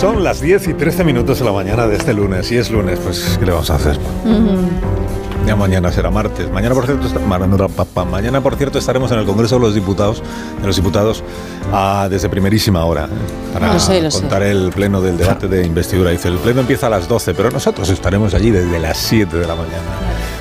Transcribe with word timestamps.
Son 0.00 0.24
las 0.24 0.40
10 0.40 0.68
y 0.68 0.74
13 0.74 1.04
minutos 1.04 1.38
de 1.40 1.44
la 1.44 1.52
mañana 1.52 1.86
de 1.86 1.96
este 1.96 2.14
lunes. 2.14 2.50
Y 2.50 2.56
es 2.56 2.70
lunes, 2.70 2.98
pues, 3.00 3.36
¿qué 3.38 3.44
le 3.44 3.52
vamos 3.52 3.68
a 3.70 3.74
hacer? 3.74 3.98
Ya 5.46 5.56
mañana 5.56 5.92
será 5.92 6.10
martes. 6.10 6.50
Mañana, 6.50 6.74
por 6.74 6.86
cierto, 6.86 7.06
está- 7.06 7.18
ma- 7.20 8.04
mañana, 8.06 8.40
por 8.40 8.56
cierto, 8.56 8.78
estaremos 8.78 9.10
en 9.12 9.18
el 9.18 9.26
Congreso 9.26 9.56
de 9.56 9.60
los 9.62 9.74
Diputados, 9.74 10.22
de 10.60 10.66
los 10.66 10.76
diputados 10.76 11.22
ah, 11.72 12.08
desde 12.10 12.28
primerísima 12.28 12.84
hora 12.84 13.06
¿eh? 13.06 13.52
para 13.52 13.72
Lo 13.74 13.80
sé, 13.80 14.00
lo 14.00 14.10
sé. 14.10 14.20
contar 14.20 14.42
el 14.42 14.70
pleno 14.70 15.00
del 15.02 15.18
debate 15.18 15.48
de 15.48 15.66
investidura. 15.66 16.10
Dice, 16.10 16.28
el 16.28 16.36
pleno 16.38 16.60
empieza 16.60 16.86
a 16.86 16.90
las 16.90 17.06
12, 17.08 17.34
pero 17.34 17.50
nosotros 17.50 17.88
estaremos 17.90 18.32
allí 18.32 18.50
desde 18.50 18.78
las 18.78 18.96
7 18.96 19.36
de 19.36 19.46
la 19.46 19.54
mañana. 19.54 19.82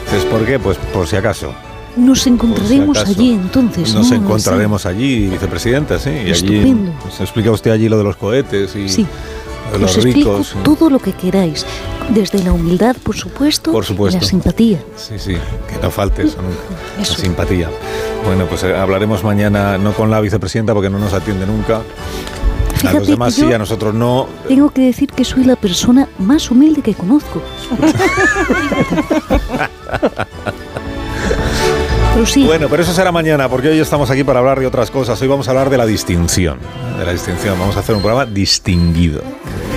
Entonces, 0.05 0.25
¿por 0.29 0.45
qué? 0.45 0.59
Pues 0.59 0.77
por 0.93 1.05
si 1.07 1.15
acaso. 1.17 1.53
Nos 1.97 2.27
encontraremos 2.27 2.97
allí 2.99 3.31
entonces. 3.31 3.93
Nos 3.93 4.09
¿no? 4.11 4.15
encontraremos 4.17 4.85
allí, 4.85 5.27
vicepresidenta, 5.27 5.97
sí. 5.99 6.11
Y 6.11 6.13
allí 6.13 6.29
Estupendo. 6.31 6.91
se 7.15 7.23
explica 7.23 7.51
usted 7.51 7.71
allí 7.71 7.89
lo 7.89 7.97
de 7.97 8.03
los 8.03 8.15
cohetes 8.15 8.75
y 8.75 8.87
Sí. 8.87 9.07
Los 9.77 9.91
Os 9.91 9.97
explico 10.05 10.31
ricos. 10.37 10.55
todo 10.63 10.89
lo 10.89 10.99
que 10.99 11.13
queráis. 11.13 11.65
Desde 12.09 12.41
la 12.43 12.51
humildad, 12.53 12.95
por 13.03 13.15
supuesto, 13.15 13.71
Por 13.71 13.85
supuesto. 13.85 14.17
y 14.17 14.21
la 14.21 14.27
simpatía. 14.27 14.79
Sí, 14.95 15.19
sí, 15.19 15.35
que 15.67 15.77
no 15.81 15.91
falte 15.91 16.23
eso 16.23 16.41
nunca. 16.41 16.57
La 16.97 17.05
simpatía. 17.05 17.69
Bueno, 18.25 18.45
pues 18.47 18.63
eh, 18.63 18.75
hablaremos 18.75 19.23
mañana, 19.23 19.77
no 19.77 19.93
con 19.93 20.09
la 20.09 20.19
vicepresidenta 20.19 20.73
porque 20.73 20.89
no 20.89 20.97
nos 20.97 21.13
atiende 21.13 21.45
nunca. 21.45 21.81
a 22.87 22.93
los 22.93 23.05
demás 23.07 23.35
sí, 23.35 23.51
a 23.53 23.57
nosotros 23.59 23.93
no. 23.93 24.27
Tengo 24.47 24.71
que 24.71 24.81
decir 24.81 25.09
que 25.11 25.23
soy 25.23 25.43
la 25.43 25.55
persona 25.55 26.07
más 26.17 26.49
humilde 26.49 26.81
que 26.81 26.95
conozco. 26.95 27.41
Pero 32.13 32.25
sí, 32.25 32.43
Bueno, 32.45 32.67
pero 32.69 32.83
eso 32.83 32.91
será 32.93 33.11
mañana, 33.11 33.47
porque 33.47 33.69
hoy 33.69 33.79
estamos 33.79 34.09
aquí 34.09 34.23
para 34.23 34.39
hablar 34.39 34.59
de 34.59 34.65
otras 34.67 34.89
cosas. 34.91 35.21
Hoy 35.21 35.27
vamos 35.27 35.47
a 35.47 35.51
hablar 35.51 35.69
de 35.69 35.77
la 35.77 35.85
distinción. 35.85 36.57
De 36.97 37.05
la 37.05 37.11
distinción. 37.13 37.57
Vamos 37.59 37.77
a 37.77 37.79
hacer 37.79 37.95
un 37.95 38.01
programa 38.01 38.25
distinguido. 38.29 39.21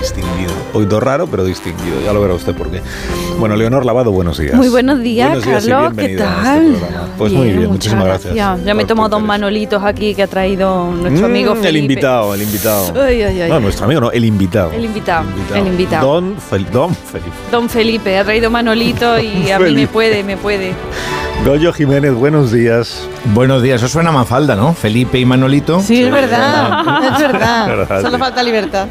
Distinguido. 0.00 0.52
Hoy 0.72 0.86
raro, 1.00 1.26
pero 1.26 1.44
distinguido. 1.44 2.00
Ya 2.04 2.12
lo 2.12 2.20
verá 2.20 2.34
usted 2.34 2.54
por 2.54 2.70
qué. 2.70 2.80
Bueno, 3.38 3.56
Leonor 3.56 3.84
Lavado, 3.84 4.10
buenos 4.10 4.38
días. 4.38 4.54
Muy 4.54 4.68
buenos 4.68 5.00
días, 5.00 5.28
Buenos 5.44 5.44
días 5.44 5.64
y 5.64 5.68
Carlos. 5.70 5.94
¿Qué 5.96 6.04
este 6.12 6.16
tal? 6.18 6.76
Pues 7.18 7.32
muy 7.32 7.52
bien, 7.52 7.68
muchísimas 7.68 8.04
gracias. 8.04 8.34
Ya 8.34 8.74
me 8.74 8.82
he 8.82 8.86
tomado 8.86 9.08
dos 9.10 9.22
manolitos 9.22 9.82
aquí 9.82 10.14
que 10.14 10.22
ha 10.24 10.26
traído 10.26 10.90
nuestro 10.90 11.22
Mm, 11.28 11.30
amigo 11.30 11.52
Felipe. 11.54 11.68
El 11.68 11.76
invitado, 11.76 12.34
el 12.34 12.42
invitado. 12.42 12.92
Ay, 13.04 13.22
ay, 13.22 13.40
ay. 13.42 13.50
No, 13.50 13.60
nuestro 13.60 13.84
amigo 13.84 14.00
no, 14.00 14.10
el 14.10 14.24
invitado. 14.24 14.72
El 14.72 14.84
invitado, 14.84 15.24
el 15.54 15.66
invitado. 15.66 16.06
Don, 16.14 16.36
Fel- 16.36 16.68
Don 16.70 16.94
Felipe. 16.94 17.30
Don 17.50 17.68
Felipe 17.68 18.18
ha 18.18 18.24
traído 18.24 18.50
manolito 18.50 19.18
y 19.18 19.50
a 19.50 19.58
mí 19.58 19.72
me 19.72 19.86
puede, 19.86 20.22
me 20.24 20.36
puede. 20.36 20.72
Goyo 21.44 21.72
Jiménez, 21.72 22.14
buenos 22.14 22.52
días. 22.52 23.08
Buenos 23.34 23.62
días, 23.62 23.82
eso 23.82 23.88
suena 23.92 24.10
a 24.10 24.12
Mafalda, 24.12 24.54
¿no? 24.54 24.74
Felipe 24.74 25.18
y 25.18 25.24
Manolito. 25.24 25.80
Sí, 25.80 26.02
es 26.04 26.12
verdad, 26.12 26.80
es 27.12 27.18
verdad. 27.18 27.66
Verdad, 27.76 28.00
Solo 28.02 28.16
sí. 28.16 28.18
falta 28.20 28.42
libertad. 28.44 28.86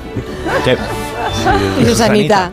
Y 1.82 1.86
Susanita. 1.86 2.52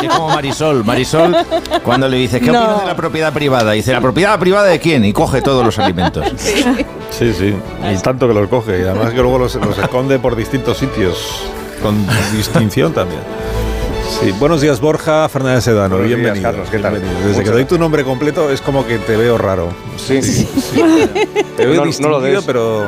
Sí, 0.00 0.08
como 0.08 0.28
Marisol. 0.30 0.84
Marisol, 0.84 1.36
cuando 1.84 2.08
le 2.08 2.16
dices, 2.16 2.40
¿qué 2.42 2.50
No. 2.50 2.60
opinas 2.60 2.80
de 2.80 2.86
la 2.88 2.96
propiedad 2.96 3.32
privada? 3.32 3.72
Dice, 3.72 3.92
¿la 3.92 4.00
propiedad 4.00 4.36
privada 4.38 4.66
de 4.66 4.80
quién? 4.80 5.04
Y 5.04 5.12
coge 5.12 5.42
todos 5.42 5.64
los 5.64 5.78
alimentos. 5.78 6.24
Sí, 7.08 7.32
sí. 7.32 7.54
Y 7.90 7.96
tanto 8.02 8.28
que 8.28 8.34
los 8.34 8.46
coge. 8.48 8.80
Y 8.80 8.82
además 8.82 9.10
que 9.14 9.20
luego 9.22 9.38
los, 9.38 9.54
los 9.54 9.78
esconde 9.78 10.18
por 10.18 10.36
distintos 10.36 10.76
sitios. 10.76 11.44
Con 11.80 12.06
distinción 12.36 12.92
también. 12.92 13.20
Sí. 14.08 14.32
Buenos 14.38 14.60
días, 14.60 14.80
Borja 14.80 15.28
Fernández 15.28 15.64
Sedano. 15.64 15.96
Buenos 15.96 16.06
días, 16.08 16.18
Bienvenido. 16.20 16.50
Carlos, 16.50 16.68
¿qué 16.70 16.78
tal? 16.78 16.92
Bienvenido. 16.92 17.18
Desde 17.20 17.32
Muchas 17.32 17.44
que 17.44 17.50
doy 17.50 17.64
tu 17.66 17.78
nombre 17.78 18.02
completo 18.04 18.50
es 18.50 18.60
como 18.62 18.86
que 18.86 18.98
te 18.98 19.16
veo 19.16 19.36
raro. 19.36 19.68
Sí, 19.98 20.20
Te 21.56 21.66
veo 21.66 21.84
No- 21.84 21.90
no 22.00 22.08
lo 22.08 22.20
distinguido, 22.20 22.20
des. 22.20 22.44
pero 22.44 22.86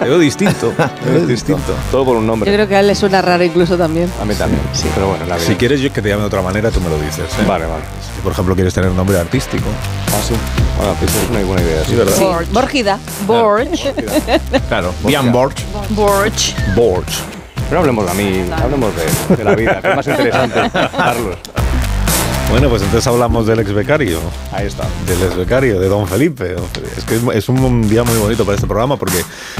te 0.00 0.04
veo 0.08 0.18
distinto. 0.18 0.72
Te 1.04 1.10
veo 1.10 1.26
distinto. 1.26 1.72
todo 1.90 2.04
por 2.04 2.16
un 2.16 2.24
Yo 2.24 2.26
nombre. 2.28 2.52
creo 2.52 2.68
que 2.68 2.76
a 2.76 2.80
él 2.80 2.88
le 2.88 2.94
suena 2.94 3.22
raro 3.22 3.42
incluso 3.44 3.76
también. 3.78 4.10
A 4.20 4.24
mí 4.24 4.34
también, 4.34 4.60
sí. 4.72 4.86
Pero 4.94 5.08
bueno, 5.08 5.24
la. 5.26 5.38
Si 5.38 5.54
quieres 5.54 5.80
yo 5.80 5.92
que 5.92 6.02
te 6.02 6.08
llame 6.08 6.22
de 6.22 6.26
otra 6.26 6.42
manera, 6.42 6.70
tú 6.70 6.80
me 6.80 6.90
lo 6.90 6.98
dices. 6.98 7.20
¿eh? 7.24 7.44
Vale, 7.46 7.66
vale. 7.66 7.82
Si, 8.14 8.20
por 8.22 8.32
ejemplo, 8.32 8.54
quieres 8.54 8.74
tener 8.74 8.90
nombre 8.92 9.18
artístico. 9.18 9.64
Ah, 10.08 10.20
sí. 10.26 10.34
Bueno, 10.78 10.94
pues 10.98 11.10
es 11.14 11.30
una 11.30 11.40
buena 11.44 11.62
idea. 11.62 11.84
Sí, 11.84 11.94
¿verdad? 11.94 12.12
Sí. 12.16 12.52
Borgida. 12.52 12.98
Borch. 13.26 13.92
Claro, 14.68 14.92
Bian 15.04 15.32
Borch. 15.32 15.62
Borch. 15.90 16.54
Borch. 16.74 17.35
Pero 17.68 17.80
hablemos 17.80 18.06
de 18.06 18.14
mí, 18.22 18.44
hablemos 18.62 18.92
de, 18.96 19.36
de 19.36 19.44
la 19.44 19.54
vida, 19.54 19.80
que 19.80 19.88
es 19.90 19.96
más 19.96 20.06
interesante, 20.06 20.70
Carlos. 20.96 21.36
Bueno, 22.48 22.68
pues 22.68 22.80
entonces 22.82 23.04
hablamos 23.08 23.44
del 23.44 23.58
ex 23.58 23.72
becario. 23.74 24.20
Ahí 24.52 24.68
está. 24.68 24.84
Del 25.04 25.20
ex 25.20 25.34
becario, 25.36 25.80
de 25.80 25.88
Don 25.88 26.06
Felipe. 26.06 26.54
Es 26.96 27.02
que 27.04 27.18
es- 27.36 27.48
un 27.48 27.88
día 27.88 28.04
muy 28.04 28.16
bonito 28.18 28.44
para 28.44 28.54
este 28.54 28.68
programa 28.68 28.96
porque 28.96 29.16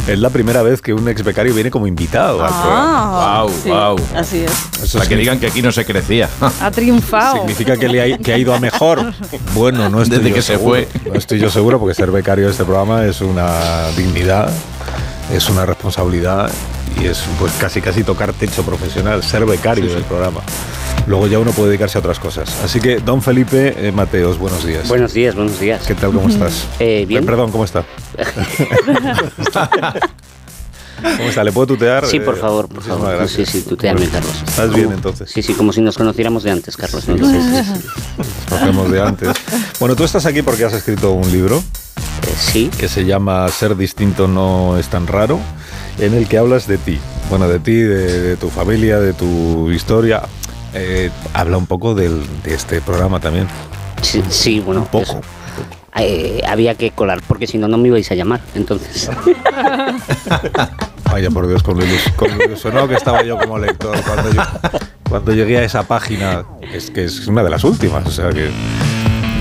es 0.07 0.19
la 0.21 0.31
primera 0.31 0.63
vez 0.63 0.81
que 0.81 0.95
un 0.95 1.09
ex 1.09 1.25
becario 1.25 1.53
viene 1.53 1.69
como 1.69 1.89
invitado 1.89 2.45
al 2.45 2.49
programa. 2.49 3.39
Ah, 3.39 3.43
Wow, 3.43 3.51
Sí, 3.65 3.69
wow. 3.71 3.97
Así 4.17 4.39
es. 4.45 4.53
Eso 4.85 4.99
Para 4.99 5.09
que 5.09 5.17
digan 5.17 5.41
que 5.41 5.49
aquí 5.49 5.63
no 5.63 5.73
se 5.73 5.85
crecía. 5.85 6.29
ha 6.61 6.71
triunfado. 6.71 7.39
significa 7.39 7.77
que, 7.77 7.89
le 7.89 8.15
ha, 8.15 8.19
que 8.19 8.33
ha 8.33 8.39
ido 8.39 8.55
a 8.55 8.61
mejor. 8.61 9.13
Bueno, 9.53 9.89
no 9.89 10.01
estoy 10.01 10.19
Desde 10.19 10.31
yo 10.31 10.35
que 10.37 10.43
se 10.43 10.57
fue. 10.59 10.87
No 11.13 11.15
estoy 11.19 11.41
yo 11.41 11.51
seguro 11.51 11.81
porque 11.81 11.95
ser 11.97 12.13
becario 12.13 12.45
de 12.45 12.53
este 12.53 12.63
programa 12.65 13.05
es 13.05 13.21
una 13.21 13.89
dignidad, 13.97 14.49
es 15.33 15.49
una 15.49 15.67
responsabilidad 15.67 16.51
y 17.01 17.07
es 17.07 17.25
pues 17.39 17.53
casi 17.55 17.81
casi 17.81 18.05
tocar 18.05 18.33
techo 18.33 18.63
profesional, 18.63 19.23
ser 19.23 19.45
becario 19.45 19.93
del 19.93 20.05
programa. 20.05 20.41
Luego 21.07 21.27
ya 21.27 21.39
uno 21.39 21.53
puede 21.53 21.69
dedicarse 21.71 21.99
a 21.99 22.01
otras 22.01 22.19
cosas. 22.19 22.53
Así 22.65 22.81
que, 22.81 22.99
don 22.99 23.23
Felipe 23.23 23.75
eh, 23.77 23.93
Mateos, 23.93 24.39
buenos 24.39 24.65
días. 24.65 24.89
Buenos 24.89 25.13
días, 25.13 25.37
buenos 25.37 25.61
días. 25.61 25.87
¿Qué 25.87 25.95
tal? 25.95 26.13
¿Cómo 26.13 26.29
estás? 26.29 26.67
Eh, 26.81 27.05
bien. 27.07 27.23
Eh, 27.23 27.27
Perdón, 27.27 27.53
¿cómo 27.53 27.65
está? 27.65 27.85
¿Cómo 31.17 31.29
está? 31.29 31.45
¿Le 31.45 31.53
puedo 31.53 31.69
tutear? 31.69 32.07
Sí, 32.07 32.19
por 32.19 32.37
favor, 32.37 32.67
por 32.67 32.77
muchísimas 32.77 33.01
favor. 33.01 33.17
gracias. 33.19 33.49
Sí, 33.49 33.61
sí, 33.61 33.69
tutearme, 33.69 34.09
Carlos. 34.09 34.35
¿Estás 34.49 34.75
bien 34.75 34.91
entonces? 34.93 35.31
Sí, 35.31 35.43
sí, 35.43 35.55
como 35.55 35.73
si 35.73 35.81
nos 35.81 35.97
conociéramos 35.97 36.43
de 36.43 36.51
antes, 36.51 36.77
Carlos. 36.77 37.07
¿no? 37.07 37.17
Sí, 37.17 37.25
sí, 37.25 37.65
sí. 37.65 37.89
Nos 38.19 38.29
conocemos 38.49 38.91
de 38.91 39.03
antes. 39.03 39.29
Bueno, 39.79 39.95
tú 39.95 40.05
estás 40.05 40.27
aquí 40.27 40.43
porque 40.43 40.65
has 40.65 40.73
escrito 40.73 41.13
un 41.13 41.31
libro 41.31 41.63
sí, 42.37 42.71
que 42.79 42.89
se 42.89 43.05
llama 43.05 43.49
Ser 43.49 43.77
distinto 43.77 44.29
no 44.29 44.79
es 44.79 44.89
tan 44.89 45.07
raro, 45.07 45.39
en 45.99 46.15
el 46.15 46.29
que 46.29 46.39
hablas 46.39 46.67
de 46.67 46.79
ti. 46.79 46.99
Bueno, 47.31 47.49
de 47.49 47.59
ti, 47.59 47.75
de, 47.75 48.21
de 48.23 48.37
tu 48.37 48.51
familia, 48.51 48.99
de 49.01 49.13
tu 49.13 49.71
historia. 49.71 50.23
Eh, 50.75 51.11
habla 51.33 51.57
un 51.57 51.67
poco 51.67 51.95
del- 51.95 52.23
de 52.45 52.55
este 52.55 52.81
programa 52.81 53.19
también. 53.21 53.47
sí, 54.03 54.23
sí, 54.29 54.61
bueno. 54.61 54.83
Un 54.83 54.87
poco. 54.89 55.05
eso. 55.05 55.21
Eh, 55.99 56.43
había 56.47 56.75
que 56.75 56.91
colar, 56.91 57.23
porque 57.27 57.47
si 57.47 57.57
no, 57.57 57.69
no 57.69 57.79
me 57.79 57.89
ibais 57.89 58.11
a 58.11 58.15
llamar. 58.15 58.41
Entonces, 58.55 59.09
Vaya 61.11 61.31
por 61.31 61.47
Dios, 61.49 61.63
con 61.63 61.79
lo, 61.79 61.85
ilusionado 62.45 62.89
que 62.89 62.95
estaba 62.97 63.23
yo 63.23 63.39
como 63.39 63.59
lector 63.59 63.97
cuando, 64.03 64.31
yo- 64.33 64.43
cuando 65.09 65.33
llegué 65.33 65.59
a 65.59 65.63
esa 65.65 65.85
página, 65.85 66.45
es 66.75 66.91
que 66.91 67.05
es 67.05 67.27
una 67.27 67.43
de 67.43 67.49
las 67.51 67.65
últimas, 67.65 68.07
o 68.07 68.11
sea 68.11 68.29
que 68.31 68.51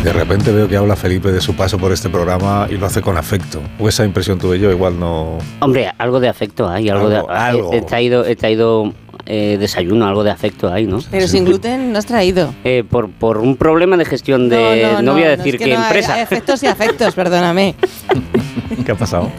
de 0.06 0.14
repente 0.14 0.52
veo 0.52 0.68
que 0.68 0.78
habla 0.78 0.96
Felipe 0.96 1.32
de 1.32 1.42
su 1.42 1.56
paso 1.56 1.80
por 1.80 1.92
este 1.92 2.10
programa 2.10 2.68
y 2.70 2.78
lo 2.78 2.86
hace 2.86 3.02
con 3.02 3.18
afecto. 3.18 3.60
O 3.80 3.90
esa 3.90 4.06
impresión 4.06 4.38
tuve 4.38 4.60
yo, 4.60 4.70
igual 4.70 5.00
no... 5.00 5.40
hombre, 5.62 5.92
algo 5.98 6.20
de 6.20 6.30
afecto 6.30 6.70
hay, 6.70 6.90
algo, 6.90 7.08
Algo, 7.08 7.28
de. 7.28 7.34
algo. 7.36 7.74
He, 7.74 7.78
he 7.78 7.82
traído, 7.82 8.24
he 8.24 8.36
traído 8.36 8.94
eh, 9.26 9.58
desayuno, 9.60 10.06
algo 10.06 10.24
de 10.24 10.30
afecto 10.30 10.72
hay, 10.72 10.86
¿no? 10.86 11.00
Pero 11.10 11.28
sin 11.28 11.44
gluten 11.46 11.92
no 11.92 11.98
has 11.98 12.06
traído. 12.06 12.54
Eh, 12.64 12.84
por, 12.88 13.10
por 13.10 13.40
un 13.40 13.58
problema 13.58 13.98
de 13.98 14.06
gestión 14.06 14.48
de. 14.48 14.98
No, 15.02 15.14
voy 15.14 15.24
a 15.24 15.36
decir 15.38 15.56
es 15.56 15.62
qué 15.62 15.74
no 15.74 15.80
hay- 15.80 15.84
empresa. 15.86 16.14
Hay 16.14 16.22
efectos 16.22 16.62
y 16.62 16.68
afectos, 16.68 17.16
perdóname. 17.16 17.74
¿Qué 18.86 18.92
ha 18.92 18.96
pasado? 18.96 19.32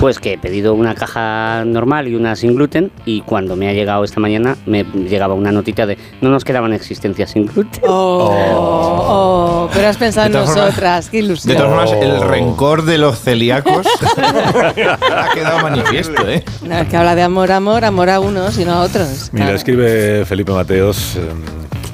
Pues 0.00 0.18
que 0.18 0.32
he 0.34 0.38
pedido 0.38 0.74
una 0.74 0.94
caja 0.94 1.64
normal 1.64 2.08
y 2.08 2.14
una 2.14 2.34
sin 2.36 2.54
gluten 2.54 2.90
y 3.04 3.20
cuando 3.22 3.54
me 3.56 3.68
ha 3.68 3.72
llegado 3.72 4.02
esta 4.04 4.18
mañana 4.20 4.56
me 4.66 4.84
llegaba 4.84 5.34
una 5.34 5.52
notita 5.52 5.86
de 5.86 5.96
no 6.20 6.30
nos 6.30 6.44
quedaban 6.44 6.72
existencias 6.72 7.30
sin 7.30 7.46
gluten. 7.46 7.82
Oh, 7.86 8.30
oh, 8.34 9.68
pero 9.72 9.88
has 9.88 9.96
pensado 9.96 10.26
en 10.26 10.32
De 10.32 10.38
formas- 10.40 10.56
nosotras, 10.56 11.08
qué 11.10 11.18
De 11.18 11.22
ilusión. 11.24 11.56
todas 11.56 11.70
formas, 11.70 11.90
Oh. 11.92 12.02
el 12.02 12.20
rencor 12.28 12.84
de 12.84 12.98
los 12.98 13.18
celíacos 13.20 13.86
ha 14.16 15.28
quedado 15.34 15.58
manifiesto, 15.62 16.28
¿eh? 16.28 16.44
No, 16.62 16.78
es 16.78 16.88
que 16.88 16.96
habla 16.96 17.14
de 17.14 17.22
amor, 17.22 17.52
amor, 17.52 17.84
amor 17.84 18.10
a 18.10 18.20
unos 18.20 18.58
y 18.58 18.64
no 18.64 18.72
a 18.72 18.80
otros. 18.82 19.30
Mira, 19.32 19.46
Claro. 19.46 19.56
escribe 19.56 20.24
Felipe 20.24 20.52
Mateos. 20.52 21.16
eh, 21.16 21.20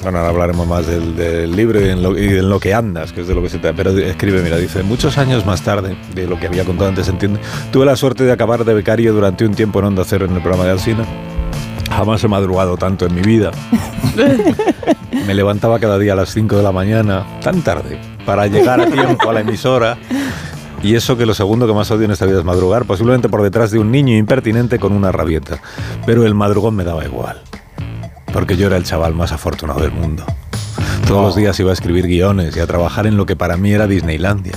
bueno, 0.03 0.19
ahora 0.19 0.31
hablaremos 0.31 0.67
más 0.67 0.87
del, 0.87 1.17
del 1.17 1.55
libro 1.55 1.81
y 1.81 1.89
en, 1.89 2.03
lo, 2.03 2.19
y 2.19 2.27
en 2.27 2.49
lo 2.49 2.61
que 2.61 2.75
andas, 2.75 3.13
que 3.13 3.23
es 3.23 3.29
de 3.29 3.35
lo 3.35 3.43
que 3.43 3.49
se 3.49 3.59
trata. 3.59 3.77
Pero 3.77 3.91
escribe, 3.99 4.43
mira, 4.43 4.57
dice: 4.57 4.83
Muchos 4.83 5.19
años 5.19 5.45
más 5.45 5.63
tarde, 5.63 5.97
de 6.15 6.27
lo 6.27 6.39
que 6.39 6.47
había 6.47 6.65
contado 6.65 6.89
antes, 6.89 7.09
entiende. 7.09 7.41
Tuve 7.73 7.85
la 7.85 7.97
suerte 7.97 8.25
de 8.25 8.33
acabar 8.33 8.65
de 8.65 8.75
becario 8.75 9.13
durante 9.13 9.45
un 9.45 9.55
tiempo 9.55 9.81
en 9.81 9.87
Onda 9.87 10.05
Cero 10.05 10.27
en 10.27 10.35
el 10.35 10.41
programa 10.41 10.65
de 10.65 10.71
Alsina. 10.71 11.05
Jamás 11.91 12.23
he 12.23 12.29
madrugado 12.29 12.77
tanto 12.77 13.07
en 13.07 13.15
mi 13.15 13.23
vida. 13.23 13.51
Me 15.27 15.35
levantaba 15.35 15.79
cada 15.79 15.99
día 15.99 16.13
a 16.13 16.17
las 16.17 16.31
5 16.31 16.57
de 16.57 16.63
la 16.63 16.73
mañana, 16.73 17.27
tan 17.43 17.63
tarde, 17.63 17.99
para 18.25 18.47
llegar 18.47 18.81
a 18.81 18.87
tiempo 18.87 19.29
a 19.29 19.33
la 19.33 19.41
emisora. 19.41 19.99
Y 20.83 20.95
eso 20.95 21.17
que 21.17 21.27
lo 21.27 21.35
segundo 21.35 21.67
que 21.67 21.73
más 21.73 21.91
odio 21.91 22.05
en 22.05 22.13
esta 22.13 22.25
vida 22.25 22.39
es 22.39 22.45
madrugar, 22.45 22.85
posiblemente 22.85 23.29
por 23.29 23.43
detrás 23.43 23.71
de 23.73 23.79
un 23.79 23.91
niño 23.91 24.17
impertinente 24.17 24.79
con 24.79 24.93
una 24.93 25.11
rabieta. 25.11 25.61
Pero 26.07 26.25
el 26.25 26.35
madrugón 26.35 26.77
me 26.77 26.85
daba 26.85 27.05
igual, 27.05 27.41
porque 28.39 28.57
yo 28.57 28.69
era 28.69 28.77
el 28.77 28.85
chaval 28.85 29.15
más 29.15 29.33
afortunado 29.33 29.81
del 29.81 29.91
mundo. 29.91 30.23
Todos 31.09 31.23
los 31.23 31.35
días 31.35 31.59
iba 31.59 31.71
a 31.71 31.73
escribir 31.73 32.07
guiones 32.07 32.57
y 32.57 32.61
a 32.61 32.69
trabajar 32.69 33.09
en 33.09 33.17
lo 33.17 33.27
que 33.27 33.35
para 33.35 33.57
mí 33.57 33.73
era 33.73 33.89
Disneylandia. 33.89 34.53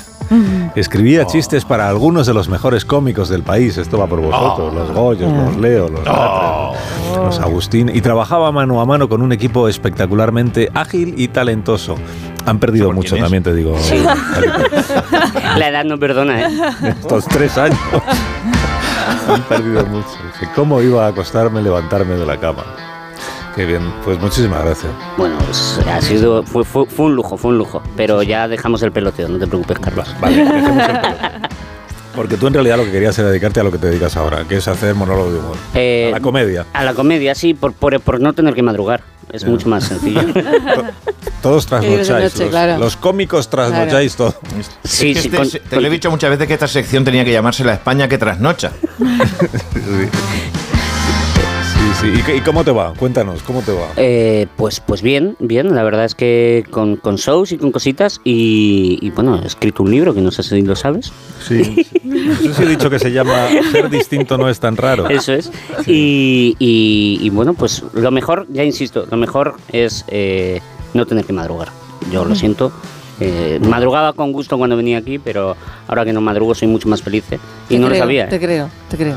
Escribía 0.76 1.26
chistes 1.26 1.66
para 1.66 1.90
algunos 1.90 2.28
de 2.28 2.36
los 2.36 2.48
mejores 2.48 2.86
cómicos 2.86 3.28
del 3.28 3.42
país. 3.42 3.80
Esto 3.80 3.98
va 3.98 4.06
por 4.06 4.22
vosotros. 4.22 4.72
Los 4.72 4.92
Goyos, 4.92 5.34
los 5.34 5.58
Leo, 5.58 5.90
los 5.90 6.06
Latre, 6.06 6.80
los 7.16 7.40
Agustín. 7.40 7.90
Y 7.92 8.02
trabajaba 8.02 8.52
mano 8.52 8.80
a 8.82 8.86
mano 8.86 9.10
con 9.10 9.24
un 9.24 9.32
equipo 9.32 9.68
espectacularmente 9.68 10.70
ágil 10.76 11.16
y 11.18 11.30
talentoso. 11.30 11.96
Han 12.46 12.60
perdido 12.60 12.86
¿Por 12.86 12.96
mucho, 12.98 13.18
también 13.18 13.42
te 13.42 13.52
digo. 13.52 13.76
La 15.58 15.70
edad 15.70 15.86
no 15.86 15.98
perdona, 15.98 16.42
¿eh? 16.42 16.48
Estos 16.84 17.26
tres 17.26 17.58
años. 17.58 17.80
Han 19.28 19.42
perdido 19.42 19.84
mucho. 19.88 20.08
¿Cómo 20.54 20.84
iba 20.84 21.08
a 21.08 21.10
acostarme, 21.10 21.64
levantarme 21.64 22.14
de 22.14 22.28
la 22.28 22.40
cama? 22.40 22.64
Qué 23.56 23.66
bien. 23.66 23.82
Pues 24.06 24.20
muchísimas 24.20 24.64
gracias. 24.64 24.92
Bueno, 25.18 25.36
pues, 25.46 25.80
ha 25.88 26.02
sido, 26.02 26.44
fue, 26.44 26.64
fue- 26.64 26.86
fue 26.86 27.06
un 27.08 27.16
lujo, 27.16 27.38
fue 27.38 27.52
un 27.52 27.58
lujo. 27.58 27.82
Pero 27.98 28.24
ya 28.24 28.48
dejamos 28.48 28.82
el 28.84 28.92
peloteo, 28.92 29.28
no 29.28 29.38
te 29.40 29.48
preocupes, 29.48 29.80
Carlos. 29.80 30.08
Vale, 30.22 30.38
dejemos 30.38 30.88
el 30.90 31.00
pelo. 31.00 31.18
Porque 32.16 32.36
tú 32.36 32.48
en 32.48 32.54
realidad 32.54 32.76
lo 32.76 32.84
que 32.84 32.92
querías 32.92 33.18
era 33.20 33.30
dedicarte 33.30 33.62
a 33.62 33.64
lo 33.64 33.72
que 33.72 33.78
te 33.78 33.88
dedicas 33.88 34.18
ahora, 34.18 34.44
que 34.46 34.58
es 34.58 34.68
hacer 34.68 34.96
monólogo 34.96 35.32
de 35.32 35.40
humor. 35.40 35.56
Eh, 35.74 36.08
a 36.10 36.18
la 36.18 36.20
comedia. 36.20 36.66
A 36.74 36.84
la 36.84 36.94
comedia, 36.94 37.34
sí, 37.36 37.54
por, 37.54 37.72
por, 37.72 37.98
por 38.02 38.20
no 38.20 38.34
tener 38.34 38.54
que 38.54 38.62
madrugar. 38.62 39.02
Es 39.32 39.46
mucho 39.46 39.70
más 39.70 39.86
sencillo. 39.86 40.22
Todos 41.42 41.66
trasnocháis. 41.68 42.10
noche, 42.10 42.40
los, 42.44 42.50
claro. 42.50 42.78
los 42.80 42.98
cómicos 42.98 43.50
trasnocháis 43.50 44.14
todo. 44.18 44.36
Sí, 44.84 45.12
Es 45.12 45.18
que 45.18 45.22
sí, 45.22 45.28
este- 45.30 45.38
con- 45.38 45.50
te 45.50 45.60
con- 45.62 45.82
lo 45.82 45.88
he 45.88 45.92
dicho 45.92 46.12
muchas 46.12 46.30
veces 46.32 46.48
que 46.48 46.54
esta 46.54 46.68
sección 46.68 47.06
tenía 47.06 47.24
que 47.24 47.32
llamarse 47.32 47.64
La 47.64 47.74
España 47.74 48.08
que 48.10 48.18
trasnocha. 48.18 48.72
Sí, 49.74 50.10
sí. 52.02 52.08
¿Y, 52.28 52.38
y 52.38 52.42
cómo 52.42 52.64
te 52.64 52.72
va? 52.72 52.94
Cuéntanos, 52.98 53.42
¿cómo 53.44 53.62
te 53.62 53.72
va? 53.72 53.88
Eh, 53.98 54.48
pues, 54.58 54.80
pues 54.80 55.02
bien, 55.02 55.36
bien. 55.40 55.74
La 55.76 55.84
verdad 55.84 56.06
es 56.06 56.16
que 56.16 56.66
con, 56.70 56.96
con 56.98 57.16
shows 57.16 57.52
y 57.52 57.58
con 57.58 57.72
cositas. 57.72 58.20
Y, 58.24 58.98
y, 59.02 59.10
bueno, 59.12 59.40
he 59.44 59.48
escrito 59.48 59.84
un 59.84 59.92
libro 59.92 60.14
que 60.14 60.22
no 60.22 60.32
sé 60.32 60.44
si 60.44 60.62
lo 60.62 60.76
sabes. 60.76 61.12
Sí. 61.48 61.86
No 62.04 62.36
sé 62.36 62.54
si 62.54 62.64
he 62.64 62.68
dicho 62.68 62.90
que 62.90 63.00
se 63.00 63.12
llama 63.12 63.48
Ser 63.72 63.90
distinto 63.90 64.38
no 64.38 64.50
es 64.50 64.60
tan 64.60 64.76
raro. 64.78 65.10
Eso 65.10 65.34
es. 65.34 65.52
Y, 65.88 66.56
y- 66.60 67.20
y, 67.22 67.30
bueno, 67.30 67.54
pues 67.54 67.84
lo 67.94 68.12
mejor, 68.12 68.48
ya 68.50 68.64
insisto, 68.64 69.08
lo 69.10 69.18
mejor 69.18 69.56
es 69.72 70.04
eh, 70.10 70.60
no 70.94 71.06
tener 71.06 71.26
que 71.26 71.34
madrugar. 71.34 71.70
Yo 72.12 72.26
lo 72.26 72.36
siento. 72.36 72.72
Eh, 73.20 73.60
madrugaba 73.62 74.14
con 74.14 74.32
gusto 74.32 74.58
cuando 74.58 74.76
venía 74.76 74.98
aquí, 74.98 75.20
pero 75.20 75.56
ahora 75.88 76.04
que 76.04 76.12
no 76.12 76.22
madrugo 76.22 76.56
soy 76.56 76.68
mucho 76.68 76.90
más 76.90 77.02
feliz. 77.04 77.24
¿eh? 77.32 77.40
Y 77.70 77.76
Te 77.76 77.80
no 77.80 77.86
lo 77.88 77.92
creo, 77.92 78.04
sabía. 78.04 78.28
Te 78.30 78.36
¿eh? 78.38 78.40
creo, 78.40 78.70
te 78.90 78.98
creo. 78.98 79.16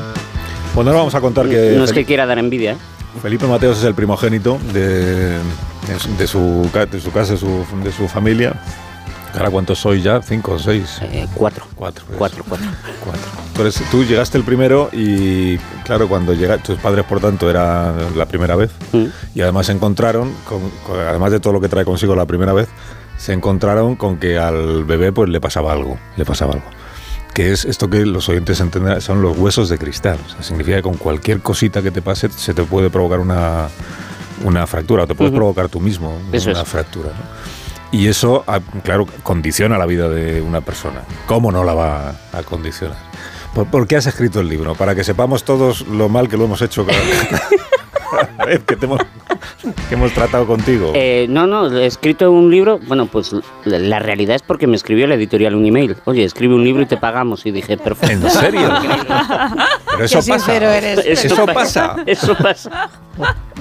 Bueno, 0.75 0.89
ahora 0.91 0.99
vamos 0.99 1.15
a 1.15 1.21
contar 1.21 1.47
que, 1.47 1.73
no 1.77 1.85
es 1.85 1.93
que 1.93 2.03
quiera 2.05 2.25
dar 2.25 2.37
envidia. 2.37 2.73
¿eh? 2.73 2.77
Felipe 3.21 3.47
Mateos 3.47 3.77
es 3.77 3.83
el 3.85 3.95
primogénito 3.95 4.59
de, 4.73 5.37
de 5.37 5.99
su- 5.99 6.17
de 6.17 6.27
su, 6.27 6.69
ca- 6.73 6.85
de 6.85 6.99
su 6.99 7.11
casa, 7.11 7.33
de 7.33 7.39
su, 7.39 7.65
de 7.83 7.91
su 7.93 8.07
familia. 8.09 8.53
¿Ahora 9.33 9.49
cuántos 9.49 9.79
sois 9.79 10.03
ya? 10.03 10.21
¿Cinco 10.21 10.53
o 10.53 10.59
seis? 10.59 10.99
Eh, 11.01 11.25
cuatro. 11.33 11.65
Cuatro. 11.75 12.03
pues. 12.07 12.17
Cuatro, 12.17 12.43
cuatro. 12.47 12.67
Cuatro. 13.03 13.21
Tú, 13.53 13.61
eres- 13.61 13.81
tú 13.89 14.03
llegaste 14.03 14.37
el 14.37 14.43
primero 14.43 14.89
y, 14.91 15.57
claro, 15.85 16.09
cuando 16.09 16.33
llega, 16.33 16.57
tus 16.57 16.77
padres, 16.79 17.05
por 17.05 17.19
tanto, 17.21 17.49
era 17.49 17.93
la 18.15 18.25
primera 18.25 18.55
vez. 18.57 18.71
Mm. 18.91 19.05
Y 19.33 19.41
además 19.41 19.65
se 19.67 19.71
encontraron, 19.73 20.33
con, 20.47 20.59
con- 20.85 20.99
además 20.99 21.31
de 21.31 21.39
todo 21.39 21.53
lo 21.53 21.61
que 21.61 21.69
trae 21.69 21.85
consigo 21.85 22.15
la 22.17 22.25
primera 22.25 22.51
vez, 22.53 22.67
se 23.17 23.31
encontraron 23.31 23.95
con 23.95 24.17
que 24.17 24.37
al 24.37 24.83
bebé 24.83 25.13
pues 25.13 25.29
le 25.29 25.39
pasaba 25.39 25.71
algo, 25.71 25.97
le 26.17 26.25
pasaba 26.25 26.53
algo. 26.53 26.65
Que 27.35 27.51
es 27.51 27.65
esto 27.65 27.89
que 27.89 28.03
los 28.05 28.27
oyentes 28.29 28.59
entenderán, 28.61 28.99
son 29.01 29.21
los 29.21 29.37
huesos 29.37 29.69
de 29.69 29.77
cristal. 29.77 30.17
O 30.25 30.29
sea, 30.31 30.41
significa 30.41 30.77
que 30.77 30.83
con 30.83 30.95
cualquier 30.95 31.41
cosita 31.41 31.83
que 31.83 31.91
te 31.91 32.01
pase 32.01 32.29
se 32.29 32.53
te 32.55 32.63
puede 32.63 32.89
provocar 32.89 33.19
una, 33.19 33.67
una 34.43 34.65
fractura, 34.65 35.03
o 35.03 35.07
te 35.07 35.13
puedes 35.15 35.31
Ujú. 35.31 35.37
provocar 35.39 35.69
tú 35.69 35.79
mismo 35.79 36.17
Eso 36.31 36.49
una 36.49 36.61
es. 36.63 36.67
fractura. 36.67 37.09
¿no? 37.09 37.45
Y 37.91 38.07
eso, 38.07 38.43
ah, 38.47 38.59
claro, 38.83 39.05
condiciona 39.23 39.77
la 39.77 39.85
vida 39.85 40.09
de 40.09 40.41
una 40.41 40.61
persona. 40.61 41.01
¿Cómo 41.27 41.51
no 41.51 41.63
la 41.63 41.73
va 41.73 42.09
a 42.33 42.43
condicionar? 42.43 42.97
¿Por, 43.53 43.67
por 43.67 43.85
qué 43.87 43.95
has 43.97 44.05
escrito 44.07 44.39
el 44.41 44.49
libro? 44.49 44.73
Para 44.75 44.95
que 44.95 45.03
sepamos 45.03 45.43
todos 45.45 45.85
lo 45.87 46.09
mal 46.09 46.27
que 46.29 46.35
lo 46.37 46.45
hemos 46.45 46.61
hecho 46.61 46.85
que, 48.65 48.75
te 48.75 48.85
hemos, 48.85 48.99
que 49.89 49.95
hemos 49.95 50.11
tratado 50.13 50.45
contigo. 50.45 50.91
Eh, 50.95 51.25
no, 51.29 51.47
no, 51.47 51.71
he 51.75 51.85
escrito 51.85 52.31
un 52.31 52.49
libro. 52.51 52.79
Bueno, 52.87 53.05
pues 53.07 53.31
la, 53.65 53.79
la 53.79 53.99
realidad 53.99 54.35
es 54.35 54.41
porque 54.41 54.67
me 54.67 54.75
escribió 54.75 55.07
la 55.07 55.15
editorial 55.15 55.55
un 55.55 55.65
email. 55.65 55.95
Oye, 56.05 56.23
escribe 56.23 56.55
un 56.55 56.63
libro 56.63 56.81
y 56.81 56.85
te 56.85 56.97
pagamos. 56.97 57.45
Y 57.45 57.51
dije, 57.51 57.77
perfecto. 57.77 58.27
¿En 58.27 58.31
serio? 58.31 58.69
Pero 59.91 60.05
eso 60.05 60.19
Qué 60.21 60.29
pasa. 60.31 60.55
eres. 60.55 61.23
Eso 61.25 61.45
pasa. 61.45 61.95
Eso 62.05 62.35
pasa. 62.35 62.89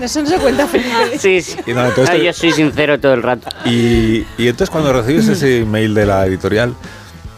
Eso 0.00 0.22
no 0.22 0.28
se 0.28 0.38
cuenta 0.38 0.66
Felipe. 0.66 1.18
Sí, 1.18 1.40
sí. 1.40 1.56
Y 1.66 1.72
no, 1.72 1.84
entonces 1.86 2.14
Ah, 2.14 2.18
yo 2.18 2.32
soy 2.32 2.50
sincero 2.52 2.98
todo 2.98 3.14
el 3.14 3.22
rato. 3.22 3.48
Y, 3.64 4.24
y 4.36 4.48
entonces 4.48 4.70
cuando 4.70 4.92
recibes 4.92 5.28
ese 5.28 5.60
email 5.60 5.94
de 5.94 6.06
la 6.06 6.26
editorial, 6.26 6.74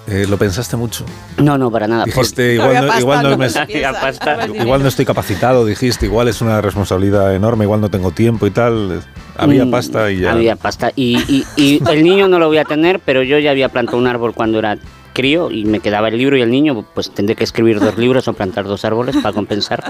eh, 0.06 0.26
¿lo 0.28 0.36
pensaste 0.36 0.76
mucho? 0.76 1.04
No, 1.38 1.58
no, 1.58 1.70
para 1.70 1.86
nada. 1.88 2.04
Dijiste, 2.04 2.54
igual 2.54 2.86
no, 2.86 2.98
igual 3.00 3.38
me- 3.38 4.62
igual 4.62 4.86
estoy 4.86 5.04
capacitado, 5.04 5.64
dijiste, 5.64 6.06
igual 6.06 6.28
es 6.28 6.40
una 6.40 6.60
responsabilidad 6.60 7.34
enorme, 7.34 7.64
igual 7.64 7.80
no 7.80 7.90
tengo 7.90 8.10
tiempo 8.12 8.46
y 8.46 8.50
tal. 8.50 9.02
Había 9.36 9.64
Mm, 9.64 9.70
pasta 9.70 10.10
y 10.10 10.20
ya. 10.20 10.32
Había 10.32 10.56
pasta. 10.56 10.92
Y, 10.96 11.18
y- 11.28 11.46
y 11.56 11.82
el 11.90 12.02
niño 12.04 12.28
no 12.28 12.38
lo 12.38 12.46
voy 12.48 12.58
a 12.58 12.64
tener, 12.64 13.00
pero 13.00 13.22
yo 13.22 13.38
ya 13.38 13.50
había 13.50 13.68
plantado 13.68 13.98
un 13.98 14.06
árbol 14.06 14.32
cuando 14.34 14.58
era 14.58 14.78
crío 15.12 15.50
y 15.50 15.64
me 15.64 15.80
quedaba 15.80 16.08
el 16.08 16.18
libro 16.18 16.36
y 16.36 16.42
el 16.42 16.50
niño, 16.50 16.84
pues 16.94 17.10
tendré 17.10 17.34
que 17.36 17.44
escribir 17.44 17.80
dos 17.80 17.96
libros 17.96 18.28
o 18.28 18.34
plantar 18.34 18.66
dos 18.66 18.84
árboles 18.84 19.16
para 19.16 19.32
compensar 19.34 19.82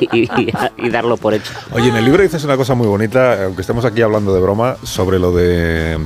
y, 0.00 0.22
y- 0.22 0.52
y 0.78 0.88
darlo 0.88 1.18
por 1.18 1.34
hecho. 1.34 1.52
Oye, 1.72 1.88
en 1.90 1.96
el 1.96 2.04
libro 2.06 2.22
dices 2.22 2.42
una 2.44 2.56
cosa 2.56 2.74
muy 2.74 2.86
bonita, 2.86 3.44
aunque 3.44 3.60
estemos 3.60 3.84
aquí 3.84 4.00
hablando 4.00 4.34
de 4.34 4.40
broma, 4.40 4.76
sobre 4.82 5.18
lo 5.18 5.30
de 5.32 5.98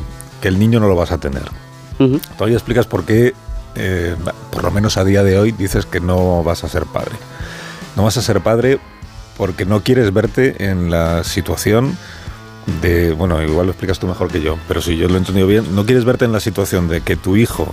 que 0.43 0.49
el 0.49 0.59
niño 0.59 0.81
no 0.81 0.89
lo 0.89 0.97
vas 0.97 1.13
a 1.13 1.19
tener. 1.19 1.45
Todavía 2.37 2.57
explicas 2.59 2.87
por 2.87 3.05
qué, 3.05 3.35
eh, 3.77 4.17
por 4.51 4.65
lo 4.65 4.71
menos 4.71 4.97
a 4.97 5.05
día 5.05 5.23
de 5.23 5.39
hoy, 5.39 5.53
dices 5.53 5.87
que 5.87 6.01
no 6.01 6.43
vas 6.43 6.65
a 6.65 6.69
ser 6.69 6.85
padre. 6.85 7.17
No 7.95 8.05
vas 8.05 8.17
a 8.17 8.23
ser 8.23 8.41
padre 8.41 8.79
porque 9.37 9.65
no 9.65 9.83
quieres 9.83 10.13
verte 10.13 10.69
en 10.69 10.91
la 10.91 11.25
situación 11.25 11.97
de, 12.83 13.13
bueno, 13.13 13.43
igual 13.43 13.67
lo 13.67 13.73
explicas 13.73 13.99
tú 13.99 14.07
mejor 14.07 14.29
que 14.31 14.41
yo, 14.41 14.59
pero 14.67 14.81
si 14.81 14.97
yo 14.97 15.09
lo 15.09 15.15
he 15.15 15.19
entendido 15.19 15.47
bien, 15.47 15.75
no 15.75 15.87
quieres 15.87 16.05
verte 16.05 16.25
en 16.25 16.33
la 16.33 16.41
situación 16.41 16.89
de 16.89 17.01
que 17.01 17.17
tu 17.17 17.37
hijo 17.37 17.73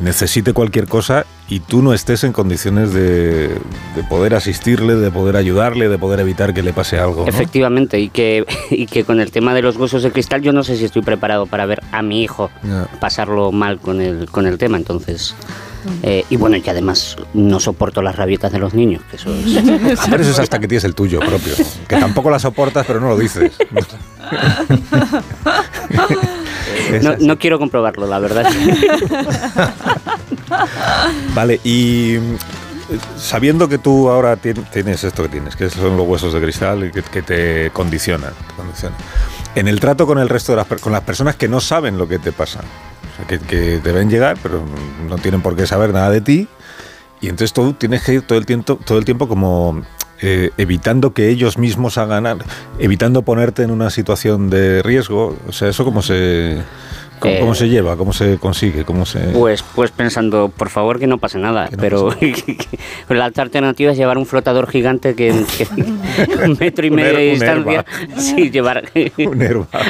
necesite 0.00 0.52
cualquier 0.52 0.86
cosa 0.86 1.26
y 1.48 1.60
tú 1.60 1.82
no 1.82 1.92
estés 1.92 2.22
en 2.24 2.32
condiciones 2.32 2.92
de, 2.92 3.48
de 3.48 4.04
poder 4.08 4.34
asistirle, 4.34 4.94
de 4.94 5.10
poder 5.10 5.36
ayudarle, 5.36 5.88
de 5.88 5.98
poder 5.98 6.20
evitar 6.20 6.54
que 6.54 6.62
le 6.62 6.72
pase 6.72 6.98
algo. 6.98 7.22
¿no? 7.22 7.28
Efectivamente, 7.28 7.98
y 7.98 8.10
que, 8.10 8.44
y 8.70 8.86
que 8.86 9.04
con 9.04 9.20
el 9.20 9.30
tema 9.32 9.54
de 9.54 9.62
los 9.62 9.76
huesos 9.76 10.02
de 10.02 10.12
cristal 10.12 10.42
yo 10.42 10.52
no 10.52 10.62
sé 10.62 10.76
si 10.76 10.84
estoy 10.84 11.02
preparado 11.02 11.46
para 11.46 11.66
ver 11.66 11.82
a 11.92 12.02
mi 12.02 12.22
hijo 12.22 12.50
Ya. 12.62 12.86
pasarlo 13.00 13.50
mal 13.52 13.78
con 13.80 14.00
el, 14.00 14.26
con 14.30 14.46
el 14.46 14.58
tema, 14.58 14.76
entonces... 14.76 15.34
eh, 16.02 16.24
y 16.28 16.36
bueno, 16.36 16.56
y 16.56 16.68
además 16.68 17.16
no 17.34 17.60
soporto 17.60 18.02
las 18.02 18.16
rabietas 18.16 18.52
de 18.52 18.58
los 18.58 18.74
niños, 18.74 19.02
que 19.10 19.16
eso 19.16 19.34
es... 19.34 19.56
Ah, 19.98 20.06
pero 20.10 20.22
eso 20.22 20.32
es 20.32 20.38
hasta 20.38 20.58
que 20.58 20.68
tienes 20.68 20.84
el 20.84 20.94
tuyo 20.94 21.20
propio, 21.20 21.54
que 21.88 21.96
tampoco 21.96 22.30
la 22.30 22.38
soportas, 22.38 22.84
pero 22.86 23.00
no 23.00 23.08
lo 23.08 23.18
dices. 23.18 23.52
No, 27.02 27.14
no 27.18 27.38
quiero 27.38 27.58
comprobarlo, 27.58 28.06
la 28.06 28.18
verdad. 28.18 28.46
Vale, 31.34 31.60
y 31.64 32.16
mm, 32.18 32.36
sabiendo 33.18 33.68
que 33.68 33.78
tú 33.78 34.08
ahora 34.08 34.36
tien- 34.36 34.64
tienes 34.70 35.04
esto 35.04 35.22
que 35.24 35.28
tienes, 35.28 35.56
que 35.56 35.68
son 35.70 35.96
los 35.96 36.06
huesos 36.06 36.32
de 36.32 36.40
cristal 36.40 36.84
y 36.86 36.90
que, 36.90 37.02
que 37.02 37.22
te 37.22 37.70
condicionan, 37.72 38.32
te 38.48 38.54
condicionan, 38.54 38.98
en 39.54 39.68
el 39.68 39.80
trato 39.80 40.06
con 40.06 40.18
el 40.18 40.28
resto 40.28 40.52
de 40.52 40.56
las 40.56 40.66
con 40.80 40.92
las 40.92 41.02
personas 41.02 41.36
que 41.36 41.48
no 41.48 41.60
saben 41.60 41.98
lo 41.98 42.08
que 42.08 42.18
te 42.18 42.32
pasa, 42.32 42.60
o 42.60 43.16
sea, 43.16 43.26
que, 43.26 43.38
que 43.38 43.80
te 43.82 43.92
ven 43.92 44.10
llegar, 44.10 44.36
pero 44.42 44.62
no 45.08 45.16
tienen 45.16 45.42
por 45.42 45.56
qué 45.56 45.66
saber 45.66 45.92
nada 45.92 46.10
de 46.10 46.20
ti, 46.20 46.48
y 47.20 47.28
entonces 47.28 47.52
tú 47.52 47.72
tienes 47.74 48.02
que 48.02 48.14
ir 48.14 48.22
todo 48.22 48.38
el 48.38 48.46
tiempo, 48.46 48.78
todo 48.84 48.98
el 48.98 49.04
tiempo 49.04 49.28
como 49.28 49.82
eh, 50.20 50.50
evitando 50.56 51.12
que 51.12 51.28
ellos 51.28 51.58
mismos 51.58 51.98
hagan, 51.98 52.38
evitando 52.78 53.22
ponerte 53.22 53.62
en 53.62 53.70
una 53.70 53.90
situación 53.90 54.50
de 54.50 54.82
riesgo, 54.82 55.36
o 55.46 55.52
sea, 55.52 55.68
eso 55.68 55.84
cómo 55.84 56.02
se 56.02 56.58
cómo, 57.18 57.34
Eh, 57.34 57.40
cómo 57.40 57.54
se 57.54 57.68
lleva, 57.68 57.96
cómo 57.96 58.12
se 58.12 58.38
consigue, 58.38 58.84
cómo 58.84 59.04
se 59.06 59.18
Pues, 59.18 59.62
pues 59.74 59.90
pensando, 59.90 60.48
por 60.54 60.68
favor, 60.70 60.98
que 60.98 61.06
no 61.06 61.18
pase 61.18 61.38
nada. 61.38 61.68
No 61.70 61.76
pero 61.78 62.10
la 63.08 63.26
otra 63.26 63.42
alternativa 63.44 63.92
es 63.92 63.98
llevar 63.98 64.18
un 64.18 64.26
flotador 64.26 64.68
gigante 64.70 65.14
que, 65.14 65.44
que- 65.56 65.68
un 66.44 66.56
metro 66.60 66.86
y 66.86 66.90
Un 66.90 66.96
medio 66.96 67.16
de 67.18 67.30
distancia. 67.30 67.84
Sí, 68.16 68.50
llevar 68.50 68.84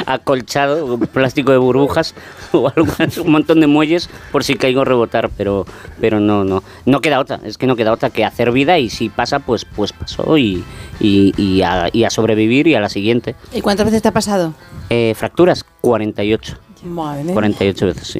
acolchado, 0.05 0.97
plástico 0.99 1.51
de 1.51 1.57
burbujas 1.57 2.15
o 2.51 2.67
algo, 2.75 2.87
un 3.23 3.31
montón 3.31 3.59
de 3.59 3.67
muelles 3.67 4.09
por 4.31 4.43
si 4.43 4.55
caigo 4.55 4.85
rebotar. 4.85 5.29
Pero, 5.37 5.65
pero 5.99 6.19
no, 6.19 6.43
no. 6.43 6.63
No 6.85 7.01
queda 7.01 7.19
otra. 7.19 7.39
Es 7.43 7.57
que 7.57 7.67
no 7.67 7.75
queda 7.75 7.91
otra 7.91 8.09
que 8.09 8.25
hacer 8.25 8.51
vida 8.51 8.77
y 8.79 8.89
si 8.89 9.09
pasa, 9.09 9.39
pues, 9.39 9.65
pues 9.65 9.93
pasó 9.93 10.37
y, 10.37 10.63
y, 10.99 11.33
y 11.41 11.61
a, 11.61 11.89
y 11.91 12.03
a 12.03 12.09
sobrevivir 12.09 12.67
y 12.67 12.75
a 12.75 12.79
la 12.79 12.89
siguiente. 12.89 13.35
¿Y 13.53 13.61
cuántas 13.61 13.85
veces 13.85 14.01
te 14.01 14.07
ha 14.07 14.13
pasado? 14.13 14.53
Eh, 14.89 15.13
fracturas, 15.15 15.65
48. 15.81 16.57
Madre 16.83 17.23
mía. 17.23 17.33
48 17.33 17.85
veces, 17.85 18.07
sí. 18.07 18.19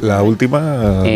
La, 0.00 0.22
última 0.22 0.60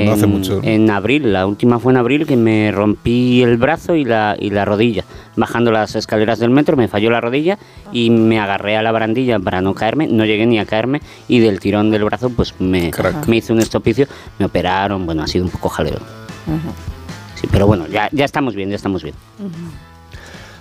no 0.04 0.12
hace 0.12 0.26
mucho. 0.26 0.60
En 0.62 0.90
abril, 0.90 1.32
la 1.32 1.46
última 1.46 1.78
fue 1.78 1.92
en 1.92 1.98
abril 1.98 2.26
que 2.26 2.36
me 2.36 2.72
rompí 2.72 3.42
el 3.42 3.56
brazo 3.56 3.94
y 3.94 4.04
la, 4.04 4.36
y 4.38 4.50
la 4.50 4.64
rodilla. 4.64 5.04
Bajando 5.36 5.70
las 5.70 5.94
escaleras 5.94 6.38
del 6.38 6.50
metro 6.50 6.76
me 6.76 6.88
falló 6.88 7.10
la 7.10 7.20
rodilla 7.20 7.58
y 7.92 8.10
me 8.10 8.40
agarré 8.40 8.76
a 8.76 8.82
la 8.82 8.90
barandilla 8.90 9.38
para 9.38 9.60
no 9.60 9.74
caerme, 9.74 10.08
no 10.08 10.24
llegué 10.24 10.46
ni 10.46 10.58
a 10.58 10.66
caerme 10.66 11.00
y 11.28 11.38
del 11.38 11.60
tirón 11.60 11.90
del 11.90 12.04
brazo 12.04 12.30
pues 12.30 12.54
me, 12.60 12.90
Crack. 12.90 13.28
me 13.28 13.36
hice 13.36 13.52
un 13.52 13.60
estopicio, 13.60 14.06
me 14.38 14.46
operaron, 14.46 15.06
bueno, 15.06 15.22
ha 15.22 15.26
sido 15.26 15.44
un 15.44 15.50
poco 15.50 15.68
jaleo. 15.68 16.00
Sí, 17.36 17.46
pero 17.50 17.66
bueno, 17.66 17.86
ya, 17.86 18.08
ya 18.12 18.24
estamos 18.24 18.54
bien, 18.54 18.68
ya 18.70 18.76
estamos 18.76 19.02
bien. 19.02 19.14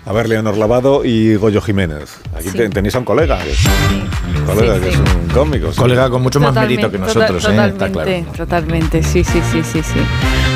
A 0.09 0.11
ver, 0.11 0.27
Leonor 0.27 0.57
Lavado 0.57 1.05
y 1.05 1.35
Goyo 1.35 1.61
Jiménez. 1.61 2.17
Aquí 2.35 2.49
Sí. 2.49 2.57
tenéis 2.69 2.95
a 2.95 2.99
un 2.99 3.05
colega. 3.05 3.37
que- 3.37 3.51
un 4.39 4.45
colega 4.45 4.73
Sí, 4.75 4.81
que 4.81 4.91
sí. 4.91 4.99
es 5.03 5.13
un 5.15 5.27
cómico. 5.29 5.71
sí. 5.71 5.77
Colega 5.79 6.09
con 6.09 6.23
mucho 6.23 6.39
más 6.39 6.51
mérito 6.55 6.89
que 6.89 6.97
nosotros, 6.97 7.43
¿eh? 7.45 7.47
Totalmente, 7.47 7.85
Está 7.85 7.91
claro. 7.91 8.33
totalmente, 8.35 9.03
sí, 9.03 9.23
sí, 9.23 9.39
sí, 9.51 9.61
sí, 9.63 9.83
sí. 9.83 9.99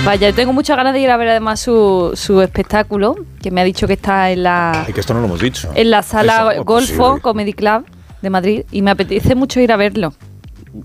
Vaya, 0.03 0.29
yo 0.29 0.35
tengo 0.35 0.53
muchas 0.53 0.75
ganas 0.75 0.93
de 0.95 1.01
ir 1.01 1.11
a 1.11 1.17
ver 1.17 1.29
además 1.29 1.59
su, 1.59 2.11
su 2.15 2.41
espectáculo, 2.41 3.15
que 3.43 3.51
me 3.51 3.61
ha 3.61 3.63
dicho 3.63 3.85
que 3.85 3.93
está 3.93 4.31
en 4.31 4.41
la, 4.41 4.85
Y 4.89 4.93
que 4.93 4.99
esto 5.01 5.13
no 5.13 5.19
lo 5.19 5.27
hemos 5.27 5.39
dicho. 5.39 5.69
en 5.75 5.91
la 5.91 6.01
sala 6.01 6.53
Eso, 6.53 6.63
Golfo 6.63 6.97
posible. 6.97 7.21
Comedy 7.21 7.53
Club 7.53 7.85
de 8.23 8.29
Madrid 8.31 8.63
y 8.71 8.81
me 8.81 8.89
apetece 8.89 9.35
mucho 9.35 9.59
ir 9.59 9.71
a 9.71 9.77
verlo. 9.77 10.13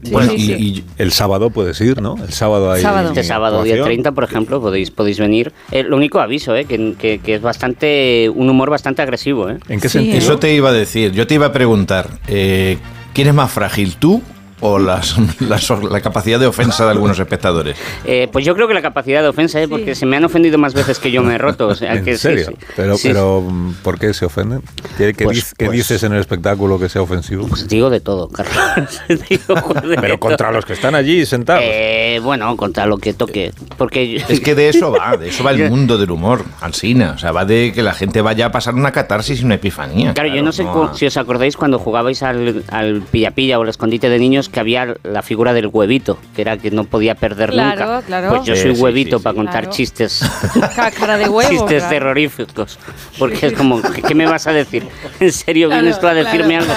Sí, 0.03 0.11
Bueno, 0.13 0.33
sí, 0.33 0.37
y, 0.37 0.41
sí. 0.41 0.53
y 0.53 0.85
el 1.03 1.13
sábado 1.13 1.49
puedes 1.51 1.81
ir, 1.81 2.03
¿no? 2.03 2.17
El 2.23 2.33
sábado 2.33 2.71
hay. 2.71 2.83
Sábado. 2.83 3.09
Este 3.09 3.25
sábado, 3.25 3.63
día 3.63 3.83
30, 3.83 4.13
por 4.13 4.25
ejemplo, 4.25 4.61
podéis, 4.61 4.91
podéis 4.91 5.19
venir. 5.19 5.53
Eh, 5.73 5.83
lo 5.83 5.97
único 5.97 6.21
aviso, 6.21 6.55
eh, 6.55 6.67
que, 6.67 6.95
que- 6.99 7.19
que 7.21 7.35
es 7.37 7.41
bastante 7.43 8.31
un 8.35 8.51
humor 8.51 8.69
bastante 8.71 9.01
agresivo. 9.01 9.49
Eh. 9.49 9.59
¿En 9.69 9.81
qué 9.81 9.89
Sí, 9.89 9.99
sentido? 9.99 10.19
Eso 10.19 10.39
te 10.39 10.55
iba 10.55 10.69
a 10.69 10.73
decir. 10.73 11.13
Yo 11.13 11.27
te 11.27 11.35
iba 11.35 11.47
a 11.47 11.53
preguntar, 11.53 12.09
eh, 12.27 12.77
¿quién 13.15 13.29
es 13.29 13.35
más 13.35 13.51
frágil, 13.51 13.97
tú 13.97 14.21
o 14.61 14.79
las, 14.79 15.17
las- 15.41 15.71
la 15.71 16.01
capacidad 16.01 16.39
de 16.41 16.47
ofensa 16.47 16.85
de 16.85 16.91
algunos 16.93 17.19
espectadores? 17.19 17.77
Eh, 18.05 18.29
pues 18.33 18.45
yo 18.45 18.55
creo 18.55 18.67
que 18.69 18.75
la 18.75 18.81
capacidad 18.83 19.23
de 19.23 19.29
ofensa, 19.29 19.61
eh, 19.61 19.69
porque 19.69 19.95
se 19.95 20.07
me 20.07 20.17
han 20.17 20.25
ofendido 20.25 20.57
más 20.57 20.73
veces 20.73 20.99
que 20.99 21.11
yo 21.11 21.23
me 21.23 21.35
he 21.35 21.39
roto. 21.39 21.67
O 21.69 21.75
sea, 21.75 21.95
¿En 21.95 22.05
que 22.05 22.17
serio? 22.17 22.47
sí. 22.49 22.55
Pero, 22.77 22.97
Sí, 22.97 23.09
pero 23.09 23.43
mm, 23.43 23.75
¿por 23.83 23.99
qué 23.99 24.15
se 24.15 24.25
ofenden? 24.25 24.63
¿Qué, 24.97 25.13
qué 25.15 25.25
Pues- 25.25 25.53
qué 25.57 25.67
pues- 25.67 25.77
dices 25.79 26.03
en 26.05 26.13
el 26.13 26.21
espectáculo 26.21 26.79
que 26.79 26.89
sea 26.89 27.03
ofensivo? 27.03 27.47
Pues 27.49 27.69
digo 27.69 27.91
de 27.91 28.01
todo, 28.01 28.29
Carlos. 28.29 29.01
Digo, 29.29 29.57
joder, 29.61 29.97
pero 30.01 30.15
de 30.15 30.19
contra 30.19 30.47
todo. 30.49 30.53
los 30.57 30.65
que 30.65 30.73
están 30.73 30.95
allí 30.95 31.27
sentados. 31.27 31.63
Eh, 31.65 32.21
bueno, 32.23 32.57
contra 32.57 32.87
lo 32.87 32.99
que 32.99 33.13
toque. 33.15 33.53
Porque 33.77 34.23
Es 34.29 34.41
que 34.41 34.55
de 34.55 34.69
eso 34.71 34.91
va, 34.93 35.17
de 35.17 35.29
eso 35.29 35.45
va 35.45 35.51
el 35.53 35.69
mundo 35.71 35.99
del 35.99 36.11
humor, 36.11 36.45
Alsina. 36.61 37.13
O 37.15 37.19
sea, 37.19 37.33
va 37.33 37.45
de 37.45 37.73
que 37.75 37.83
la 37.83 37.93
gente 37.95 38.21
vaya 38.23 38.47
a 38.47 38.53
pasar 38.53 38.75
una 38.75 38.93
catarsis 38.93 39.41
y 39.41 39.45
una 39.45 39.57
epifanía. 39.57 40.15
Claro, 40.15 40.35
yo 40.35 40.43
no 40.43 40.53
sé 40.53 40.63
a- 40.67 40.95
si 40.95 41.05
os 41.07 41.17
acordáis 41.17 41.57
cuando 41.57 41.79
jugabais 41.79 42.23
al, 42.23 42.65
al 42.69 43.03
pilla-pilla 43.03 43.59
o 43.59 43.63
al 43.63 43.69
escondite 43.69 44.09
de 44.09 44.19
niños 44.19 44.48
que 44.53 44.61
había 44.61 44.95
la 45.05 45.23
figura 45.23 45.53
del 45.53 45.69
huevito, 45.69 46.19
que 46.35 46.43
era 46.43 46.57
que 46.57 46.71
no 46.71 46.85
podía 46.85 47.15
perder 47.15 47.51
Claro, 47.51 47.85
nunca. 47.95 48.03
claro. 48.07 48.29
Pues 48.31 48.45
yo 48.45 48.55
Sí, 48.57 48.63
soy 48.63 48.77
sí, 48.77 48.83
huevito 48.83 49.19
sí, 49.19 49.23
para 49.25 49.33
sí. 49.33 49.37
contar 49.37 49.61
Claro. 49.65 49.77
chistes. 49.77 50.21
Cáscara 50.77 51.19
de 51.19 51.29
huevo. 51.29 51.51
chistes 51.51 51.83
claro. 51.83 51.89
terroríficos. 51.91 52.79
Porque 53.19 53.47
es 53.49 53.53
como, 53.53 53.81
¿qué, 53.83 54.15
me 54.15 54.27
vas 54.27 54.47
a 54.47 54.53
decir? 54.53 54.87
¿En 55.21 55.33
serio 55.33 55.69
vienes 55.69 55.99
tú 56.01 56.07
a 56.07 56.15
decirme 56.15 56.57
algo? 56.59 56.73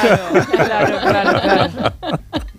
Claro, 0.51 0.97
claro, 1.01 1.41
claro. 1.41 1.69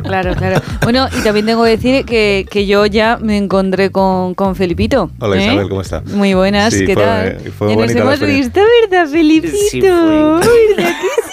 Claro, 0.02 0.34
claro. 0.34 0.60
Bueno, 0.82 1.06
y 1.16 1.22
también 1.22 1.46
tengo 1.46 1.62
que 1.62 1.70
decir 1.70 2.04
que, 2.04 2.44
que 2.50 2.66
yo 2.66 2.86
ya 2.86 3.18
me 3.20 3.36
encontré 3.36 3.90
con, 3.90 4.34
con 4.34 4.56
Felipito. 4.56 5.10
Hola, 5.20 5.36
¿eh? 5.36 5.44
Isabel, 5.46 5.68
¿cómo 5.68 5.80
está? 5.80 6.02
Muy 6.06 6.34
buenas, 6.34 6.74
Sí, 6.74 6.84
¿qué 6.84 6.94
fue- 6.94 7.04
tal? 7.04 7.38
fue 7.56 7.68
Ya 7.70 7.76
nos 7.76 7.90
hemos 7.92 8.20
visto, 8.20 8.60
¿verdad, 8.90 9.08
Felipito? 9.08 9.56
Sí, 9.70 9.80
fue 9.80 9.90
¿Verdad 9.90 10.40
que 10.40 11.22
sí, 11.22 11.31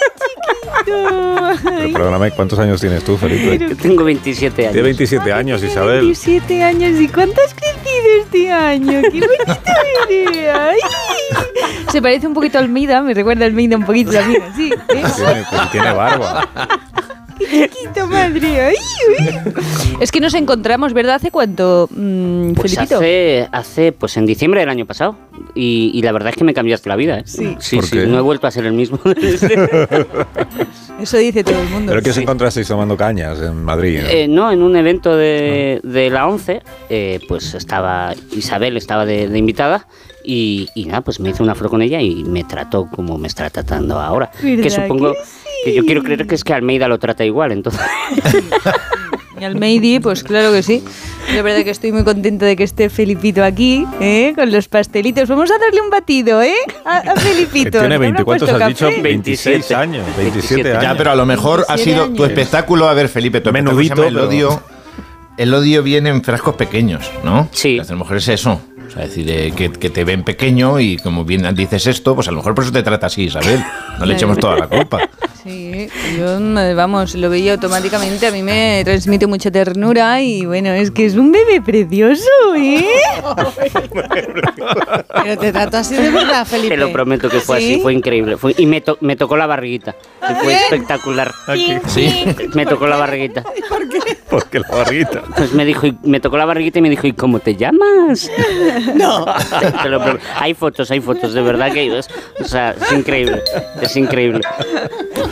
Pero 0.84 1.92
perdóname, 1.92 2.30
¿cuántos 2.32 2.58
años 2.58 2.80
tienes 2.80 3.04
tú, 3.04 3.16
Felipe? 3.16 3.58
Yo 3.58 3.76
tengo 3.76 4.04
27 4.04 4.62
años. 4.62 4.72
Tiene 4.72 4.84
27 4.84 5.32
años, 5.32 5.62
Isabel. 5.62 6.00
27 6.02 6.62
años. 6.62 7.00
¿Y 7.00 7.08
cuánto 7.08 7.40
has 7.44 7.54
crecido 7.54 8.22
este 8.22 8.52
año? 8.52 9.02
¡Qué 9.02 9.20
bonito 9.20 9.72
eres! 10.08 10.54
¡Ay! 10.54 10.78
Se 11.90 12.00
parece 12.00 12.26
un 12.26 12.34
poquito 12.34 12.58
a 12.58 12.60
Almeida, 12.60 13.02
me 13.02 13.14
recuerda 13.14 13.44
a 13.44 13.48
Almeida 13.48 13.76
un 13.76 13.84
poquito 13.84 14.12
también, 14.12 14.42
sí. 14.54 14.72
¿eh? 14.72 15.02
Tiene, 15.16 15.44
pues 15.50 15.70
tiene 15.72 15.92
barba. 15.92 16.48
Chiquito, 17.40 18.06
madre. 18.06 18.60
Ay, 18.60 18.74
uy. 19.18 19.28
Es 20.00 20.12
que 20.12 20.20
nos 20.20 20.34
encontramos, 20.34 20.92
¿verdad? 20.92 21.14
¿Hace 21.16 21.30
cuánto, 21.30 21.88
mm, 21.90 22.52
Pues 22.52 22.74
Felipito? 22.74 22.96
hace, 22.98 23.48
hace, 23.50 23.92
pues 23.92 24.16
en 24.16 24.26
diciembre 24.26 24.60
del 24.60 24.68
año 24.68 24.86
pasado. 24.86 25.16
Y, 25.54 25.90
y 25.94 26.02
la 26.02 26.12
verdad 26.12 26.30
es 26.30 26.36
que 26.36 26.44
me 26.44 26.54
cambiaste 26.54 26.88
la 26.88 26.96
vida, 26.96 27.18
¿eh? 27.20 27.22
Sí. 27.26 27.56
sí, 27.58 27.76
¿Por 27.76 27.84
sí, 27.86 27.96
qué? 27.98 28.06
no 28.06 28.18
he 28.18 28.20
vuelto 28.20 28.46
a 28.46 28.50
ser 28.50 28.66
el 28.66 28.72
mismo. 28.74 28.98
Eso 31.00 31.16
dice 31.16 31.42
todo 31.44 31.60
el 31.60 31.68
mundo. 31.68 31.90
¿Pero 31.90 32.02
que 32.02 32.10
os 32.10 32.16
Sí. 32.16 32.22
encontrasteis 32.22 32.68
tomando 32.68 32.96
cañas 32.96 33.40
en 33.40 33.64
Madrid? 33.64 34.00
¿no? 34.02 34.08
Eh, 34.10 34.28
no, 34.28 34.52
en 34.52 34.62
un 34.62 34.76
evento 34.76 35.16
de, 35.16 35.80
de 35.82 36.10
la 36.10 36.26
11, 36.28 36.62
eh, 36.90 37.20
pues 37.26 37.54
estaba 37.54 38.14
Isabel, 38.36 38.76
estaba 38.76 39.06
de, 39.06 39.28
de 39.28 39.38
invitada. 39.38 39.86
Y, 40.22 40.68
y 40.74 40.84
nada, 40.84 41.00
pues 41.00 41.18
me 41.18 41.30
hice 41.30 41.42
una 41.42 41.54
flor 41.54 41.70
con 41.70 41.80
ella 41.80 42.02
y 42.02 42.22
me 42.24 42.44
trató 42.44 42.86
como 42.94 43.16
me 43.16 43.26
está 43.28 43.48
tratando 43.48 43.98
ahora. 43.98 44.30
¿Verdad 44.42 44.62
Que 44.62 44.68
supongo 44.70 45.12
que 45.12 45.18
que 45.64 45.74
yo 45.74 45.84
quiero 45.84 46.02
creer 46.02 46.26
que 46.26 46.34
es 46.34 46.44
que 46.44 46.52
Almeida 46.54 46.88
lo 46.88 46.98
trata 46.98 47.24
igual, 47.24 47.52
entonces. 47.52 47.80
Y 49.40 49.44
al 49.44 49.56
Meidi, 49.56 50.00
pues 50.00 50.22
claro 50.22 50.52
que 50.52 50.62
sí. 50.62 50.84
La 51.34 51.40
verdad 51.40 51.64
que 51.64 51.70
estoy 51.70 51.92
muy 51.92 52.04
contenta 52.04 52.44
de 52.44 52.56
que 52.56 52.62
esté 52.64 52.90
Felipito 52.90 53.42
aquí, 53.42 53.86
¿eh? 53.98 54.34
Con 54.36 54.52
los 54.52 54.68
pastelitos. 54.68 55.30
Vamos 55.30 55.50
a 55.50 55.56
darle 55.56 55.80
un 55.80 55.88
batido, 55.88 56.42
¿eh? 56.42 56.52
A, 56.84 56.98
a 56.98 57.14
Que 57.14 57.20
Felipito. 57.20 57.78
tiene 57.78 57.94
¿No 57.94 58.00
20, 58.00 58.06
habrá 58.20 58.24
¿cuántos 58.24 58.50
has 58.50 58.68
dicho? 58.68 58.86
café? 58.88 59.00
26 59.00 59.44
27. 59.46 59.74
años. 59.74 60.04
27 60.18 60.30
27. 60.30 60.70
años. 60.72 60.82
Ya, 60.82 60.94
pero 60.98 61.10
a 61.12 61.14
lo 61.14 61.24
mejor 61.24 61.64
ha 61.68 61.76
27 61.76 61.90
sido 61.90 62.04
tu 62.14 62.22
años. 62.24 62.28
espectáculo. 62.28 62.86
A 62.86 62.92
ver, 62.92 63.08
Felipe, 63.08 63.40
tu 63.40 63.50
Menudito, 63.50 64.04
el 64.04 64.18
odio. 64.18 64.62
El 65.38 65.54
odio 65.54 65.82
viene 65.82 66.10
en 66.10 66.22
frascos 66.22 66.56
pequeños, 66.56 67.10
¿no? 67.24 67.48
Sí. 67.52 67.78
A 67.78 67.84
lo 67.84 67.96
mejor 67.96 68.18
es 68.18 68.28
eso. 68.28 68.60
O 68.88 68.90
sea, 68.90 69.04
decir, 69.06 69.24
eh, 69.30 69.52
que, 69.56 69.72
que 69.72 69.88
te 69.88 70.04
ven 70.04 70.22
pequeño 70.22 70.80
y 70.80 70.98
como 70.98 71.24
bien 71.24 71.48
dices 71.54 71.86
esto, 71.86 72.14
pues 72.14 72.28
a 72.28 72.30
lo 72.32 72.38
mejor 72.38 72.54
por 72.54 72.64
eso 72.64 72.72
te 72.74 72.82
trata 72.82 73.06
así, 73.06 73.22
Isabel. 73.22 73.64
No 73.98 74.04
le 74.04 74.12
echemos 74.14 74.36
toda 74.36 74.58
la 74.58 74.66
culpa. 74.68 74.98
Sí, 75.42 75.88
yo, 76.18 76.38
vamos, 76.76 77.14
lo 77.14 77.30
veía 77.30 77.52
automáticamente. 77.54 78.26
A 78.26 78.30
mí 78.30 78.42
me 78.42 78.82
transmite 78.84 79.26
mucha 79.26 79.50
ternura 79.50 80.20
y 80.20 80.44
bueno, 80.44 80.70
es 80.72 80.90
que 80.90 81.06
es 81.06 81.14
un 81.14 81.32
bebé 81.32 81.62
precioso, 81.62 82.24
¿eh? 82.56 82.86
Pero 85.22 85.38
te 85.38 85.52
trato 85.52 85.76
así 85.78 85.94
de 85.94 86.10
verdad, 86.10 86.46
Felipe. 86.46 86.74
Te 86.74 86.76
lo 86.76 86.92
prometo 86.92 87.28
que 87.28 87.40
fue 87.40 87.60
¿Sí? 87.60 87.72
así, 87.74 87.80
fue 87.82 87.94
increíble. 87.94 88.36
Fue- 88.36 88.54
y 88.58 88.66
me, 88.66 88.80
to- 88.80 88.98
me 89.00 89.16
tocó 89.16 89.36
la 89.36 89.46
barriguita. 89.46 89.94
fue 90.42 90.54
espectacular. 90.54 91.32
Sí. 91.86 92.24
Me 92.54 92.66
tocó 92.66 92.86
la 92.86 92.96
barriguita. 92.96 93.44
Porque 94.28 94.60
la 94.60 94.68
barriguita. 94.68 95.22
Pues 95.36 95.52
me 95.52 95.64
dijo, 95.64 95.86
y- 95.86 95.96
me 96.02 96.20
tocó 96.20 96.36
la 96.36 96.44
barriguita 96.44 96.78
y 96.78 96.82
me 96.82 96.90
dijo, 96.90 97.06
¿y 97.06 97.12
cómo 97.12 97.40
te 97.40 97.56
llamas? 97.56 98.30
No. 98.94 99.24
hay 100.36 100.54
fotos, 100.54 100.90
hay 100.90 101.00
fotos, 101.00 101.32
de 101.32 101.42
verdad 101.42 101.72
que 101.72 101.98
es, 101.98 102.08
o 102.40 102.44
sea, 102.44 102.70
es 102.80 102.92
increíble, 102.92 103.42
es 103.80 103.96
increíble. 103.96 104.40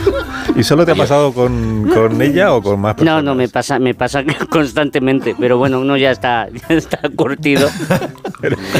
¿Y 0.55 0.63
solo 0.63 0.85
te 0.85 0.91
ha 0.91 0.95
pasado 0.95 1.31
con, 1.33 1.89
con 1.93 2.21
ella 2.21 2.53
o 2.53 2.61
con 2.61 2.79
más 2.81 2.93
No, 2.93 2.97
personas? 2.97 3.23
no, 3.23 3.35
me 3.35 3.47
pasa, 3.49 3.79
me 3.79 3.93
pasa 3.93 4.23
constantemente, 4.49 5.35
pero 5.39 5.57
bueno, 5.57 5.79
uno 5.79 5.95
ya 5.97 6.11
está, 6.11 6.47
ya 6.69 6.75
está 6.75 6.99
curtido. 7.15 7.69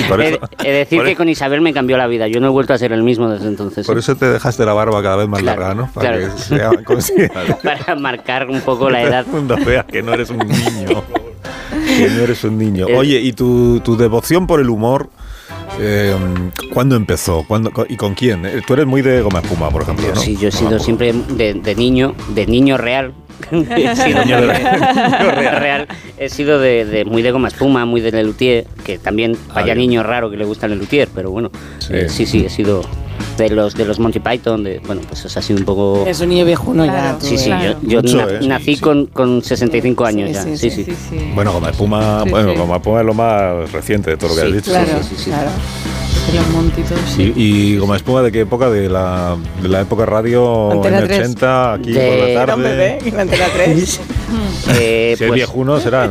Por 0.09 0.21
He, 0.21 0.29
eso, 0.29 0.39
he 0.63 0.71
de 0.71 0.77
decir 0.79 0.99
por 0.99 1.05
que 1.05 1.11
eso- 1.11 1.17
con 1.17 1.29
Isabel 1.29 1.61
me 1.61 1.73
cambió 1.73 1.97
la 1.97 2.07
vida. 2.07 2.27
Yo 2.27 2.39
no 2.39 2.47
he 2.47 2.49
vuelto 2.49 2.73
a 2.73 2.77
ser 2.77 2.91
el 2.91 3.03
mismo 3.03 3.29
desde 3.29 3.47
entonces. 3.47 3.85
por 3.85 3.97
eso 3.97 4.15
te 4.15 4.25
dejaste 4.27 4.65
la 4.65 4.73
barba 4.73 5.01
cada 5.01 5.17
vez 5.17 5.27
más 5.27 5.41
Claro, 5.41 5.61
larga, 5.61 5.75
¿no? 5.75 5.91
Para 5.93 6.17
claro. 6.17 6.33
que 6.35 6.41
sea 6.41 6.69
consciente. 6.83 7.31
Para 7.63 7.95
marcar 7.95 8.49
un 8.49 8.61
poco 8.61 8.89
la 8.89 9.01
edad. 9.03 9.25
el 9.25 9.31
mundo 9.31 9.55
vea 9.65 9.83
que 9.83 10.01
no 10.01 10.13
eres 10.13 10.29
un 10.29 10.37
niño. 10.39 11.03
que 11.97 12.09
no 12.09 12.23
eres 12.23 12.43
un 12.43 12.57
niño. 12.57 12.87
Eh. 12.87 12.95
Oye, 12.97 13.19
¿y 13.19 13.33
tu, 13.33 13.79
tu 13.81 13.95
devoción 13.97 14.47
por 14.47 14.59
el 14.59 14.69
humor? 14.69 15.09
Eh, 15.79 16.15
¿Cuándo 16.73 16.95
empezó? 16.95 17.43
¿Cuándo, 17.47 17.71
¿Y 17.87 17.95
con 17.95 18.13
quién? 18.13 18.45
Eh, 18.45 18.61
Tú 18.67 18.73
eres 18.73 18.85
muy 18.85 19.01
de 19.01 19.21
goma 19.21 19.39
espuma, 19.39 19.69
por 19.69 19.81
ejemplo, 19.83 20.05
Yo 20.07 20.13
¿no? 20.15 20.19
sí, 20.21 20.37
yo 20.39 20.49
he 20.49 20.51
sido 20.51 20.75
espuma. 20.77 20.83
siempre 20.83 21.13
de, 21.13 21.53
de 21.55 21.75
niño, 21.75 22.13
de 22.35 22.45
niño 22.47 22.77
real. 22.77 23.13
he 23.51 23.95
sido 23.95 24.25
Niño 24.25 24.37
muy 24.39 24.47
de- 24.47 24.53
de- 25.41 25.51
real. 25.59 25.87
He 26.17 26.29
sido 26.29 26.59
de, 26.59 26.83
de- 26.85 27.05
muy 27.05 27.21
de 27.21 27.31
goma 27.31 27.47
espuma, 27.47 27.85
muy 27.85 28.01
de 28.01 28.11
Lelutier, 28.11 28.65
que 28.83 28.97
también 28.99 29.37
vaya 29.53 29.73
bien. 29.73 29.77
niño 29.89 30.03
raro 30.03 30.29
que 30.29 30.35
le 30.37 30.43
gusta 30.45 30.67
Lelutier, 30.67 31.07
pero 31.15 31.31
bueno, 31.31 31.49
Sí. 31.79 31.93
eh, 31.95 32.09
sí, 32.09 32.25
sí, 32.25 32.45
he 32.45 32.49
sido 32.49 32.81
de 33.37 33.49
los 33.49 33.73
de 33.75 33.85
los 33.85 33.99
Monty 33.99 34.19
Python, 34.19 34.63
de, 34.63 34.79
bueno, 34.85 35.01
pues 35.07 35.23
eso 35.25 35.39
ha 35.39 35.41
sido 35.41 35.59
un 35.59 35.65
poco... 35.65 36.03
Es 36.07 36.19
un 36.21 36.29
viejuno 36.29 36.85
ya. 36.85 36.91
Claro. 36.91 37.17
tú, 37.19 37.25
Sí, 37.27 37.37
sí, 37.37 37.51
¿eh? 37.51 37.75
yo, 37.81 37.89
yo 37.89 38.01
Mucho, 38.01 38.17
na- 38.25 38.31
¿eh? 38.33 38.47
nací 38.47 38.75
Sí, 38.75 38.81
con, 38.81 39.05
con 39.07 39.41
65 39.43 40.05
años 40.05 40.27
Sí, 40.29 40.33
ya, 40.33 40.43
sí, 40.43 40.57
sí, 40.57 40.69
sí, 40.69 40.83
sí. 40.83 40.91
Sí, 40.91 40.97
sí. 41.09 41.31
Bueno, 41.35 41.51
goma 41.53 41.69
espuma, 41.69 42.21
Sí, 42.23 42.29
bueno, 42.29 42.51
sí. 42.51 42.57
goma 42.57 42.75
espuma 42.77 42.99
es 42.99 43.05
lo 43.05 43.13
más 43.13 43.71
reciente 43.71 44.11
de 44.11 44.17
todo 44.17 44.29
lo 44.29 44.35
que 44.35 44.41
Sí, 44.41 44.47
has 44.47 44.53
dicho. 44.53 44.71
Claro, 44.71 44.87
Sí, 45.03 45.09
sí, 45.09 45.15
sí. 45.23 45.29
claro. 45.31 45.49
Los 46.35 46.47
montitos, 46.49 46.99
sí. 47.15 47.33
Y, 47.35 47.41
y 47.73 47.77
goma 47.77 47.95
espuma 47.95 48.21
de 48.21 48.31
qué 48.31 48.41
época? 48.41 48.69
De 48.69 48.87
la, 48.87 49.35
de 49.63 49.67
la 49.67 49.81
época 49.81 50.05
radio 50.05 50.71
Antena 50.73 51.01
3. 51.01 51.19
80, 51.21 51.73
aquí 51.73 51.91
De- 51.91 52.07
por 52.07 52.17
la 52.19 52.27
Era 52.29 52.45
tarde. 52.45 52.53
un 52.55 52.61
bebé 52.69 52.99
en 53.03 53.15
la 53.15 53.21
Antena 53.23 53.45
3. 53.53 53.99
Eh, 54.79 55.15
Si 55.17 55.23
es 55.23 55.27
pues, 55.27 55.31
viejuno 55.33 55.79
será. 55.79 56.07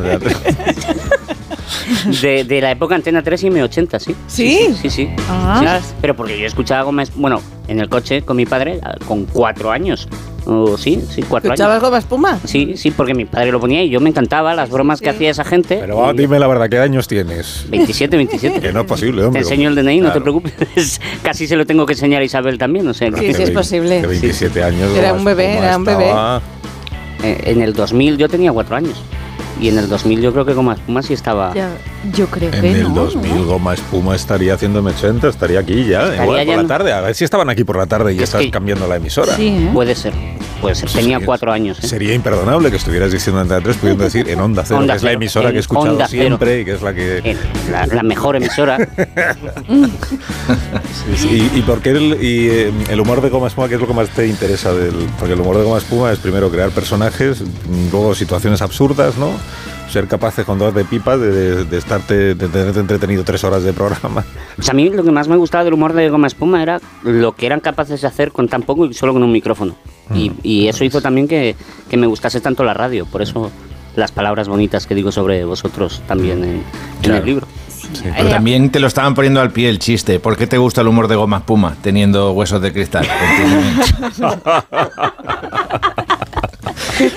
De, 2.21 2.43
de 2.43 2.61
la 2.61 2.71
época 2.71 2.95
Antena 2.95 3.21
3 3.23 3.43
y 3.43 3.47
M80, 3.49 3.99
sí. 3.99 4.15
¿Sí? 4.27 4.75
Sí, 4.81 4.89
sí. 4.89 5.09
Ah. 5.29 5.79
Sí, 5.81 5.93
Pero 6.01 6.15
porque 6.15 6.39
yo 6.39 6.45
escuchaba 6.45 6.83
Goma 6.83 7.03
Espuma, 7.03 7.21
bueno, 7.21 7.41
en 7.67 7.79
el 7.79 7.89
coche 7.89 8.21
con 8.23 8.37
mi 8.37 8.45
padre 8.45 8.79
a- 8.83 8.95
con 9.05 9.25
cuatro 9.25 9.71
años. 9.71 10.07
O 10.45 10.77
sí, 10.77 11.03
sí, 11.09 11.21
cuatro 11.21 11.51
años. 11.51 11.59
¿Escuchabas 11.59 11.81
goma 11.81 11.97
espuma? 11.99 12.39
Sí, 12.45 12.73
sí, 12.75 12.89
porque 12.91 13.13
mi 13.13 13.25
padre 13.25 13.51
lo 13.51 13.59
ponía 13.59 13.83
y 13.83 13.89
yo 13.89 13.99
me 13.99 14.09
encantaba 14.09 14.55
las 14.55 14.69
bromas 14.71 14.99
que 14.99 15.09
hacía 15.09 15.29
esa 15.29 15.43
gente. 15.43 15.77
Pero 15.79 16.11
dime 16.13 16.39
la 16.39 16.47
verdad, 16.47 16.69
¿qué 16.69 16.79
años 16.79 17.07
tienes? 17.07 17.65
27, 17.69 18.15
27. 18.17 18.59
Que 18.61 18.73
no 18.73 18.79
es 18.81 18.85
posible, 18.87 19.21
Te 19.21 19.27
hombre. 19.27 19.41
enseño 19.41 19.69
el 19.69 19.75
DNI, 19.75 19.99
no 19.99 20.07
te 20.07 20.21
Claro. 20.21 20.21
preocupes. 20.23 20.99
Casi 21.23 21.45
se 21.45 21.55
lo 21.55 21.65
tengo 21.67 21.85
que 21.85 21.93
enseñar 21.93 22.21
a 22.21 22.25
Isabel 22.25 22.57
también, 22.57 22.87
o 22.87 22.93
sea 22.95 23.11
que- 23.11 23.19
Sí, 23.19 23.33
sí, 23.33 23.43
es 23.43 23.51
posible. 23.51 24.01
Que 24.01 24.07
27 24.07 24.63
años. 24.63 24.89
Era 24.97 25.09
Goma 25.09 25.19
un 25.19 25.25
bebé, 25.25 25.45
Espuma 25.49 25.65
era 25.67 25.77
un 25.77 25.83
bebé. 25.85 26.05
estaba- 26.05 26.41
Eh, 27.21 27.41
en 27.47 27.61
el 27.61 27.73
2000 27.73 28.17
yo 28.17 28.29
tenía 28.29 28.51
cuatro 28.51 28.75
años. 28.77 28.95
Y 29.59 29.67
en 29.67 29.77
el 29.77 29.89
2000 29.89 30.21
yo 30.21 30.31
creo 30.31 30.45
que 30.45 30.53
Goma 30.53 30.73
Espuma 30.73 31.01
sí 31.01 31.13
estaba... 31.13 31.53
yo 32.13 32.27
creo 32.27 32.53
En 32.53 32.61
que 32.61 32.71
el 32.71 32.83
no. 32.93 33.05
2000 33.05 33.45
Goma 33.45 33.73
Espuma 33.73 34.15
estaría 34.15 34.53
haciendo 34.53 34.81
M80, 34.81 35.29
estaría 35.29 35.59
aquí 35.59 35.85
ya, 35.85 36.03
Estaría 36.03 36.23
igual 36.23 36.45
ya 36.45 36.53
por 36.53 36.61
la 36.63 36.67
tarde. 36.67 36.93
A 36.93 37.01
ver 37.01 37.15
si 37.15 37.23
estaban 37.25 37.49
aquí 37.49 37.63
por 37.63 37.77
la 37.77 37.85
tarde 37.85 38.13
y 38.13 38.17
Es 38.17 38.23
estás 38.23 38.41
que- 38.41 38.51
cambiando 38.51 38.87
la 38.87 38.95
emisora. 38.97 39.35
Sí, 39.35 39.47
¿eh? 39.47 39.69
Puede 39.73 39.95
ser, 39.95 40.13
puede 40.61 40.75
ser. 40.75 40.89
Tenía 40.89 41.15
sería- 41.17 41.25
cuatro 41.25 41.51
años. 41.51 41.83
¿eh? 41.83 41.87
Sería 41.87 42.13
imperdonable 42.13 42.69
que 42.71 42.77
estuvieras 42.77 43.11
diciendo 43.11 43.41
Antena 43.41 43.61
3 43.61 43.77
pudiendo 43.77 44.03
decir 44.03 44.29
en 44.29 44.39
Onda 44.39 44.63
Cero, 44.65 44.79
Onda 44.79 44.93
que 44.93 44.97
es 44.97 45.03
la 45.03 45.11
emisora 45.11 45.51
que 45.51 45.57
he 45.57 45.59
escuchado 45.59 45.91
Onda 45.93 46.07
Cero. 46.09 46.23
siempre 46.25 46.61
y 46.61 46.65
que 46.65 46.73
es 46.73 46.81
la 46.81 46.93
que... 46.93 47.35
La, 47.71 47.85
la 47.87 48.03
mejor 48.03 48.35
emisora. 48.37 48.77
¿Y, 51.29 51.59
y 51.59 51.63
por 51.65 51.81
qué 51.81 51.89
el, 51.91 52.17
y, 52.23 52.47
eh, 52.49 52.71
el 52.89 52.99
humor 52.99 53.21
de 53.21 53.29
Goma 53.29 53.47
Espuma, 53.47 53.67
qué 53.67 53.75
es 53.75 53.81
lo 53.81 53.87
que 53.87 53.93
más 53.93 54.09
te 54.09 54.27
interesa? 54.27 54.73
del 54.73 54.93
Porque 55.17 55.33
el 55.33 55.39
humor 55.41 55.57
de 55.57 55.63
Goma 55.63 55.77
Espuma 55.77 56.11
es 56.11 56.19
primero 56.19 56.49
crear 56.51 56.69
personajes, 56.71 57.43
luego 57.91 58.13
situaciones 58.15 58.61
absurdas, 58.61 59.17
¿no? 59.17 59.31
Ser 59.91 60.07
capaces 60.07 60.45
con 60.45 60.59
dos 60.59 60.73
de 60.73 60.85
pipa 60.85 61.17
de, 61.17 61.31
de, 61.31 61.65
de 61.65 61.77
estarte, 61.77 62.35
de 62.35 62.47
tenerte 62.47 62.79
entretenido 62.79 63.23
tres 63.23 63.43
horas 63.43 63.63
de 63.63 63.73
programa. 63.73 64.23
Pues 64.55 64.69
a 64.69 64.73
mí 64.73 64.87
lo 64.89 65.03
que 65.03 65.11
más 65.11 65.27
me 65.27 65.35
gustaba 65.35 65.63
del 65.63 65.73
humor 65.73 65.93
de 65.93 66.09
Goma 66.09 66.27
Espuma 66.27 66.61
era 66.61 66.79
lo 67.03 67.31
que 67.33 67.47
eran 67.47 67.59
capaces 67.59 67.99
de 68.01 68.07
hacer 68.07 68.31
con 68.31 68.47
tan 68.47 68.61
poco 68.61 68.85
y 68.85 68.93
solo 68.93 69.13
con 69.13 69.23
un 69.23 69.31
micrófono. 69.31 69.75
Y, 70.13 70.31
y 70.43 70.67
eso 70.67 70.83
hizo 70.83 71.01
también 71.01 71.27
que, 71.27 71.55
que 71.89 71.97
me 71.97 72.05
gustase 72.07 72.39
tanto 72.41 72.63
la 72.63 72.73
radio. 72.75 73.05
Por 73.07 73.21
eso 73.23 73.49
las 73.95 74.11
palabras 74.11 74.47
bonitas 74.47 74.85
que 74.85 74.93
digo 74.95 75.11
sobre 75.11 75.43
vosotros 75.43 76.01
también 76.07 76.43
en, 76.43 76.49
en 76.51 76.63
Claro. 77.01 77.19
el 77.19 77.25
libro. 77.25 77.47
Pero 78.15 78.29
también 78.29 78.69
te 78.69 78.79
lo 78.79 78.85
estaban 78.85 79.15
poniendo 79.15 79.41
al 79.41 79.49
pie 79.51 79.69
el 79.69 79.79
chiste. 79.79 80.19
¿Por 80.19 80.37
qué 80.37 80.45
te 80.45 80.59
gusta 80.59 80.81
el 80.81 80.87
humor 80.87 81.07
de 81.07 81.15
goma 81.15 81.37
espuma 81.37 81.75
teniendo 81.81 82.31
huesos 82.33 82.61
de 82.61 82.71
cristal? 82.71 83.07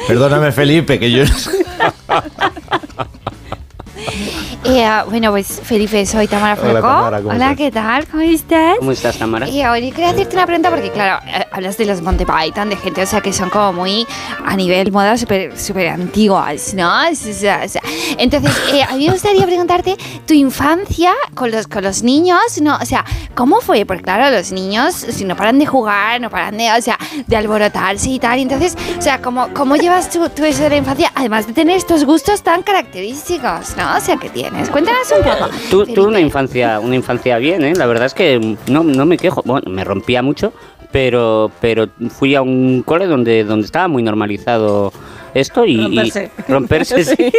Perdóname, 0.07 0.53
Felipe, 0.53 0.99
que 0.99 1.11
yo. 1.11 1.25
Eh, 4.65 4.89
bueno, 5.09 5.33
pues 5.33 5.61
Felipe, 5.65 6.07
soy 6.07 6.29
Tamara 6.29 6.55
Hola, 6.55 6.71
Franco. 6.71 6.87
Tamara, 6.87 7.19
¿cómo 7.19 7.31
Hola, 7.31 7.51
estás? 7.51 7.57
¿qué 7.59 7.71
tal? 7.73 8.07
¿Cómo 8.07 8.23
estás? 8.23 8.77
¿Cómo 8.79 8.93
estás, 8.93 9.19
Tamara? 9.19 9.49
Y 9.49 9.65
hoy 9.65 9.91
quería 9.91 10.11
hacerte 10.11 10.37
una 10.37 10.47
pregunta 10.47 10.71
porque, 10.71 10.91
claro, 10.91 11.21
eh, 11.27 11.45
hablas 11.51 11.77
de 11.79 11.85
los 11.85 12.01
Monty 12.01 12.25
Python, 12.25 12.71
de 12.71 12.77
gente, 12.77 13.03
o 13.03 13.07
sea, 13.07 13.21
que 13.21 13.33
son 13.33 13.51
como 13.51 13.73
muy 13.73 14.07
a 14.47 14.55
nivel 14.55 14.93
moda 14.93 15.17
súper 15.19 15.59
súper 15.59 15.89
antiguas, 15.89 16.75
¿no? 16.75 16.89
O 17.11 17.15
sea, 17.15 17.63
o 17.65 17.69
sea, 17.69 17.83
entonces, 18.19 18.53
eh, 18.73 18.85
a 18.85 18.95
mí 18.95 19.07
me 19.07 19.13
gustaría 19.13 19.45
preguntarte 19.45 19.97
tu 20.27 20.33
infancia 20.33 21.13
con 21.35 21.51
los, 21.51 21.67
con 21.67 21.83
los 21.83 22.05
niños, 22.05 22.61
¿no? 22.61 22.77
O 22.81 22.87
sea, 22.87 23.05
¿cómo 23.35 23.61
fue? 23.61 23.85
Porque, 23.85 24.05
claro, 24.05 24.31
los 24.35 24.53
niños, 24.53 24.95
si 24.95 25.25
no 25.25 25.35
paran 25.35 25.59
de 25.59 25.67
jugar, 25.67 26.21
no 26.21 26.31
paran 26.31 26.57
de, 26.57 26.71
o 26.71 26.81
sea, 26.81 26.97
de 27.27 27.37
alborotarse 27.37 28.11
y 28.11 28.21
tal, 28.21 28.39
entonces, 28.39 28.77
o 28.97 29.03
sea, 29.03 29.21
¿cómo, 29.21 29.49
cómo 29.55 29.75
llevas 29.75 30.09
tú, 30.09 30.29
tú 30.29 30.45
eso 30.45 30.63
de 30.63 30.71
la 30.71 30.77
infancia? 30.77 31.11
Además 31.17 31.49
de 31.49 31.53
tener 31.53 31.77
estos 31.77 32.05
gustos 32.05 32.43
tan 32.43 32.63
característicos, 32.63 33.77
¿no? 33.77 33.92
O 33.97 34.01
sea, 34.01 34.17
¿qué 34.17 34.29
tienes? 34.31 34.71
Cuéntanos 34.71 35.13
un 35.17 35.23
poco. 35.25 35.51
Tu- 35.71 35.87
Tuve 35.95 36.07
una 36.09 36.21
infancia, 36.21 36.81
una 36.81 36.95
infancia 36.97 37.39
bien, 37.39 37.63
¿eh? 37.65 37.75
La 37.75 37.87
verdad 37.87 38.07
es 38.07 38.15
que 38.15 38.57
no, 38.69 38.83
no 38.85 39.07
me 39.07 39.17
quejo. 39.19 39.43
Bueno, 39.45 39.71
me 39.71 39.85
rompía 39.85 40.23
mucho, 40.23 40.53
pero, 40.91 41.51
pero 41.61 41.89
fui 42.11 42.35
a 42.35 42.43
un 42.43 42.83
cole 42.85 43.07
donde, 43.07 43.45
donde 43.45 43.67
estaba 43.67 43.89
muy 43.89 44.03
normalizado 44.03 44.93
esto 45.35 45.65
y 45.65 45.73
y- 45.75 45.83
Romperse. 45.85 46.31
romperse, 46.49 47.05
sí. 47.17 47.33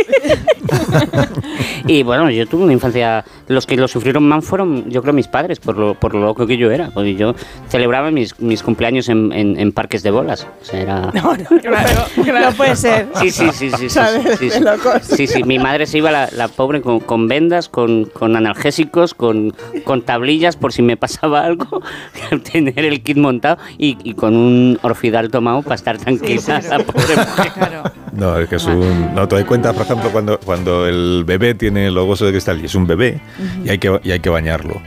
y 1.88 2.04
bueno, 2.04 2.30
yo 2.30 2.46
tuve 2.48 2.64
una 2.64 2.74
infancia. 2.74 3.24
Los 3.48 3.66
que 3.68 3.76
lo 3.76 3.88
sufrieron 3.88 4.24
más 4.28 4.46
fueron, 4.46 4.90
yo 4.90 5.02
creo, 5.02 5.14
mis 5.14 5.28
padres, 5.28 5.60
por 5.60 5.78
lo, 5.78 5.94
por 5.96 6.14
lo 6.16 6.22
loco 6.22 6.48
que 6.48 6.58
yo 6.58 6.72
era. 6.72 6.90
Porque 6.92 7.16
yo 7.16 7.36
celebraba 7.70 8.10
mis, 8.12 8.40
mis 8.40 8.64
cumpleaños 8.64 9.10
en, 9.10 9.32
en- 9.34 9.60
en 9.60 9.72
parques 9.72 10.02
de 10.04 10.12
bolas. 10.12 10.48
O 10.62 10.66
sea, 10.66 10.82
era. 10.82 11.12
No 11.14 12.52
puede 12.58 12.76
ser. 12.76 13.08
Sí, 13.16 13.30
sí, 13.32 13.50
sí, 13.52 13.70
sí, 13.70 13.78
sí, 13.78 13.90
¿Sabes? 13.90 14.40
sí, 14.40 14.50
sí. 14.50 14.60
Sí, 15.02 15.28
sí, 15.28 15.44
mi 15.44 15.60
madre 15.60 15.86
se 15.86 15.98
iba 15.98 16.12
la, 16.12 16.30
la 16.32 16.48
pobre 16.48 16.82
con, 16.82 17.00
con 17.00 17.28
vendas, 17.28 17.70
con, 17.70 18.06
con 18.06 18.36
analgésicos, 18.36 19.14
con, 19.14 19.54
con 19.84 20.02
tablillas 20.04 20.56
por 20.56 20.74
si 20.74 20.82
me 20.82 20.98
pasaba 20.98 21.42
algo, 21.46 21.82
tener 22.52 22.80
el 22.80 23.02
kit 23.04 23.18
montado 23.18 23.58
y, 23.78 23.98
y 24.04 24.14
con 24.14 24.36
un 24.36 24.80
orfidal 24.82 25.30
tomado 25.30 25.62
para 25.62 25.76
estar 25.76 25.98
tranquila 25.98 26.62
la 26.70 26.80
pobre 26.80 27.16
mujer. 27.16 27.52
Claro. 27.54 27.83
No, 28.14 28.38
es 28.38 28.48
que 28.48 28.58
es 28.58 28.66
un... 28.66 29.16
No, 29.16 29.28
te 29.28 29.36
doy 29.36 29.44
cuenta, 29.44 29.74
por 29.74 29.82
ejemplo, 29.84 30.12
cuando, 30.12 30.40
cuando 30.40 30.88
el 30.88 31.24
bebé 31.26 31.56
tiene 31.56 31.90
los 31.90 32.08
huesos 32.08 32.28
de 32.28 32.32
cristal 32.32 32.62
y 32.62 32.66
es 32.66 32.76
un 32.76 32.86
bebé 32.86 33.20
y, 33.66 33.70
hay 33.70 33.80
que, 33.80 34.00
y 34.04 34.12
hay 34.12 34.20
que 34.20 34.30
bañarlo. 34.30 34.80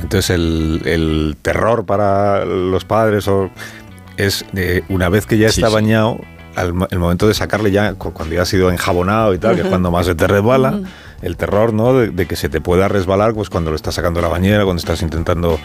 Entonces 0.00 0.30
el, 0.30 0.80
el 0.86 1.36
terror 1.42 1.84
para 1.84 2.44
los 2.46 2.84
padres 2.86 3.28
o- 3.28 3.50
es 4.16 4.44
eh, 4.56 4.82
una 4.88 5.10
vez 5.10 5.26
que 5.26 5.36
ya 5.36 5.48
está 5.48 5.68
sí. 5.68 5.74
bañado, 5.74 6.18
al 6.56 6.72
el 6.90 6.98
momento 6.98 7.28
de 7.28 7.34
sacarle 7.34 7.70
ya, 7.70 7.92
cu- 7.94 8.12
cuando 8.12 8.34
ya 8.34 8.42
ha 8.42 8.46
sido 8.46 8.70
enjabonado 8.72 9.34
y 9.34 9.38
tal, 9.38 9.54
que 9.54 9.62
es 9.62 9.66
cuando 9.68 9.90
más 9.90 10.06
se 10.06 10.14
te 10.14 10.26
resbala, 10.26 10.80
el 11.20 11.36
terror, 11.36 11.72
¿no? 11.74 11.92
De, 11.94 12.08
de 12.08 12.26
que 12.26 12.36
se 12.36 12.48
te 12.48 12.60
pueda 12.62 12.88
resbalar, 12.88 13.34
pues 13.34 13.50
cuando 13.50 13.70
lo 13.70 13.76
estás 13.76 13.94
sacando 13.94 14.20
de 14.20 14.26
la 14.26 14.32
bañera, 14.32 14.64
cuando 14.64 14.80
estás 14.80 15.02
intentando 15.02 15.58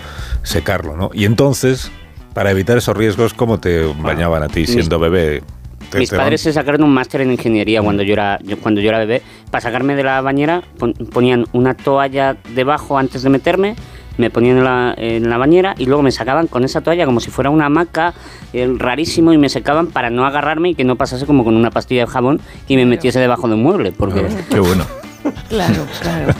secarlo, 0.44 0.96
¿no? 0.98 1.10
Y 1.14 1.24
entonces, 1.26 1.90
para 2.34 2.52
evitar 2.52 2.78
esos 2.78 2.96
riesgos, 2.96 3.34
¿cómo 3.34 3.60
te 3.60 3.86
bañaban 4.02 4.44
a 4.44 4.48
ti 4.50 4.68
siendo 4.68 5.00
bebé? 5.00 5.42
Te- 5.90 6.00
Mis 6.00 6.10
te 6.10 6.18
padres 6.18 6.42
van- 6.42 6.44
se 6.44 6.54
sacaron 6.54 6.84
un 6.84 6.94
máster 6.94 7.22
en 7.22 7.32
ingeniería 7.32 7.82
cuando 7.82 8.04
yo 8.04 8.14
era 8.14 8.40
yo- 8.44 8.58
cuando 8.60 8.82
yo 8.82 8.90
era 8.90 9.00
bebé. 9.00 9.22
Para 9.52 9.62
sacarme 9.62 9.96
de 9.96 10.04
la 10.04 10.22
bañera 10.22 10.62
pon- 10.78 10.94
ponían 10.94 11.46
una 11.54 11.74
toalla 11.76 12.38
debajo 12.54 12.98
antes 12.98 13.24
de 13.24 13.30
meterme, 13.30 13.76
me 14.18 14.30
ponían 14.30 14.58
en 14.58 14.64
la, 14.64 14.94
en 14.98 15.30
la 15.30 15.38
bañera 15.38 15.76
y 15.78 15.86
luego 15.86 16.02
me 16.02 16.12
sacaban 16.12 16.48
con 16.48 16.64
esa 16.64 16.82
toalla 16.82 17.06
como 17.06 17.20
si 17.20 17.30
fuera 17.30 17.50
una 17.52 17.68
hamaca, 17.68 18.14
eh, 18.52 18.68
rarísimo, 18.78 19.32
y 19.32 19.38
me 19.38 19.48
secaban 19.48 19.88
para 19.88 20.10
no 20.10 20.26
agarrarme 20.26 20.70
y 20.70 20.76
que 20.76 20.84
no 20.84 20.96
pasase 20.96 21.26
como 21.28 21.44
con 21.44 21.56
una 21.56 21.70
pastilla 21.70 22.02
de 22.06 22.08
jabón 22.12 22.42
y 22.68 22.76
me 22.78 22.86
metiese 22.86 23.20
debajo 23.20 23.48
de 23.48 23.54
un 23.54 23.64
mueble. 23.64 23.92
Porque 23.92 24.26
Qué 24.50 24.60
bueno. 24.60 24.86
Claro, 25.50 25.86
claro. 26.02 26.34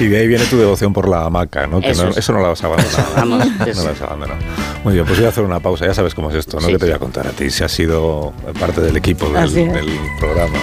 Y 0.00 0.06
de 0.06 0.18
ahí 0.18 0.26
viene 0.28 0.44
tu 0.46 0.56
devoción 0.58 0.92
por 0.92 1.08
la 1.08 1.24
hamaca, 1.24 1.66
¿no? 1.66 1.80
Que 1.80 1.90
Eso 1.90 2.04
no- 2.04 2.10
es. 2.10 2.16
eso 2.18 2.32
no 2.32 2.40
lo 2.40 2.50
has 2.50 2.62
abandonado. 2.64 3.04
Vamos, 3.16 3.46
no 3.58 3.64
es- 3.66 3.76
lo 3.84 3.90
has 3.90 4.02
abandonado. 4.02 4.38
Muy 4.84 4.94
bien, 4.94 5.04
pues 5.06 5.18
voy 5.18 5.26
a 5.26 5.30
hacer 5.30 5.44
una 5.44 5.60
pausa. 5.60 5.86
Ya 5.86 5.94
sabes 5.94 6.14
cómo 6.14 6.30
es 6.30 6.36
esto, 6.36 6.58
¿no? 6.60 6.66
Sí, 6.66 6.72
que 6.72 6.78
te 6.78 6.86
voy 6.86 6.94
a 6.94 6.98
contar 6.98 7.26
a 7.26 7.30
ti. 7.30 7.50
Si 7.50 7.62
has 7.64 7.72
sido 7.72 8.32
parte 8.58 8.80
del 8.80 8.96
equipo 8.96 9.28
del, 9.28 9.50
programa. 10.18 10.58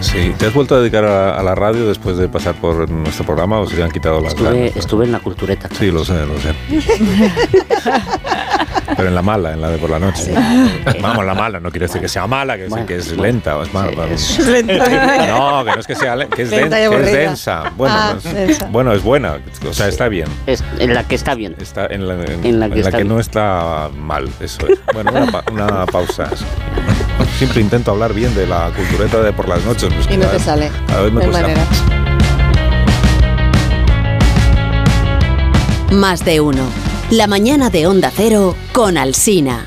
Sí, 0.00 0.34
¿te 0.38 0.46
has 0.46 0.54
vuelto 0.54 0.74
a 0.76 0.80
dedicar 0.80 1.04
a, 1.04 1.38
a 1.38 1.42
la 1.42 1.54
radio 1.54 1.86
después 1.86 2.16
de 2.16 2.26
pasar 2.26 2.54
por 2.54 2.88
nuestro 2.88 3.26
programa 3.26 3.60
o 3.60 3.66
se 3.68 3.76
te 3.76 3.82
han 3.82 3.90
quitado 3.90 4.18
las 4.22 4.32
estuve, 4.32 4.48
ganas? 4.60 4.76
estuve 4.76 5.04
en 5.04 5.12
la 5.12 5.20
cultureta. 5.20 5.68
Sí, 5.78 5.90
lo 5.90 6.04
sé, 6.06 6.14
lo 6.24 6.38
sé. 6.40 6.54
Pero 8.96 9.08
en 9.08 9.14
la 9.14 9.22
mala, 9.22 9.52
en 9.52 9.60
la 9.60 9.70
de 9.70 9.78
por 9.78 9.90
la 9.90 9.98
noche. 9.98 10.32
Vamos, 11.00 11.24
la 11.24 11.34
mala, 11.34 11.60
no 11.60 11.70
quiere 11.70 11.86
decir 11.86 12.00
que 12.00 12.08
sea 12.08 12.26
mala, 12.26 12.56
que, 12.56 12.66
Bueno, 12.68 12.86
que 12.86 12.96
es 12.96 13.16
lenta 13.16 13.56
o 13.56 13.62
es 13.62 13.72
mala. 13.72 13.90
Es- 14.06 14.38
No, 14.38 15.64
que 15.64 15.70
no 15.72 15.80
es 15.80 15.86
que 15.86 15.94
sea 15.94 16.16
le- 16.16 16.28
que 16.28 16.42
es, 16.42 16.50
Lenta 16.50 16.76
den- 16.76 16.90
que 16.90 16.96
es 17.00 17.12
densa. 17.12 17.72
Bueno, 17.76 17.94
Ah, 17.96 18.12
no 18.12 18.18
es- 18.18 18.34
densa. 18.34 18.66
bueno, 18.70 18.92
es 18.92 19.02
buena, 19.02 19.38
o 19.68 19.72
sea, 19.72 19.88
está 19.88 20.08
bien. 20.08 20.28
es 20.46 20.62
en 20.78 20.94
la 20.94 21.04
que 21.04 21.14
está 21.14 21.34
bien. 21.34 21.54
Está 21.60 21.86
en 21.86 22.06
la, 22.08 22.14
en- 22.14 22.44
En 22.44 22.60
la 22.60 22.68
que 22.68 22.74
en 22.74 22.82
la 22.82 22.88
está 22.88 22.90
que 22.90 22.96
bien. 23.04 23.08
no 23.08 23.20
está 23.20 23.88
mal, 23.96 24.28
eso 24.40 24.66
es. 24.68 24.78
Bueno, 24.92 25.10
una, 25.12 25.26
pa- 25.30 25.44
una 25.52 25.86
pausa. 25.86 26.28
Siempre 27.38 27.60
intento 27.60 27.90
hablar 27.92 28.12
bien 28.14 28.34
de 28.34 28.46
la 28.46 28.70
cultureta 28.76 29.20
de 29.22 29.32
por 29.32 29.48
las 29.48 29.64
noches. 29.64 29.92
pues 29.94 30.06
Y 30.10 30.16
no 30.16 30.26
te 30.26 30.32
vez- 30.36 30.42
sale. 30.42 30.70
cada 30.86 31.02
vez 31.02 31.12
me 31.12 31.20
cuesta 31.22 31.42
manera. 31.42 31.62
Más 35.92 36.24
de 36.24 36.40
uno. 36.40 36.62
La 37.10 37.26
mañana 37.26 37.70
de 37.70 37.88
Onda 37.88 38.12
Cero 38.14 38.54
con 38.72 38.96
Alsina. 38.96 39.66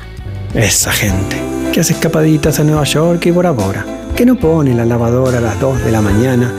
Esa 0.54 0.90
gente 0.90 1.36
que 1.74 1.80
hace 1.80 1.92
escapaditas 1.92 2.58
a 2.58 2.64
Nueva 2.64 2.84
York 2.84 3.26
y 3.26 3.32
Bora 3.32 3.50
Bora, 3.50 3.84
que 4.16 4.24
no 4.24 4.36
pone 4.36 4.74
la 4.74 4.86
lavadora 4.86 5.36
a 5.36 5.40
las 5.42 5.60
2 5.60 5.84
de 5.84 5.92
la 5.92 6.00
mañana, 6.00 6.50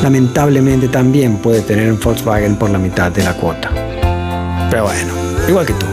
lamentablemente 0.00 0.86
también 0.86 1.38
puede 1.38 1.62
tener 1.62 1.90
un 1.90 1.98
Volkswagen 1.98 2.54
por 2.54 2.70
la 2.70 2.78
mitad 2.78 3.10
de 3.10 3.24
la 3.24 3.34
cuota. 3.34 3.72
Pero 4.70 4.84
bueno, 4.84 5.12
igual 5.48 5.66
que 5.66 5.72
tú. 5.72 5.86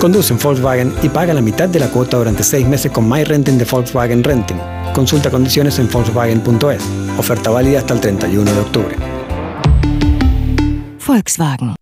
Conduce 0.00 0.32
un 0.32 0.38
Volkswagen 0.38 0.94
y 1.02 1.08
paga 1.08 1.34
la 1.34 1.40
mitad 1.40 1.68
de 1.68 1.80
la 1.80 1.88
cuota 1.88 2.18
durante 2.18 2.44
6 2.44 2.68
meses 2.68 2.92
con 2.92 3.08
My 3.08 3.24
Renting 3.24 3.58
de 3.58 3.64
Volkswagen 3.64 4.22
Renting. 4.22 4.58
Consulta 4.94 5.28
condiciones 5.28 5.76
en 5.80 5.90
Volkswagen.es. 5.90 6.82
Oferta 7.18 7.50
válida 7.50 7.80
hasta 7.80 7.94
el 7.94 8.00
31 8.00 8.52
de 8.52 8.60
octubre. 8.60 8.96
Volkswagen. 11.04 11.77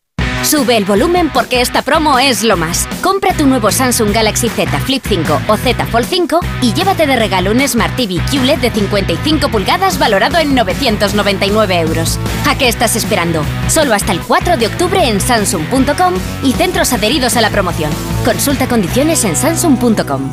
Sube 0.47 0.77
el 0.77 0.85
volumen 0.85 1.29
porque 1.35 1.61
esta 1.61 1.83
promo 1.83 2.21
es 2.21 2.45
lo 2.45 2.57
más. 2.57 2.87
Compra 3.03 3.33
tu 3.33 3.47
nuevo 3.47 3.73
Samsung 3.73 4.13
Galaxy 4.13 4.49
Z 4.49 4.79
Flip 4.79 5.05
5 5.05 5.41
o 5.49 5.57
Z 5.57 5.87
Fold 5.87 6.07
5 6.07 6.39
y 6.63 6.73
llévate 6.73 7.05
de 7.05 7.17
regalo 7.17 7.51
un 7.51 7.67
Smart 7.67 7.97
TV 7.97 8.21
QLED 8.31 8.59
de 8.61 8.71
55 8.71 9.49
pulgadas 9.49 9.99
valorado 9.99 10.39
en 10.39 10.55
999 10.55 11.81
euros. 11.81 12.21
¿A 12.49 12.57
qué 12.57 12.69
estás 12.69 12.95
esperando? 12.95 13.43
Solo 13.67 13.93
hasta 13.93 14.13
el 14.13 14.21
4 14.21 14.57
de 14.57 14.69
octubre 14.69 15.09
en 15.09 15.21
Samsung.com 15.21 16.15
y 16.45 16.53
centros 16.53 16.93
adheridos 16.93 17.37
a 17.37 17.41
la 17.41 17.51
promoción. 17.51 17.91
Consulta 18.25 18.69
condiciones 18.69 19.25
en 19.25 19.35
Samsung.com. 19.35 20.31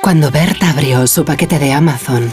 Cuando 0.00 0.30
Berta 0.30 0.70
abrió 0.70 1.06
su 1.06 1.26
paquete 1.26 1.58
de 1.58 1.74
Amazon, 1.74 2.32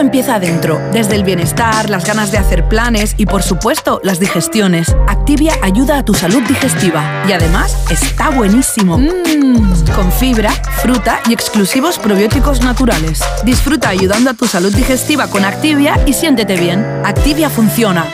Empieza 0.00 0.36
adentro, 0.36 0.80
desde 0.92 1.16
el 1.16 1.24
bienestar, 1.24 1.90
las 1.90 2.04
ganas 2.04 2.30
de 2.30 2.38
hacer 2.38 2.68
planes 2.68 3.14
y 3.18 3.26
por 3.26 3.42
supuesto 3.42 4.00
las 4.04 4.20
digestiones. 4.20 4.94
Activia 5.08 5.54
ayuda 5.60 5.98
a 5.98 6.04
tu 6.04 6.14
salud 6.14 6.42
digestiva 6.42 7.24
y 7.28 7.32
además 7.32 7.76
está 7.90 8.30
buenísimo. 8.30 8.96
Mmm, 8.96 9.84
con 9.96 10.12
fibra, 10.12 10.52
fruta 10.82 11.20
y 11.28 11.32
exclusivos 11.32 11.98
probióticos 11.98 12.62
naturales. 12.62 13.22
Disfruta 13.44 13.88
ayudando 13.88 14.30
a 14.30 14.34
tu 14.34 14.46
salud 14.46 14.72
digestiva 14.72 15.26
con 15.26 15.44
Activia 15.44 16.00
y 16.06 16.12
siéntete 16.12 16.56
bien. 16.56 16.84
Activia 17.04 17.50
funciona. 17.50 18.06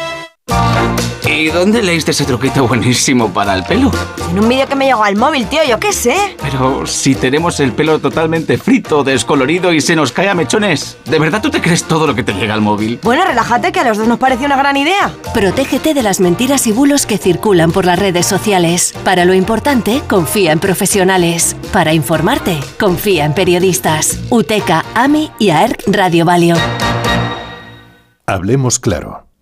¿Y 1.26 1.48
dónde 1.48 1.82
leíste 1.82 2.12
ese 2.12 2.24
truquito 2.24 2.68
buenísimo 2.68 3.32
para 3.32 3.54
el 3.54 3.64
pelo? 3.64 3.90
En 4.30 4.38
un 4.38 4.48
vídeo 4.48 4.68
que 4.68 4.76
me 4.76 4.86
llegó 4.86 5.02
al 5.02 5.16
móvil, 5.16 5.46
tío, 5.46 5.64
yo 5.68 5.80
qué 5.80 5.92
sé. 5.92 6.36
Pero 6.40 6.86
si 6.86 7.14
tenemos 7.14 7.58
el 7.60 7.72
pelo 7.72 7.98
totalmente 7.98 8.56
frito, 8.56 9.02
descolorido 9.02 9.72
y 9.72 9.80
se 9.80 9.96
nos 9.96 10.12
cae 10.12 10.28
a 10.28 10.34
mechones, 10.34 10.96
¿de 11.06 11.18
verdad 11.18 11.42
tú 11.42 11.50
te 11.50 11.60
crees 11.60 11.84
todo 11.84 12.06
lo 12.06 12.14
que 12.14 12.22
te 12.22 12.34
llega 12.34 12.54
al 12.54 12.60
móvil? 12.60 13.00
Bueno, 13.02 13.24
relájate, 13.24 13.72
que 13.72 13.80
a 13.80 13.84
los 13.84 13.98
dos 13.98 14.06
nos 14.06 14.18
pareció 14.18 14.46
una 14.46 14.56
gran 14.56 14.76
idea. 14.76 15.12
Protégete 15.32 15.92
de 15.92 16.02
las 16.02 16.20
mentiras 16.20 16.66
y 16.66 16.72
bulos 16.72 17.04
que 17.04 17.18
circulan 17.18 17.72
por 17.72 17.84
las 17.84 17.98
redes 17.98 18.26
sociales. 18.26 18.94
Para 19.04 19.24
lo 19.24 19.34
importante, 19.34 20.02
confía 20.08 20.52
en 20.52 20.60
profesionales. 20.60 21.56
Para 21.72 21.94
informarte, 21.94 22.60
confía 22.78 23.24
en 23.24 23.34
periodistas. 23.34 24.20
UTECA, 24.30 24.84
AMI 24.94 25.32
y 25.38 25.50
AERC 25.50 25.82
Radio 25.88 26.24
Valio. 26.24 26.56
Hablemos 28.26 28.78
claro. 28.78 29.26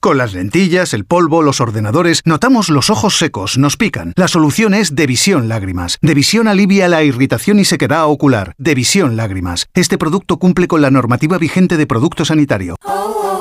Con 0.00 0.16
las 0.16 0.32
lentillas, 0.32 0.94
el 0.94 1.04
polvo, 1.04 1.42
los 1.42 1.60
ordenadores, 1.60 2.22
notamos 2.24 2.68
los 2.68 2.88
ojos 2.88 3.18
secos, 3.18 3.58
nos 3.58 3.76
pican. 3.76 4.12
La 4.14 4.28
solución 4.28 4.72
es 4.72 4.94
Devisión 4.94 5.48
Lágrimas. 5.48 5.98
Devisión 6.00 6.46
alivia 6.46 6.86
la 6.86 7.02
irritación 7.02 7.58
y 7.58 7.64
sequedad 7.64 8.06
ocular. 8.06 8.54
Devisión 8.58 9.16
Lágrimas. 9.16 9.66
Este 9.74 9.98
producto 9.98 10.36
cumple 10.36 10.68
con 10.68 10.82
la 10.82 10.92
normativa 10.92 11.36
vigente 11.36 11.76
de 11.76 11.88
producto 11.88 12.24
sanitario. 12.24 12.76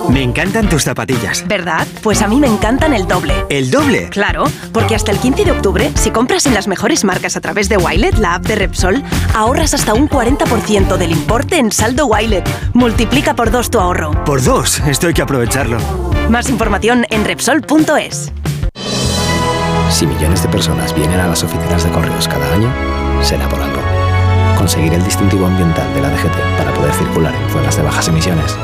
Me 0.10 0.24
encantan 0.24 0.68
tus 0.68 0.84
zapatillas. 0.84 1.48
¿Verdad? 1.48 1.88
Pues 2.02 2.24
a 2.24 2.28
mí 2.28 2.40
me 2.40 2.48
encantan 2.48 2.96
el 2.96 3.08
doble. 3.08 3.36
¿El 3.50 3.70
doble? 3.70 4.10
Claro, 4.10 4.46
porque 4.74 4.96
hasta 4.96 5.12
el 5.12 5.20
15 5.20 5.46
de 5.46 5.52
octubre, 5.52 5.92
si 5.94 6.10
compras 6.10 6.48
en 6.48 6.56
las 6.56 6.68
mejores 6.68 7.04
marcas 7.04 7.38
a 7.38 7.42
través 7.42 7.70
de 7.70 7.78
Wilet, 7.78 8.18
la 8.18 8.34
app 8.34 8.48
de 8.48 8.56
Repsol, 8.56 9.04
ahorras 9.36 9.76
hasta 9.76 9.94
un 9.94 10.10
40% 10.10 10.98
del 10.98 11.12
importe 11.12 11.58
en 11.58 11.72
saldo 11.72 12.08
Wilet. 12.08 12.50
Multiplica 12.74 13.36
por 13.36 13.52
dos 13.52 13.70
tu 13.70 13.80
ahorro. 13.80 14.24
Por 14.24 14.42
dos, 14.42 14.80
esto 14.88 15.06
hay 15.06 15.14
que 15.14 15.22
aprovecharlo. 15.22 15.78
Más 16.30 16.50
información 16.50 17.06
en 17.10 17.24
Repsol.es. 17.24 18.34
Si 19.90 20.06
millones 20.06 20.44
de 20.44 20.50
personas 20.50 20.94
vienen 20.94 21.22
a 21.22 21.28
las 21.28 21.42
oficinas 21.44 21.86
de 21.86 21.90
correos 21.90 22.28
cada 22.28 22.54
año, 22.54 22.70
será 23.24 23.48
por 23.48 23.62
algo. 23.62 23.82
Conseguir 24.58 24.94
el 24.94 25.04
distintivo 25.04 25.46
ambiental 25.46 25.94
de 25.94 26.02
la 26.02 26.10
DGT 26.10 26.58
para 26.58 26.74
poder 26.74 26.94
circular 26.94 27.34
en 27.34 27.50
zonas 27.50 27.78
de 27.78 27.84
bajas 27.84 28.10
emisiones 28.10 28.58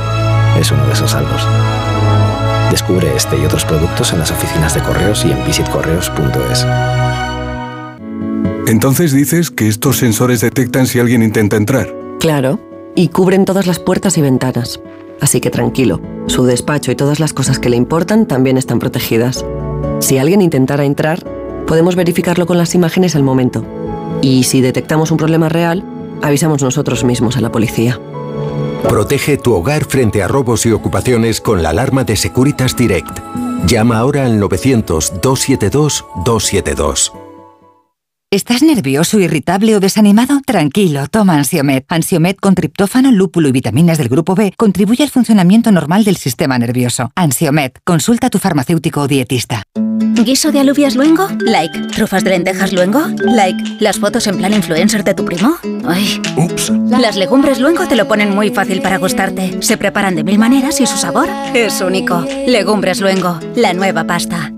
es 0.59 0.71
uno 0.71 0.85
de 0.85 0.93
esos 0.93 1.13
algos. 1.15 1.47
Descubre 2.69 3.15
este 3.15 3.37
y 3.37 3.45
otros 3.45 3.63
productos 3.63 4.11
en 4.11 4.19
las 4.19 4.31
oficinas 4.31 4.73
de 4.73 4.81
correos 4.81 5.23
y 5.23 5.31
en 5.31 5.45
visitcorreos.es. 5.45 6.67
Entonces 8.67 9.13
dices 9.13 9.51
que 9.51 9.69
estos 9.69 9.97
sensores 9.97 10.41
detectan 10.41 10.85
si 10.85 10.99
alguien 10.99 11.23
intenta 11.23 11.55
entrar. 11.55 11.93
Claro, 12.19 12.59
y 12.93 13.07
cubren 13.07 13.45
todas 13.45 13.67
las 13.67 13.79
puertas 13.79 14.17
y 14.17 14.21
ventanas. 14.21 14.81
Así 15.21 15.39
que 15.39 15.49
tranquilo, 15.49 16.01
su 16.27 16.45
despacho 16.45 16.91
y 16.91 16.95
todas 16.95 17.19
las 17.19 17.33
cosas 17.33 17.59
que 17.59 17.69
le 17.69 17.77
importan 17.77 18.25
también 18.25 18.57
están 18.57 18.79
protegidas. 18.79 19.45
Si 19.99 20.17
alguien 20.17 20.41
intentara 20.41 20.85
entrar, 20.85 21.23
podemos 21.67 21.95
verificarlo 21.95 22.45
con 22.45 22.57
las 22.57 22.75
imágenes 22.75 23.15
al 23.15 23.23
momento. 23.23 23.65
Y 24.21 24.43
si 24.43 24.61
detectamos 24.61 25.11
un 25.11 25.17
problema 25.17 25.49
real, 25.49 25.83
avisamos 26.21 26.61
nosotros 26.61 27.03
mismos 27.03 27.37
a 27.37 27.41
la 27.41 27.51
policía. 27.51 27.99
Protege 28.87 29.37
tu 29.37 29.53
hogar 29.53 29.85
frente 29.85 30.21
a 30.21 30.27
robos 30.27 30.65
y 30.65 30.71
ocupaciones 30.71 31.41
con 31.41 31.63
la 31.63 31.69
alarma 31.69 32.03
de 32.03 32.15
Securitas 32.15 32.75
Direct. 32.75 33.19
Llama 33.65 33.97
ahora 33.97 34.25
al 34.25 34.39
900-272-272. 34.41 37.22
¿Estás 38.33 38.63
nervioso, 38.63 39.19
irritable 39.19 39.75
o 39.75 39.79
desanimado? 39.79 40.41
Tranquilo, 40.43 41.05
toma 41.05 41.35
Ansiomed. 41.35 41.83
Ansiomed 41.87 42.35
con 42.37 42.55
triptófano, 42.55 43.11
lúpulo 43.11 43.47
y 43.47 43.51
vitaminas 43.51 43.99
del 43.99 44.09
grupo 44.09 44.33
B 44.33 44.53
contribuye 44.57 45.03
al 45.03 45.11
funcionamiento 45.11 45.71
normal 45.71 46.03
del 46.03 46.17
sistema 46.17 46.57
nervioso. 46.57 47.11
Ansiomed, 47.15 47.73
consulta 47.83 48.25
a 48.25 48.29
tu 48.31 48.39
farmacéutico 48.39 49.01
o 49.01 49.07
dietista. 49.07 49.61
¿Guiso 49.75 50.51
de 50.51 50.61
alubias 50.61 50.95
luengo? 50.95 51.27
Like. 51.41 51.79
¿Trufas 51.89 52.23
de 52.23 52.31
lentejas 52.31 52.73
luengo? 52.73 53.01
Like. 53.19 53.77
¿Las 53.79 53.99
fotos 53.99 54.25
en 54.25 54.39
plan 54.39 54.51
influencer 54.51 55.03
de 55.03 55.13
tu 55.13 55.25
primo? 55.25 55.57
Ay. 55.85 56.19
Ups. 56.35 56.71
Las 56.89 57.15
legumbres 57.15 57.59
luengo 57.59 57.87
te 57.87 57.95
lo 57.95 58.07
ponen 58.07 58.33
muy 58.33 58.49
fácil 58.49 58.81
para 58.81 58.97
gustarte. 58.97 59.61
Se 59.61 59.77
preparan 59.77 60.15
de 60.15 60.23
mil 60.23 60.39
maneras 60.39 60.81
y 60.81 60.87
su 60.87 60.97
sabor 60.97 61.29
es 61.53 61.81
único. 61.81 62.25
Legumbres 62.47 62.99
luengo, 62.99 63.39
la 63.55 63.75
nueva 63.75 64.05
pasta. 64.05 64.51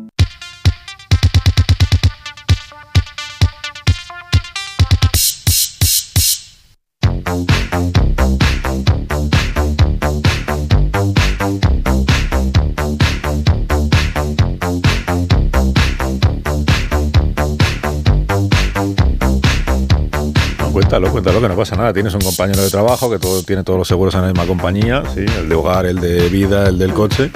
Cuéntalo, 20.95 21.11
cuéntalo, 21.11 21.41
que 21.41 21.49
no 21.49 21.57
pasa 21.57 21.75
nada. 21.75 21.91
Tienes 21.91 22.13
un 22.13 22.21
compañero 22.21 22.63
de 22.63 22.69
trabajo 22.69 23.11
que 23.11 23.19
todo, 23.19 23.43
tiene 23.43 23.65
todos 23.65 23.77
los 23.77 23.85
seguros 23.85 24.15
en 24.15 24.21
la 24.21 24.27
misma 24.27 24.45
compañía, 24.45 25.03
¿sí? 25.13 25.25
el 25.39 25.49
de 25.49 25.55
hogar, 25.55 25.85
el 25.85 25.99
de 25.99 26.29
vida, 26.29 26.69
el 26.69 26.79
del 26.79 26.93
coche. 26.93 27.31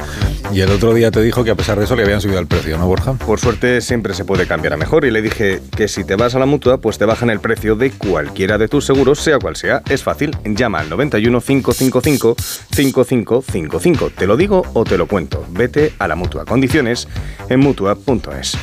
Y 0.54 0.62
el 0.62 0.72
otro 0.72 0.93
día 0.93 1.12
te 1.12 1.22
dijo 1.22 1.43
que 1.43 1.52
a 1.52 1.56
pesar 1.56 1.78
de 1.78 1.84
eso 1.84 1.98
le 1.98 2.04
habían 2.04 2.22
subido 2.22 2.39
el 2.39 2.48
precio, 2.48 2.78
¿no, 2.78 2.88
Borja? 2.88 3.15
Por 3.15 3.38
suerte 3.38 3.82
siempre 3.82 4.13
se 4.13 4.24
puede 4.24 4.48
cambiar 4.48 4.76
a 4.76 4.78
mejor 4.78 5.04
y 5.04 5.12
le 5.12 5.22
dije 5.22 5.60
que 5.76 5.89
si 5.89 6.06
te 6.06 6.15
vas 6.15 6.36
a 6.36 6.39
la 6.39 6.45
mutua, 6.45 6.78
pues 6.78 6.98
te 6.98 7.04
bajan 7.04 7.30
el 7.30 7.41
precio 7.41 7.76
de 7.76 7.91
cualquiera 7.91 8.58
de 8.58 8.69
tus 8.69 8.86
seguros, 8.86 9.19
sea 9.19 9.39
cual 9.39 9.58
sea. 9.58 9.82
Es 9.89 10.04
fácil, 10.04 10.32
llama 10.45 10.80
al 10.80 10.89
91 10.89 11.41
555 11.41 12.36
5555. 12.74 14.12
Te 14.12 14.26
lo 14.26 14.38
digo 14.38 14.63
o 14.74 14.86
te 14.86 14.98
lo 14.98 15.06
cuento. 15.06 15.45
Vete 15.50 15.91
a 16.00 16.08
la 16.08 16.15
mutua. 16.15 16.45
Condiciones 16.45 17.10
en 17.50 17.60
mutua.es. 17.60 18.58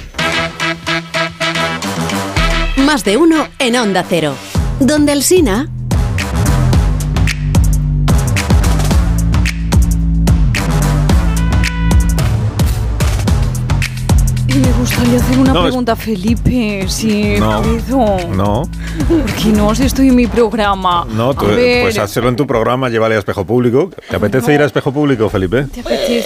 Más 2.79 3.05
de 3.05 3.19
uno 3.19 3.47
en 3.59 3.77
Onda 3.77 4.03
Cero. 4.09 4.35
Donde 4.81 5.13
el 5.13 5.23
Me 14.57 14.73
gustaría 14.79 15.19
hacer 15.19 15.39
una 15.39 15.53
No, 15.53 15.59
es- 15.61 15.65
pregunta 15.67 15.93
a 15.93 15.97
Felipe, 15.97 16.85
si 16.89 17.39
No. 17.39 17.61
puedo. 17.63 18.29
No, 18.35 18.63
Porque 19.09 19.49
no, 19.55 19.75
si 19.75 19.85
estoy 19.85 20.09
en 20.09 20.17
mi 20.17 20.27
programa. 20.27 21.07
no, 21.11 21.35
tú, 21.35 21.47
ver, 21.47 21.83
pues 21.83 21.99
hazlo 21.99 22.29
en 22.29 22.37
tu 22.37 22.47
programa, 22.47 22.89
llévale 22.89 23.17
a 23.17 23.19
Espejo 23.19 23.45
Público. 23.45 23.91
¿Te 24.09 24.17
apetece 24.17 24.55
ir 24.55 24.63
a 24.63 24.65
Espejo 24.65 24.93
Público, 24.93 25.29
Felipe? 25.29 25.65
¿te 25.65 25.81
apetece? 25.81 26.23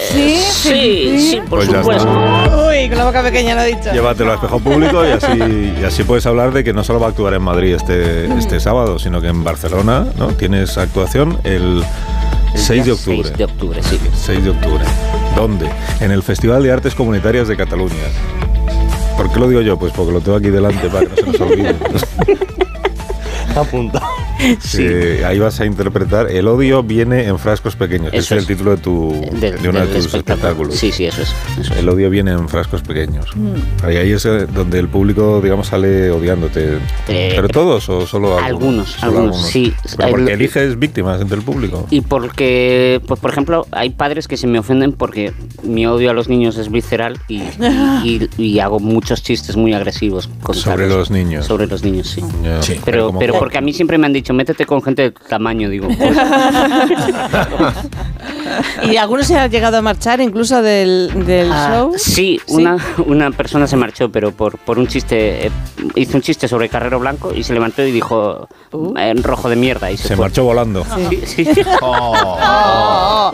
Sí, 0.52 0.68
Felipe? 0.68 1.18
sí, 1.20 1.40
por 1.48 1.58
Pues 1.58 1.66
supuesto. 1.70 2.68
Uy, 2.68 2.88
con 2.88 2.98
la 2.98 3.04
boca 3.04 3.22
pequeña 3.22 3.54
lo 3.54 3.60
ha 3.62 3.64
dicho. 3.64 3.92
Llévatelo 3.92 4.30
a 4.32 4.34
Espejo 4.34 4.60
Público 4.60 5.04
y 5.04 5.10
así, 5.10 5.74
y 5.80 5.84
así 5.84 6.04
puedes 6.04 6.24
hablar 6.26 6.52
de 6.52 6.62
que 6.62 6.72
no 6.72 6.84
solo 6.84 7.00
va 7.00 7.06
a 7.06 7.10
actuar 7.10 7.34
en 7.34 7.42
Madrid 7.42 7.74
este, 7.74 8.26
este 8.38 8.60
sábado, 8.60 8.98
sino 8.98 9.20
que 9.20 9.28
en 9.28 9.42
Barcelona, 9.42 10.06
¿no? 10.16 10.28
Tienes 10.28 10.78
actuación 10.78 11.38
el, 11.44 11.82
El 12.54 12.60
6 12.60 12.68
día 12.68 12.84
de 12.84 12.92
octubre. 12.92 13.28
6 13.28 13.38
de 13.38 13.44
octubre, 13.44 13.82
sí. 13.82 13.98
6 14.14 14.44
de 14.44 14.50
octubre. 14.50 14.84
¿Dónde? 15.36 15.70
En 16.00 16.10
el 16.10 16.22
Festival 16.22 16.62
de 16.62 16.72
Artes 16.72 16.94
Comunitarias 16.94 17.48
de 17.48 17.56
Cataluña. 17.56 17.94
¿Por 19.16 19.30
qué 19.32 19.40
lo 19.40 19.48
digo 19.48 19.60
yo? 19.60 19.78
Pues 19.78 19.92
porque 19.92 20.12
lo 20.12 20.20
tengo 20.20 20.38
aquí 20.38 20.48
delante 20.48 20.88
para 20.88 21.06
que 21.06 21.08
no 21.08 21.16
se 21.16 21.26
nos 21.26 21.40
olvide. 21.40 21.76
Apunta. 23.56 24.02
Sí, 24.61 24.85
ahí 25.24 25.38
vas 25.38 25.61
a 25.61 25.66
interpretar 25.66 26.31
El 26.31 26.48
odio 26.48 26.83
viene 26.83 27.24
en 27.26 27.38
frascos 27.38 27.76
pequeños. 27.76 28.12
es 28.12 28.31
el 28.33 28.46
título 28.46 28.72
de, 28.72 28.76
tu, 28.79 29.11
de 29.33 29.68
uno 29.68 29.81
de 29.81 29.87
tus 29.87 30.07
espectáculo. 30.07 30.11
espectáculos. 30.70 30.74
Sí, 30.76 30.92
sí, 30.92 31.05
eso 31.07 31.22
es. 31.22 31.35
eso 31.61 31.72
es. 31.74 31.79
El 31.79 31.88
odio 31.88 32.11
viene 32.11 32.33
en 32.33 32.48
frascos 32.48 32.83
pequeños. 32.83 33.26
Mm. 33.37 33.85
Ahí, 33.85 33.96
ahí 33.96 34.12
es 34.12 34.24
eh, 34.26 34.46
donde 34.53 34.79
el 34.79 34.88
público, 34.88 35.40
digamos, 35.40 35.68
sale 35.68 36.11
odiándote. 36.11 36.79
Eh, 37.09 37.33
¿Pero 37.35 37.48
todos 37.48 37.88
o 37.88 38.07
solo 38.07 38.38
algunos? 38.38 38.50
Algunos, 38.50 38.88
Solo 38.90 39.18
algunos, 39.18 39.46
sí. 39.48 39.74
Pero 39.96 40.11
porque 40.11 40.22
El- 40.33 40.40
eliges 40.40 40.79
víctimas 40.79 41.20
entre 41.20 41.37
el 41.38 41.42
público. 41.42 41.87
Y 41.90 42.00
porque, 42.03 43.00
pues 43.07 43.20
por 43.20 43.31
ejemplo, 43.31 43.66
hay 43.72 43.90
padres 43.90 44.29
que 44.29 44.37
se 44.37 44.46
me 44.46 44.59
ofenden 44.59 44.92
porque 44.92 45.33
mi 45.62 45.87
odio 45.87 46.11
a 46.11 46.12
los 46.12 46.29
niños 46.29 46.57
es 46.57 46.70
visceral 46.70 47.18
y, 47.29 47.42
y- 48.05 48.29
y 48.38 48.59
hago 48.61 48.81
muchos 48.81 49.22
chistes 49.22 49.57
muy 49.57 49.72
agresivos 49.74 50.29
Sobre 50.53 50.88
los 50.88 51.11
niños. 51.11 51.46
Sobre 51.46 51.66
los 51.66 51.83
niños, 51.85 52.09
sí. 52.09 52.22
Pero, 52.85 53.12
pero 53.18 53.38
porque 53.38 53.59
a 53.59 53.61
mí 53.61 53.72
siempre 53.72 53.98
me 53.98 54.07
han 54.07 54.12
dicho, 54.12 54.29
métete 54.32 54.66
con 54.66 54.82
gente 54.82 55.02
de 55.02 55.10
tu 55.12 55.22
tamaño, 55.24 55.68
digo. 55.68 55.88
pues, 55.88 56.16
Y 58.82 58.96
algunos 58.96 59.26
se 59.26 59.38
han 59.38 59.50
llegado 59.50 59.76
a 59.76 59.82
marchar 59.82 60.20
incluso 60.20 60.62
del, 60.62 61.24
del 61.26 61.50
Ah, 61.52 61.68
show. 61.70 61.94
Sí, 61.96 62.40
Una, 62.48 62.76
una 63.06 63.30
persona 63.30 63.66
se 63.66 63.76
marchó, 63.76 64.10
pero 64.10 64.32
por, 64.32 64.58
por 64.58 64.78
un 64.78 64.86
chiste, 64.86 65.46
eh, 65.46 65.50
hizo 65.94 66.16
un 66.16 66.22
chiste 66.22 66.48
sobre 66.48 66.68
Carrero 66.68 66.98
Blanco 66.98 67.32
y 67.34 67.42
se 67.42 67.52
levantó 67.52 67.84
y 67.84 67.92
dijo 67.92 68.48
en 68.96 69.22
rojo 69.22 69.48
de 69.48 69.56
mierda 69.56 69.90
y 69.90 69.96
se, 69.96 70.08
Se 70.08 70.16
marchó 70.16 70.44
volando. 70.44 70.84
Sí, 70.96 71.20
sí. 71.24 71.44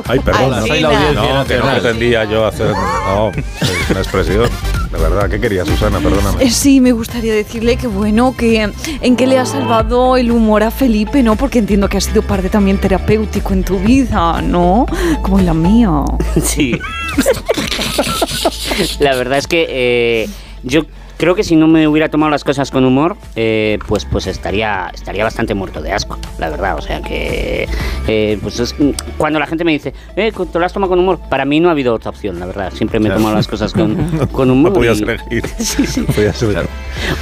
Ay, 0.09 0.21
perdón. 0.21 0.55
Ay, 0.55 0.61
no, 0.61 0.67
soy 0.67 0.81
la 0.81 0.89
audiencia 0.89 1.35
no, 1.35 1.45
que 1.47 1.57
no 1.59 1.71
pretendía 1.73 2.25
yo 2.25 2.47
hacer. 2.47 2.71
No, 2.71 3.31
es 3.31 3.91
una 3.91 4.01
expresión. 4.01 4.49
De 4.93 4.99
verdad, 4.99 5.29
¿qué 5.29 5.41
quería 5.41 5.65
Susana? 5.65 5.99
Perdóname. 5.99 6.45
Eh, 6.45 6.51
Sí, 6.51 6.81
me 6.81 6.93
gustaría 6.93 7.35
decirle 7.35 7.77
que 7.77 7.87
bueno, 7.87 8.35
que 8.37 8.71
en 9.03 9.17
que 9.17 9.27
le 9.27 9.39
ha 9.39 9.45
salvado 9.47 10.17
el 10.17 10.31
humor 10.31 10.63
a 10.63 10.71
Felipe, 10.71 11.23
¿no? 11.23 11.37
Porque 11.37 11.59
entiendo 11.59 11.89
que 11.89 11.97
ha 11.97 12.01
sido 12.01 12.23
parte 12.23 12.49
también 12.49 12.79
terapéutico 12.79 13.53
en 13.53 13.65
tu 13.65 13.79
vida, 13.79 14.41
¿no? 14.43 14.87
Como 15.23 15.39
en 15.39 15.47
la 15.47 15.55
mía. 15.55 15.91
Sí. 16.43 16.79
La 19.01 19.15
verdad 19.17 19.39
es 19.39 19.47
que 19.47 19.67
eh, 19.69 20.29
yo 20.63 20.83
creo 21.17 21.35
que 21.35 21.45
si 21.45 21.57
no 21.57 21.67
me 21.67 21.87
hubiera 21.89 22.09
tomado 22.09 22.31
las 22.31 22.45
cosas 22.45 22.71
con 22.71 22.85
humor, 22.85 23.17
eh, 23.37 23.79
pues, 23.87 24.05
pues 24.05 24.27
estaría, 24.27 24.91
estaría 24.95 25.25
bastante 25.25 25.55
muerto 25.55 25.81
de 25.81 25.93
asco, 25.93 26.19
la 26.39 26.51
verdad. 26.51 26.77
O 26.77 26.83
sea 26.83 27.01
que, 27.03 27.69
eh, 28.07 28.39
pues 28.43 28.61
es- 28.61 28.75
cuando 29.17 29.39
la 29.39 29.47
gente 29.47 29.65
me 29.65 29.73
dice, 29.73 29.95
eh, 30.17 30.33
¿te 30.53 30.59
lo 30.59 30.65
has 30.67 30.73
tomado 30.73 30.91
con 30.91 30.99
humor? 30.99 31.19
Para 31.29 31.45
mí 31.45 31.61
no 31.61 31.69
ha 31.69 31.73
habido 31.73 31.95
otra 31.95 32.11
opción, 32.11 32.39
la 32.41 32.47
verdad. 32.47 32.73
Siempre 32.75 33.01
me 33.01 33.09
he 33.09 33.13
tomado 33.13 33.35
las 33.35 33.49
cosas 33.49 33.73
con, 33.73 33.95
con 34.33 34.51
humor. 34.51 34.73
No 34.73 34.75
podías 34.75 35.01
y- 35.01 35.03
elegir. 35.05 35.45
No 35.97 36.05
podías 36.15 36.43
elegir. 36.43 36.69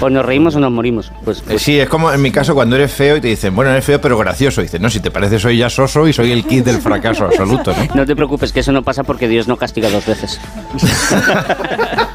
O 0.01 0.11
nos 0.11 0.25
reímos 0.25 0.55
o 0.57 0.61
nos 0.61 0.71
morimos. 0.73 1.13
Pues, 1.25 1.41
pues 1.43 1.63
Sí, 1.63 1.79
es 1.79 1.89
como 1.89 2.13
en 2.13 2.21
mi 2.23 2.31
caso 2.31 2.55
cuando 2.55 2.77
eres 2.77 2.93
feo 2.93 3.17
y 3.17 3.21
te 3.21 3.29
dicen, 3.29 3.55
bueno, 3.55 3.71
eres 3.71 3.85
feo 3.85 4.01
pero 4.01 4.17
gracioso. 4.19 4.61
Dices, 4.63 4.81
no, 4.81 4.91
si 4.91 5.01
te 5.01 5.11
parece 5.11 5.39
soy 5.39 5.59
ya 5.59 5.71
soso 5.71 6.07
y 6.09 6.13
soy 6.13 6.33
el 6.33 6.45
kit 6.45 6.65
del 6.65 6.79
fracaso 6.81 7.25
absoluto, 7.27 7.73
¿no? 7.73 7.95
no 7.95 8.07
te 8.07 8.15
preocupes, 8.17 8.53
que 8.53 8.61
eso 8.61 8.73
no 8.73 8.83
pasa 8.83 9.03
porque 9.05 9.29
Dios 9.29 9.49
no 9.49 9.57
castiga 9.57 9.89
dos 9.91 10.07
veces. 10.07 10.41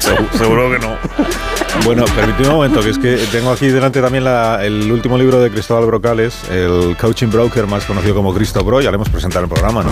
Segu- 0.00 0.30
Seguro 0.36 0.70
que 0.70 0.78
no. 0.78 0.96
Bueno, 1.84 2.04
permíteme 2.16 2.48
un 2.48 2.54
momento, 2.56 2.80
que 2.80 2.90
es 2.90 2.98
que 2.98 3.16
tengo 3.30 3.50
aquí 3.52 3.68
delante 3.68 4.00
también 4.00 4.24
el 4.26 4.90
último 4.90 5.16
libro 5.16 5.40
de 5.40 5.50
Cristóbal 5.50 5.86
Brocales, 5.86 6.42
el 6.50 6.96
Coaching 7.00 7.28
Broker, 7.28 7.66
más 7.66 7.84
conocido 7.84 8.14
como 8.14 8.34
Cristo 8.34 8.64
Bro, 8.64 8.80
ya 8.80 8.90
lo 8.90 8.96
hemos 8.96 9.08
presentado 9.08 9.44
en 9.44 9.50
el 9.50 9.54
programa, 9.54 9.82
¿no? 9.84 9.90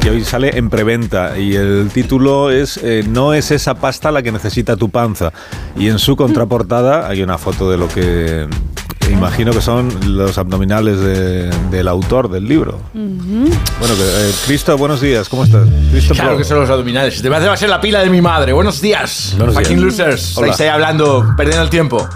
Que 0.00 0.10
hoy 0.10 0.24
sale 0.24 0.56
en 0.58 0.68
preventa 0.68 1.38
y 1.38 1.54
el 1.56 1.88
título 1.92 2.50
es 2.50 2.78
eh, 2.82 3.04
No 3.08 3.32
es 3.32 3.50
esa 3.50 3.74
pasta 3.74 4.10
la 4.12 4.22
que 4.22 4.32
necesita 4.32 4.76
tu 4.76 4.90
panza. 4.90 5.32
Y 5.78 5.88
en 5.88 5.98
su 5.98 6.14
contraportada 6.16 7.08
hay 7.08 7.22
una 7.22 7.38
foto 7.38 7.70
de 7.70 7.78
lo 7.78 7.88
que 7.88 8.46
imagino 9.10 9.52
que 9.52 9.60
son 9.60 9.92
los 10.16 10.38
abdominales 10.38 10.98
de- 11.00 11.50
del 11.70 11.88
autor 11.88 12.30
del 12.30 12.44
libro. 12.48 12.80
Bueno, 12.92 13.94
que, 13.96 14.02
eh, 14.02 14.32
Cristo, 14.46 14.76
buenos 14.78 15.00
días, 15.00 15.28
¿cómo 15.28 15.44
estás? 15.44 15.66
Cristo 15.90 16.14
Claro 16.14 16.36
que 16.36 16.44
son 16.44 16.60
los 16.60 16.70
abdominales. 16.70 17.20
Te 17.20 17.28
va 17.28 17.36
a 17.38 17.56
ser 17.56 17.68
la 17.68 17.80
pila 17.80 18.00
de 18.00 18.10
mi 18.10 18.20
madre. 18.20 18.52
Buenos 18.52 18.80
días. 18.80 19.34
Buenos 19.36 19.54
Fucking 19.54 19.76
días. 19.76 19.84
losers. 19.98 20.36
Hola. 20.36 20.50
Estáis 20.50 20.68
ahí 20.68 20.74
hablando, 20.74 21.34
perdiendo 21.36 21.62
el 21.62 21.70
tiempo. 21.70 22.06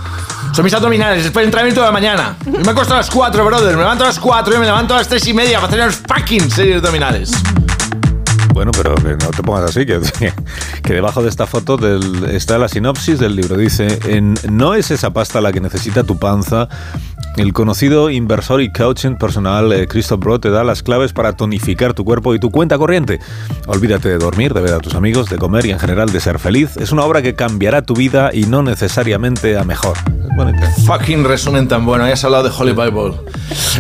Son 0.53 0.65
mis 0.65 0.73
abdominales 0.75 1.23
después 1.25 1.43
del 1.43 1.49
entrenamiento 1.49 1.81
de 1.83 1.87
la 1.87 1.93
mañana. 1.93 2.37
Yo 2.47 2.61
me 2.65 2.71
acuesto 2.71 2.95
a 2.95 2.99
las 2.99 3.11
4, 3.11 3.45
brother. 3.45 3.77
Me 3.77 3.83
levanto 3.83 4.05
a 4.05 4.07
las 4.09 4.19
4 4.19 4.55
y 4.55 4.59
me 4.59 4.65
levanto 4.67 4.95
a 4.95 4.99
las 4.99 5.09
3 5.09 5.27
y 5.29 5.35
media 5.35 5.61
para 5.61 5.69
hacer 5.69 5.85
los 5.87 5.97
fucking 5.97 6.51
series 6.51 6.77
abdominales. 6.77 7.31
Bueno, 8.59 8.73
pero 8.73 8.97
no 8.97 9.31
te 9.31 9.41
pongas 9.45 9.71
así, 9.71 9.87
que, 9.87 10.01
que 10.83 10.93
debajo 10.93 11.23
de 11.23 11.29
esta 11.29 11.47
foto 11.47 11.77
del- 11.77 12.25
está 12.25 12.59
la 12.59 12.67
sinopsis 12.69 13.21
del 13.21 13.37
libro. 13.37 13.57
Dice, 13.57 14.01
en, 14.07 14.35
no 14.51 14.75
es 14.75 14.91
esa 14.91 15.11
pasta 15.13 15.41
la 15.41 15.53
que 15.53 15.61
necesita 15.61 16.03
tu 16.03 16.19
panza. 16.19 16.69
El 17.39 17.53
conocido 17.53 18.11
inversor 18.11 18.61
y 18.63 18.73
coaching 18.73 19.15
personal 19.15 19.73
eh, 19.73 19.87
Christoph 19.87 20.19
Bro 20.19 20.41
te 20.41 20.51
da 20.51 20.65
las 20.65 20.83
claves 20.83 21.13
para 21.13 21.35
tonificar 21.35 21.95
tu 21.95 22.05
cuerpo 22.05 22.35
y 22.35 22.41
tu 22.41 22.51
cuenta 22.51 22.77
corriente. 22.77 23.21
Olvídate 23.69 24.09
de 24.09 24.19
dormir, 24.19 24.53
de 24.55 24.61
ver 24.61 24.75
a 24.75 24.81
tus 24.81 24.97
amigos, 24.97 25.31
de 25.31 25.39
comer 25.39 25.65
y 25.67 25.71
en 25.71 25.79
general 25.79 26.11
de 26.11 26.19
ser 26.19 26.41
feliz. 26.41 26.77
Es 26.77 26.91
una 26.91 27.05
obra 27.05 27.23
que 27.23 27.37
cambiará 27.37 27.83
tu 27.83 27.95
vida 27.95 28.31
y 28.33 28.47
no 28.47 28.65
necesariamente 28.65 29.57
a 29.57 29.63
mejor. 29.63 29.97
Bonita. 30.37 30.69
Fucking 30.87 31.25
resumen 31.25 31.69
tan 31.69 31.87
bueno. 31.87 32.05
Hayas 32.05 32.25
hablado 32.25 32.45
de 32.45 32.51
Holy 32.57 32.73
Bible. 32.73 33.15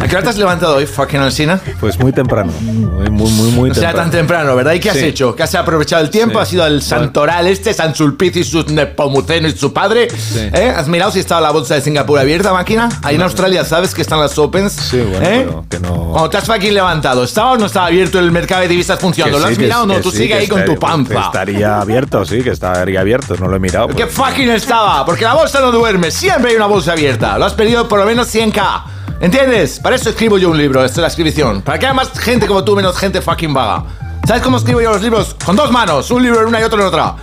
¿A 0.00 0.06
qué 0.06 0.14
hora 0.14 0.22
te 0.22 0.28
has 0.30 0.38
levantado 0.38 0.76
hoy, 0.76 0.86
fucking 0.86 1.20
Alsina? 1.20 1.60
Pues 1.80 1.98
muy 1.98 2.12
temprano. 2.12 2.52
Muy, 2.60 3.10
muy, 3.10 3.30
muy, 3.30 3.50
muy 3.52 3.70
O 3.70 3.74
sea, 3.74 3.88
temprano. 3.88 3.98
tan 3.98 4.10
temprano, 4.10 4.56
¿verdad? 4.56 4.72
¿Y 4.74 4.80
qué 4.80 4.90
has 4.90 4.96
Sí. 4.98 5.04
hecho? 5.06 5.34
¿Qué 5.34 5.42
has 5.42 5.54
aprovechado 5.56 6.02
el 6.02 6.10
tiempo? 6.10 6.38
Sí. 6.38 6.42
¿Has 6.42 6.52
ido 6.52 6.64
al 6.64 6.82
Santoral 6.82 7.46
este, 7.48 7.74
San 7.74 7.94
Sulpicio 7.94 8.40
y 8.40 8.44
su 8.44 8.64
Nepomuceno 8.72 9.48
y 9.48 9.52
su 9.52 9.72
padre? 9.72 10.08
¿Eh? 10.36 10.72
¿Has 10.76 10.86
mirado 10.88 11.10
si 11.10 11.18
estaba 11.20 11.40
la 11.40 11.50
bolsa 11.50 11.74
de 11.74 11.80
Singapur 11.80 12.18
abierta, 12.20 12.52
máquina? 12.52 12.88
Ahí 13.02 13.16
en 13.16 13.22
Australia, 13.22 13.47
¿sabes 13.64 13.94
que 13.94 14.02
están 14.02 14.20
las 14.20 14.38
Opens? 14.38 14.72
Sí, 14.72 14.98
bueno, 15.00 15.20
pero 15.20 15.64
que 15.68 15.80
no... 15.80 16.10
Cuando 16.10 16.30
te 16.30 16.36
has 16.38 16.44
fucking 16.44 16.74
levantado, 16.74 17.24
¿estaba 17.24 17.52
o 17.52 17.56
no 17.56 17.66
estaba 17.66 17.86
abierto 17.86 18.18
el 18.18 18.30
mercado 18.30 18.62
de 18.62 18.68
divisas 18.68 18.98
funcionando? 18.98 19.38
¿Lo 19.38 19.46
has 19.46 19.58
mirado 19.58 19.82
o 19.82 19.86
no? 19.86 20.00
Tú 20.00 20.10
sí, 20.10 20.18
sigue 20.18 20.34
ahí 20.34 20.48
con 20.48 20.64
tu 20.64 20.72
estaría- 20.72 20.80
panza. 20.94 21.20
Estaría 21.26 21.80
abierto, 21.80 22.24
sí, 22.24 22.42
que 22.42 22.50
estaría 22.50 23.00
abierto. 23.00 23.36
No 23.38 23.48
lo 23.48 23.56
he 23.56 23.60
mirado. 23.60 23.88
¿Qué 23.88 24.06
pues. 24.06 24.12
fucking 24.14 24.50
estaba? 24.50 25.04
Porque 25.04 25.24
la 25.24 25.34
bolsa 25.34 25.60
no 25.60 25.70
duerme. 25.72 26.10
Siempre 26.10 26.50
hay 26.50 26.56
una 26.56 26.66
bolsa 26.66 26.92
abierta. 26.92 27.38
Lo 27.38 27.44
has 27.44 27.54
pedido 27.54 27.88
por 27.88 27.98
lo 27.98 28.06
menos 28.06 28.32
100k. 28.34 28.82
¿Entiendes? 29.20 29.80
Para 29.80 29.96
eso 29.96 30.10
escribo 30.10 30.38
yo 30.38 30.50
un 30.50 30.58
libro, 30.58 30.84
esto 30.84 31.00
es 31.00 31.02
la 31.02 31.08
escribición. 31.08 31.62
Para 31.62 31.78
que 31.78 31.86
haya 31.86 31.94
más 31.94 32.10
gente 32.18 32.46
como 32.46 32.62
tú, 32.62 32.76
menos 32.76 32.96
gente 32.96 33.20
fucking 33.20 33.52
vaga. 33.52 33.84
¿Sabes 34.28 34.42
cómo 34.42 34.58
escribo 34.58 34.82
yo 34.82 34.90
los 34.92 35.00
libros? 35.00 35.34
Con 35.42 35.56
dos 35.56 35.70
manos, 35.72 36.10
un 36.10 36.22
libro 36.22 36.42
en 36.42 36.48
una 36.48 36.60
y 36.60 36.62
otro 36.62 36.78
en 36.82 36.86
otra. 36.86 37.14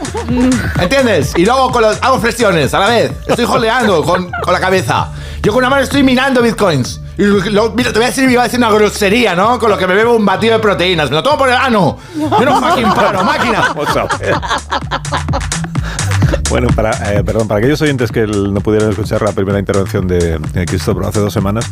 ¿Entiendes? 0.81 1.33
Y 1.35 1.45
luego 1.45 1.71
con 1.71 1.83
los- 1.83 2.01
hago 2.01 2.19
flexiones 2.19 2.73
a 2.73 2.79
la 2.79 2.87
vez. 2.87 3.11
Estoy 3.27 3.45
joleando 3.45 4.01
con, 4.03 4.31
con 4.43 4.51
la 4.51 4.59
cabeza. 4.59 5.09
Yo 5.43 5.51
con 5.51 5.59
una 5.59 5.69
mano 5.69 5.83
estoy 5.83 6.01
minando 6.01 6.41
bitcoins. 6.41 6.99
Y 7.19 7.23
lo- 7.51 7.71
mira, 7.73 7.91
te 7.93 7.99
voy 7.99 8.05
a 8.05 8.07
decir, 8.07 8.27
iba 8.27 8.41
a 8.41 8.45
decir 8.45 8.57
una 8.57 8.71
grosería, 8.71 9.35
¿no? 9.35 9.59
Con 9.59 9.69
lo 9.69 9.77
que 9.77 9.85
me 9.85 9.93
bebo 9.93 10.15
un 10.15 10.25
batido 10.25 10.53
de 10.53 10.59
proteínas. 10.59 11.11
Me 11.11 11.17
lo 11.17 11.21
tomo 11.21 11.37
por 11.37 11.47
el 11.49 11.53
ano. 11.55 11.95
Yo 12.17 12.39
no 12.43 12.59
fucking 12.59 12.91
paro, 12.95 13.23
máquina. 13.23 13.75
Bueno, 16.49 16.67
para, 16.75 17.13
eh, 17.13 17.23
perdón, 17.23 17.47
para 17.47 17.59
aquellos 17.59 17.79
oyentes 17.83 18.11
que 18.11 18.25
no 18.25 18.61
pudieron 18.61 18.89
escuchar 18.89 19.21
la 19.21 19.31
primera 19.31 19.59
intervención 19.59 20.07
de, 20.07 20.39
de 20.39 20.65
Christopher 20.65 21.05
hace 21.07 21.19
dos 21.19 21.33
semanas, 21.33 21.65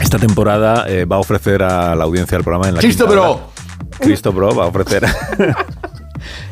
esta 0.00 0.18
temporada 0.18 0.86
eh, 0.88 1.04
va 1.04 1.16
a 1.16 1.18
ofrecer 1.18 1.62
a 1.62 1.94
la 1.94 2.04
audiencia 2.04 2.38
del 2.38 2.44
programa 2.44 2.68
en 2.68 2.76
la 2.76 2.80
Cristo, 2.80 3.04
hora- 3.04 3.14
Cristo 3.98 4.32
Bro 4.32 4.54
va 4.54 4.64
a 4.64 4.66
ofrecer 4.66 5.04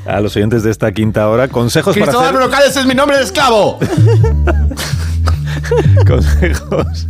a 0.07 0.21
los 0.21 0.35
oyentes 0.37 0.63
de 0.63 0.71
esta 0.71 0.93
quinta 0.93 1.29
hora 1.29 1.49
consejos 1.49 1.95
para 1.95 2.07
Cristóbal 2.07 2.29
hacer 2.29 2.41
Brocales 2.41 2.77
es 2.77 2.87
mi 2.87 2.95
nombre 2.95 3.19
de 3.19 3.25
esclavo. 3.25 3.79
consejos 6.07 7.07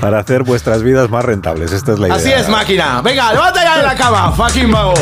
para 0.00 0.18
hacer 0.20 0.42
vuestras 0.42 0.82
vidas 0.82 1.10
más 1.10 1.24
rentables. 1.24 1.72
Esta 1.72 1.92
es 1.92 1.98
la 1.98 2.08
idea. 2.08 2.16
Así 2.16 2.30
es, 2.32 2.48
máquina. 2.48 3.00
Venga, 3.02 3.32
levanta 3.32 3.62
ya 3.62 3.76
de 3.78 3.82
la 3.82 3.94
cama, 3.94 4.32
fucking 4.32 4.70
vago. 4.70 4.94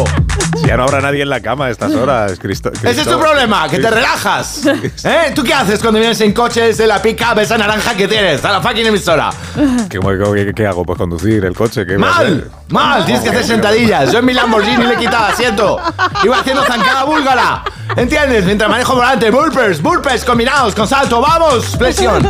Ya 0.64 0.76
no 0.76 0.84
habrá 0.84 1.00
nadie 1.00 1.22
en 1.22 1.28
la 1.28 1.40
cama 1.40 1.66
a 1.66 1.70
estas 1.70 1.92
horas, 1.94 2.38
Cristo. 2.40 2.70
Ese 2.82 3.02
es 3.02 3.06
tu 3.06 3.18
problema, 3.18 3.68
que 3.68 3.78
te 3.78 3.90
relajas. 3.90 4.62
¿Eh? 5.04 5.32
¿Tú 5.34 5.42
qué 5.44 5.52
haces 5.52 5.80
cuando 5.80 6.00
vienes 6.00 6.20
en 6.22 6.32
coches 6.32 6.78
de 6.78 6.86
la 6.86 7.00
pick-up 7.00 7.38
esa 7.38 7.58
naranja 7.58 7.94
que 7.94 8.08
tienes? 8.08 8.44
A 8.44 8.52
la 8.52 8.60
fucking 8.60 8.86
emisora. 8.86 9.30
¿Qué, 9.88 9.98
qué- 10.00 10.52
qué 10.54 10.66
hago? 10.66 10.84
Pues 10.84 10.98
conducir 10.98 11.44
el 11.44 11.54
coche. 11.54 11.84
¿qué 11.86 11.98
¡Mal! 11.98 12.50
¡Mal! 12.68 13.04
Tienes 13.04 13.22
que 13.22 13.30
hacer 13.30 13.44
sentadillas. 13.44 14.12
Yo 14.12 14.20
en 14.20 14.24
mi 14.24 14.32
Lamborghini 14.32 14.84
le 14.86 14.94
he 14.94 14.98
quitado 14.98 15.26
asiento. 15.26 15.78
Iba 16.24 16.38
haciendo 16.38 16.64
zancada 16.64 17.04
búlgara. 17.04 17.62
¿Entiendes? 17.94 18.44
Mientras 18.44 18.68
manejo 18.68 18.94
volante. 18.94 19.30
Burpers, 19.30 19.80
burpers 19.80 20.24
combinados 20.24 20.74
con 20.74 20.88
salto. 20.88 21.20
¡Vamos! 21.20 21.76
Flexión. 21.78 22.26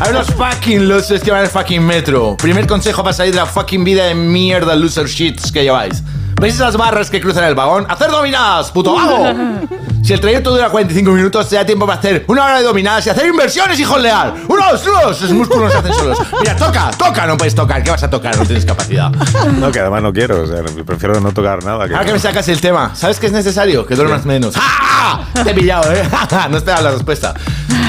A 0.00 0.04
ver 0.04 0.14
los 0.14 0.26
fucking 0.34 0.88
losers 0.88 1.22
que 1.22 1.30
van 1.30 1.40
al 1.40 1.48
fucking 1.48 1.84
metro. 1.84 2.36
Primer 2.36 2.66
consejo 2.66 3.02
para 3.02 3.12
salir 3.12 3.32
de 3.32 3.40
la 3.40 3.46
fucking 3.46 3.82
vida 3.82 4.04
de 4.04 4.14
mierda 4.14 4.76
loser 4.76 5.06
shits 5.06 5.50
que 5.50 5.62
lleváis. 5.62 6.02
¿Veis 6.40 6.54
esas 6.54 6.76
barras 6.76 7.10
que 7.10 7.20
cruzan 7.20 7.44
el 7.44 7.54
vagón? 7.54 7.86
¡Hacer 7.88 8.10
dominadas, 8.10 8.70
puto 8.70 8.94
vago! 8.94 9.26
Si 10.02 10.14
el 10.14 10.20
trayecto 10.20 10.50
dura 10.50 10.70
45 10.70 11.10
minutos, 11.10 11.48
te 11.48 11.56
da 11.56 11.64
tiempo 11.64 11.86
para 11.86 11.98
hacer 11.98 12.24
una 12.26 12.44
hora 12.44 12.58
de 12.58 12.64
dominadas 12.64 13.06
y 13.06 13.10
hacer 13.10 13.26
inversiones 13.26 13.78
y 13.78 13.84
holdear. 13.84 14.34
¡Unos, 14.48 14.86
unos! 14.86 15.20
Los 15.20 15.30
músculos 15.32 15.64
no 15.64 15.70
se 15.70 15.76
hacen 15.76 15.92
solos. 15.92 16.18
Mira, 16.40 16.56
toca, 16.56 16.90
toca, 16.96 17.26
no 17.26 17.36
puedes 17.36 17.54
tocar. 17.54 17.82
¿Qué 17.82 17.90
vas 17.90 18.02
a 18.02 18.08
tocar? 18.08 18.36
No 18.36 18.44
tienes 18.44 18.64
capacidad. 18.64 19.10
No, 19.10 19.70
que 19.70 19.78
además 19.78 20.02
no 20.02 20.12
quiero. 20.12 20.42
O 20.42 20.46
sea, 20.46 20.62
prefiero 20.86 21.20
no 21.20 21.32
tocar 21.32 21.62
nada. 21.64 21.86
Que 21.86 21.94
Ahora 21.94 22.06
que 22.06 22.12
me 22.14 22.18
sacas 22.18 22.48
el 22.48 22.60
tema, 22.62 22.92
¿sabes 22.94 23.20
qué 23.20 23.26
es 23.26 23.32
necesario? 23.32 23.84
Que 23.84 23.94
duermas 23.94 24.24
menos. 24.24 24.54
¡Ah! 24.58 25.20
Te 25.44 25.50
he 25.50 25.54
pillado, 25.54 25.92
¿eh? 25.92 26.02
no 26.50 26.56
esperaba 26.56 26.82
la 26.82 26.90
respuesta. 26.92 27.34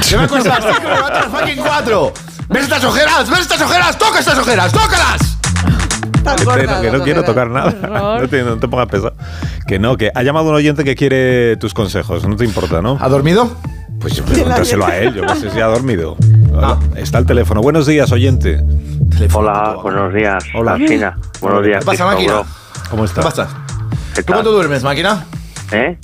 ¿Qué 0.08 0.18
me 0.18 0.28
cuesta 0.28 0.60
las 0.60 0.76
cinco, 0.76 0.90
me 0.90 0.96
levanto 0.96 1.18
a 1.18 1.22
las 1.22 1.32
fucking 1.32 1.64
cuatro? 1.64 2.14
¿Ves 2.50 2.64
estas 2.64 2.84
ojeras? 2.84 3.30
¿Ves 3.30 3.40
estas 3.40 3.62
ojeras? 3.62 3.98
¡Toca 3.98 4.20
estas 4.20 4.38
ojeras! 4.38 4.72
tócalas! 4.74 5.31
Que, 6.24 6.46
te- 6.46 6.68
no, 6.68 6.82
que 6.82 6.92
no 6.92 7.04
quiero 7.04 7.24
tocar 7.24 7.50
nada. 7.50 8.18
No 8.22 8.28
te, 8.28 8.44
no 8.44 8.58
te 8.58 8.68
pongas 8.68 8.88
pesado. 8.88 9.14
Que 9.68 9.80
no, 9.80 9.98
que 9.98 10.12
ha 10.14 10.24
llamado 10.24 10.50
un 10.50 10.56
oyente 10.56 10.84
que 10.84 10.96
quiere 10.96 11.58
tus 11.58 11.74
consejos. 11.74 12.28
No 12.28 12.36
te 12.36 12.46
importa, 12.46 12.82
¿no? 12.82 12.98
¿Ha 13.02 13.10
dormido? 13.10 13.52
Pues 14.00 14.16
yo 14.16 14.24
pregúntaselo 14.26 14.86
a 14.86 14.98
él. 14.98 15.14
Yo 15.14 15.24
no 15.24 15.36
sé 15.36 15.50
si 15.50 15.60
ha 15.60 15.68
dormido. 15.68 16.16
Ah. 16.56 16.78
Está 16.96 17.18
el 17.20 17.26
teléfono. 17.26 17.62
Buenos 17.62 17.88
días, 17.88 18.12
oyente. 18.12 18.62
Hola, 19.34 19.78
buenos 19.82 20.14
días. 20.14 20.44
Hola. 20.56 20.78
Martina. 20.78 21.18
Buenos 21.40 21.66
días. 21.66 21.80
¿Qué 21.80 21.86
pasa, 21.86 22.06
máquina? 22.06 22.34
bro. 22.34 22.46
¿Cómo 22.90 23.06
¿Qué 23.06 23.22
pasa? 23.22 23.48
¿Qué 24.16 24.24
¿Tú 24.24 24.34
cuánto 24.34 24.52
duermes, 24.52 24.84
máquina? 24.84 25.26
¿Eh? 25.72 25.98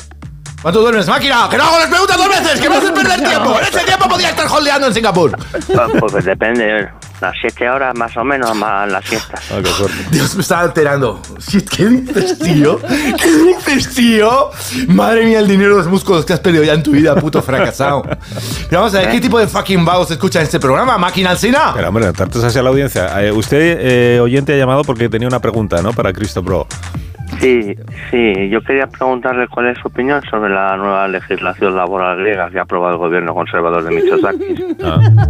¿Cuánto 0.62 0.82
duermes, 0.82 1.08
máquina? 1.08 1.48
¡Que 1.50 1.58
no 1.58 1.64
hago 1.64 1.80
las 1.80 1.88
preguntas 1.90 2.18
dos 2.18 2.30
veces! 2.30 2.60
¡Que 2.62 2.70
me 2.70 2.76
haces 2.78 2.92
perder 2.92 3.20
tiempo! 3.30 3.58
¡En 3.60 3.66
ese 3.66 3.86
tiempo 3.86 4.08
podía 4.10 4.30
estar 4.30 4.48
holdeando 4.50 4.88
en 4.88 4.94
Singapur! 4.94 5.38
Ah, 5.78 5.88
Pues 6.00 6.26
depende. 6.26 6.90
Las 7.20 7.34
siete 7.42 7.68
horas 7.68 7.96
más 7.98 8.16
o 8.16 8.24
menos 8.24 8.56
más 8.56 8.92
la 8.92 9.02
siesta. 9.02 9.40
Ah, 9.52 9.60
qué 9.64 9.70
suerte. 9.70 9.98
Dios, 10.12 10.36
me 10.36 10.42
estaba 10.42 10.62
alterando. 10.62 11.20
Shit, 11.40 11.68
¿qué 11.68 11.86
dices, 11.88 12.38
tío? 12.38 12.80
¿Qué 12.80 13.32
dices, 13.48 13.96
tío? 13.96 14.52
Madre 14.88 15.26
mía, 15.26 15.40
el 15.40 15.48
dinero 15.48 15.74
y 15.74 15.78
los 15.78 15.88
músculos 15.88 16.26
que 16.26 16.34
has 16.34 16.40
perdido 16.40 16.64
ya 16.64 16.74
en 16.74 16.84
tu 16.84 16.92
vida, 16.92 17.16
puto 17.16 17.42
fracasado. 17.42 18.04
Pero 18.04 18.82
vamos 18.82 18.94
a 18.94 19.00
ver, 19.00 19.12
¿qué 19.12 19.20
tipo 19.20 19.40
de 19.40 19.48
fucking 19.48 19.84
vagos 19.84 20.12
escuchan 20.12 20.44
este 20.44 20.60
programa? 20.60 20.98
¿Máquina 20.98 21.32
Alcina? 21.32 21.72
Pero 21.74 21.88
hombre, 21.88 22.06
no 22.06 22.14
trates 22.14 22.44
así 22.44 22.60
a 22.60 22.64
la 22.64 22.70
audiencia. 22.70 23.24
Eh, 23.24 23.32
usted, 23.32 23.78
eh, 23.80 24.20
oyente, 24.20 24.54
ha 24.54 24.58
llamado 24.58 24.84
porque 24.84 25.10
tenía 25.10 25.28
una 25.28 25.40
pregunta, 25.40 25.82
¿no? 25.82 25.94
Para 25.94 26.14
Cristo 26.14 26.44
Bro. 26.44 26.68
Sí, 27.40 27.76
sí. 28.10 28.50
Yo 28.50 28.62
quería 28.62 28.88
preguntarle 28.88 29.48
cuál 29.48 29.68
es 29.68 29.78
su 29.80 29.88
opinión 29.88 30.22
sobre 30.30 30.50
la 30.54 30.76
nueva 30.78 31.08
legislación 31.08 31.76
laboral 31.76 32.18
griega 32.18 32.50
que 32.50 32.60
ha 32.60 32.64
aprobado 32.64 32.94
el 32.94 33.00
gobierno 33.00 33.34
conservador 33.34 33.84
de 33.84 33.92
Mitsotakis. 33.96 34.60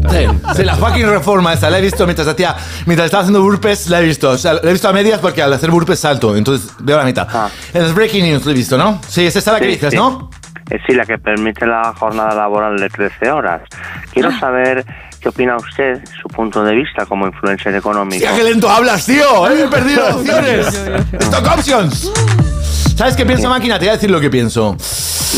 Sí, 0.09 0.25
sí, 0.55 0.63
la 0.63 0.75
fucking 0.75 1.07
reforma 1.07 1.53
esa, 1.53 1.69
la 1.69 1.79
he 1.79 1.81
visto 1.81 2.05
mientras 2.05 2.27
hacía, 2.27 2.55
mientras 2.85 3.05
estaba 3.07 3.21
haciendo 3.23 3.41
burpees, 3.41 3.89
la 3.89 3.99
he 4.01 4.05
visto. 4.05 4.29
O 4.31 4.37
sea, 4.37 4.53
la 4.53 4.61
he 4.63 4.71
visto 4.71 4.87
a 4.87 4.93
medias 4.93 5.19
porque 5.19 5.41
al 5.41 5.51
hacer 5.53 5.69
burpees 5.71 5.99
salto, 5.99 6.35
entonces 6.35 6.73
veo 6.79 6.97
la 6.97 7.03
mitad. 7.03 7.27
En 7.73 7.83
los 7.83 7.93
breaking 7.93 8.23
news 8.25 8.45
lo 8.45 8.51
he 8.51 8.55
visto, 8.55 8.77
¿no? 8.77 8.99
Sí, 9.07 9.25
es 9.25 9.35
esa 9.35 9.53
la 9.53 9.59
que 9.59 9.65
Sí, 9.65 9.71
dices, 9.71 9.91
sí. 9.91 9.97
¿no? 9.97 10.29
Sí, 10.85 10.93
la 10.95 11.05
que 11.05 11.17
permite 11.17 11.65
la 11.65 11.93
jornada 11.93 12.35
laboral 12.35 12.77
de 12.77 12.89
13 12.89 13.31
horas. 13.31 13.61
Quiero 14.13 14.31
saber 14.39 14.85
qué 15.19 15.29
opina 15.29 15.55
usted, 15.57 16.01
su 16.21 16.27
punto 16.27 16.63
de 16.63 16.75
vista 16.75 17.05
como 17.05 17.27
influencer 17.27 17.75
económico. 17.75 18.19
Tía, 18.19 18.35
qué 18.35 18.43
lento 18.43 18.69
hablas, 18.69 19.05
tío. 19.05 19.49
¿eh? 19.49 19.63
He 19.63 19.67
perdido 19.67 20.07
opciones. 20.15 20.67
Stock 21.19 21.47
options. 21.47 22.11
¿Sabes 22.95 23.15
qué 23.15 23.25
pienso, 23.25 23.49
máquina? 23.49 23.77
Te 23.77 23.85
voy 23.85 23.89
a 23.89 23.93
decir 23.93 24.09
lo 24.09 24.19
que 24.19 24.29
pienso. 24.29 24.75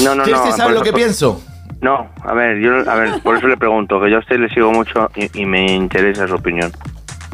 No, 0.03 0.15
no, 0.15 0.23
¿Quieres 0.23 0.57
no. 0.57 0.69
lo 0.69 0.81
que 0.81 0.93
pienso? 0.93 1.41
No, 1.81 2.09
a 2.23 2.33
ver, 2.33 2.59
yo, 2.59 2.89
a 2.89 2.95
ver, 2.95 3.21
por 3.21 3.37
eso 3.37 3.47
le 3.47 3.57
pregunto, 3.57 4.01
que 4.01 4.09
yo 4.09 4.17
a 4.17 4.19
usted 4.19 4.37
le 4.37 4.49
sigo 4.49 4.71
mucho 4.71 5.09
y, 5.15 5.41
y 5.41 5.45
me 5.45 5.65
interesa 5.71 6.27
su 6.27 6.35
opinión. 6.35 6.71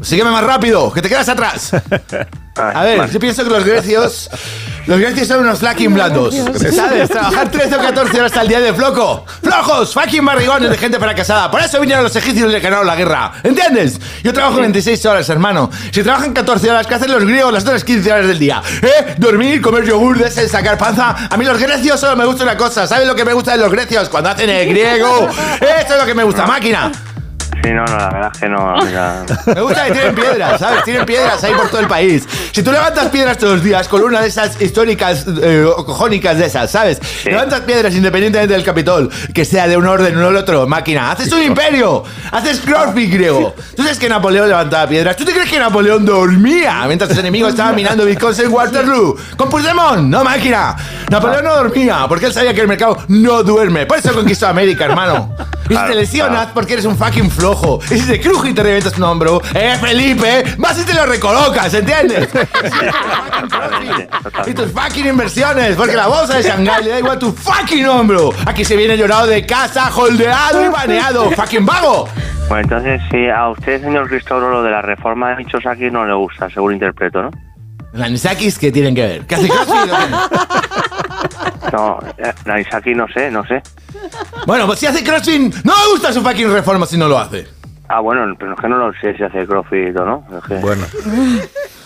Sígueme 0.01 0.29
más 0.29 0.43
rápido, 0.43 0.91
que 0.93 1.01
te 1.01 1.09
quedas 1.09 1.29
atrás. 1.29 1.71
A 2.55 2.83
ver, 2.83 3.09
yo 3.09 3.19
pienso 3.19 3.43
que 3.43 3.49
los 3.49 3.65
grecios. 3.65 4.29
Los 4.87 4.99
grecios 4.99 5.27
son 5.27 5.39
unos 5.39 5.59
fucking 5.59 5.93
blandos. 5.93 6.35
¿Sabes? 6.73 7.09
Trabajar 7.09 7.49
13 7.49 7.75
o 7.75 7.79
14 7.79 8.19
horas 8.19 8.37
al 8.37 8.47
día 8.47 8.59
de 8.59 8.73
floco. 8.73 9.25
¡Flojos! 9.41 9.93
¡Fucking 9.93 10.23
barrigones 10.23 10.69
de 10.69 10.77
gente 10.77 10.99
fracasada! 10.99 11.49
Por 11.49 11.61
eso 11.61 11.79
vinieron 11.79 12.03
los 12.03 12.15
egipcios 12.15 12.49
y 12.49 12.51
le 12.51 12.59
ganaron 12.59 12.85
la 12.85 12.95
guerra. 12.95 13.33
¿Entiendes? 13.43 13.99
Yo 14.23 14.31
trabajo 14.31 14.59
26 14.59 15.05
horas, 15.07 15.27
hermano. 15.29 15.71
Si 15.91 16.03
trabajan 16.03 16.33
14 16.33 16.69
horas, 16.69 16.87
¿qué 16.87 16.95
hacen 16.95 17.11
los 17.11 17.23
griegos 17.23 17.51
las 17.51 17.63
otras 17.63 17.83
15 17.83 18.11
horas 18.11 18.27
del 18.27 18.37
día? 18.37 18.61
¿Eh? 18.81 19.15
Dormir, 19.17 19.61
comer 19.61 19.85
yogur, 19.85 20.19
de 20.19 20.27
ese, 20.27 20.47
sacar 20.47 20.77
panza. 20.77 21.29
A 21.29 21.35
mí 21.37 21.45
los 21.45 21.57
grecios 21.57 21.99
solo 21.99 22.15
me 22.15 22.25
gusta 22.25 22.43
una 22.43 22.55
cosa. 22.55 22.85
¿Sabes 22.85 23.07
lo 23.07 23.15
que 23.15 23.25
me 23.25 23.33
gusta 23.33 23.53
de 23.53 23.57
los 23.57 23.71
grecios? 23.71 24.07
Cuando 24.09 24.29
hacen 24.29 24.49
el 24.49 24.69
griego. 24.69 25.29
Eso 25.59 25.93
es 25.93 25.99
lo 25.99 26.05
que 26.05 26.13
me 26.13 26.23
gusta, 26.23 26.45
máquina. 26.45 26.91
Sí, 27.65 27.73
no, 27.73 27.83
no, 27.83 27.97
la 27.97 28.09
verdad 28.09 28.31
es 28.31 28.39
que 28.39 28.47
no. 28.47 28.75
mira. 28.85 29.25
Me 29.55 29.61
gusta 29.61 29.85
que 29.85 29.91
tienen 29.93 30.13
piedras, 30.13 30.59
¿sabes? 30.59 30.83
Tienen 30.83 31.03
piedras 31.03 31.43
ahí 31.43 31.51
por 31.53 31.67
todo 31.69 31.79
el 31.79 31.87
país. 31.87 32.27
Si 32.51 32.61
tú 32.61 32.71
levantas 32.71 33.07
piedras 33.07 33.39
todos 33.39 33.53
los 33.53 33.63
días 33.63 33.87
con 33.87 34.03
una 34.03 34.21
de 34.21 34.27
esas 34.27 34.61
históricas 34.61 35.25
eh, 35.41 35.65
cojónicas 35.77 36.37
de 36.37 36.45
esas, 36.45 36.69
¿sabes? 36.69 37.01
Levantas 37.25 37.61
piedras 37.61 37.95
independientemente 37.95 38.53
del 38.53 38.63
Capitol, 38.63 39.09
que 39.33 39.45
sea 39.45 39.67
de 39.67 39.77
un 39.77 39.87
orden 39.87 40.15
o 40.15 40.27
del 40.27 40.35
otro, 40.35 40.67
máquina. 40.67 41.09
Haces 41.11 41.33
un 41.33 41.41
imperio, 41.41 42.03
haces 42.31 42.59
crossfit 42.59 43.11
griego. 43.11 43.55
¿Tú 43.75 43.81
sabes 43.81 43.97
que 43.97 44.09
Napoleón 44.09 44.47
levantaba 44.47 44.87
piedras? 44.87 45.15
¿Tú 45.15 45.25
te 45.25 45.31
crees 45.31 45.49
que 45.49 45.57
Napoleón 45.57 46.05
dormía 46.05 46.83
mientras 46.85 47.09
sus 47.09 47.17
enemigos 47.17 47.49
estaban 47.49 47.73
minando 47.73 48.05
bitcoins 48.05 48.37
en 48.37 48.53
Waterloo? 48.53 49.17
Con 49.37 49.49
Puigdemont, 49.49 50.03
no 50.03 50.23
máquina. 50.23 50.75
Napoleón 51.09 51.43
no 51.43 51.55
dormía 51.55 52.05
porque 52.07 52.27
él 52.27 52.33
sabía 52.33 52.53
que 52.53 52.61
el 52.61 52.67
mercado 52.67 52.97
no 53.07 53.41
duerme. 53.41 53.87
Por 53.87 53.97
eso 53.97 54.13
conquistó 54.13 54.47
América, 54.47 54.85
hermano. 54.85 55.35
Y 55.67 55.75
si 55.75 55.83
te 55.83 55.95
lesionas 55.95 56.49
porque 56.53 56.73
eres 56.73 56.85
un 56.85 56.95
fucking 56.95 57.31
flojo. 57.31 57.54
Y 57.89 57.99
si 57.99 58.07
te 58.07 58.19
cruje 58.19 58.49
y 58.49 58.53
te 58.53 58.63
revientas 58.63 58.97
un 58.97 59.03
hombro, 59.03 59.41
eh, 59.53 59.75
Felipe, 59.79 60.43
vas 60.57 60.81
y 60.81 60.85
te 60.85 60.93
lo 60.93 61.05
recolocas, 61.05 61.73
¿entiendes? 61.73 62.27
y 64.47 64.53
tus 64.53 64.71
fucking 64.71 65.07
inversiones, 65.07 65.75
porque 65.75 65.95
la 65.95 66.07
bolsa 66.07 66.37
de 66.37 66.43
Shanghái 66.43 66.83
le 66.83 66.89
da 66.91 66.99
igual 66.99 67.19
tu 67.19 67.31
fucking 67.31 67.85
hombro. 67.85 68.33
Aquí 68.45 68.65
se 68.65 68.75
viene 68.75 68.97
llorado 68.97 69.27
de 69.27 69.45
casa, 69.45 69.91
holdeado 69.95 70.65
y 70.65 70.69
baneado, 70.69 71.31
fucking 71.31 71.65
vago. 71.65 72.07
Bueno, 72.49 72.63
entonces, 72.63 73.01
si 73.09 73.27
a 73.27 73.49
usted, 73.49 73.81
señor 73.81 74.07
Cristóbal, 74.07 74.51
lo 74.51 74.63
de 74.63 74.71
la 74.71 74.81
reforma 74.81 75.29
de 75.29 75.37
Michosaki 75.37 75.89
no 75.89 76.05
le 76.05 76.13
gusta, 76.13 76.49
según 76.49 76.73
interpreto, 76.73 77.23
¿no? 77.23 77.31
¿La 77.93 78.09
Nisakis 78.09 78.59
qué 78.59 78.71
tienen 78.71 78.93
que 78.93 79.01
ver? 79.01 79.25
¿Qué 79.25 79.35
hace 79.35 79.47
crossfit 79.47 79.73
o 79.91 79.95
qué? 79.95 80.03
No, 81.73 81.99
eh, 82.17 82.33
la 82.45 82.59
Isaki 82.59 82.93
no 82.93 83.07
sé, 83.07 83.29
no 83.31 83.45
sé. 83.45 83.61
Bueno, 84.45 84.65
pues 84.67 84.79
si 84.79 84.85
hace 84.87 85.03
crossfit, 85.03 85.53
no 85.63 85.73
me 85.73 85.91
gusta 85.91 86.11
su 86.13 86.21
fucking 86.21 86.51
reforma 86.51 86.85
si 86.85 86.97
no 86.97 87.07
lo 87.07 87.17
hace. 87.19 87.47
Ah, 87.87 87.99
bueno, 87.99 88.33
pero 88.39 88.53
es 88.53 88.59
que 88.59 88.67
no 88.67 88.77
lo 88.77 88.91
sé 88.99 89.15
si 89.15 89.23
hace 89.23 89.45
crossfit 89.45 89.97
o 89.99 90.05
no. 90.05 90.23
es 90.37 90.43
que- 90.45 90.55
Bueno. 90.55 90.83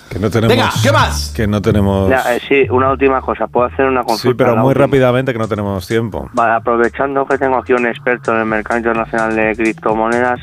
Que 0.09 0.17
no 0.17 0.29
tenemos. 0.31 0.55
Venga, 0.57 0.71
¿qué 0.81 0.91
más? 0.91 1.31
Que 1.35 1.45
no 1.45 1.61
tenemos. 1.61 2.09
Ya, 2.09 2.35
eh, 2.35 2.41
sí, 2.47 2.65
una 2.71 2.89
última 2.91 3.21
cosa. 3.21 3.45
¿Puedo 3.45 3.67
hacer 3.67 3.85
una 3.85 4.03
consulta? 4.03 4.31
Sí, 4.31 4.33
pero 4.35 4.55
muy 4.57 4.69
última. 4.69 4.85
rápidamente 4.87 5.33
que 5.33 5.37
no 5.37 5.47
tenemos 5.47 5.85
tiempo. 5.87 6.27
Vale, 6.33 6.53
aprovechando 6.53 7.27
que 7.27 7.37
tengo 7.37 7.57
aquí 7.57 7.73
un 7.73 7.85
experto 7.85 8.31
en 8.33 8.39
el 8.39 8.45
mercado 8.45 8.79
internacional 8.79 9.35
de 9.35 9.55
criptomonedas, 9.55 10.39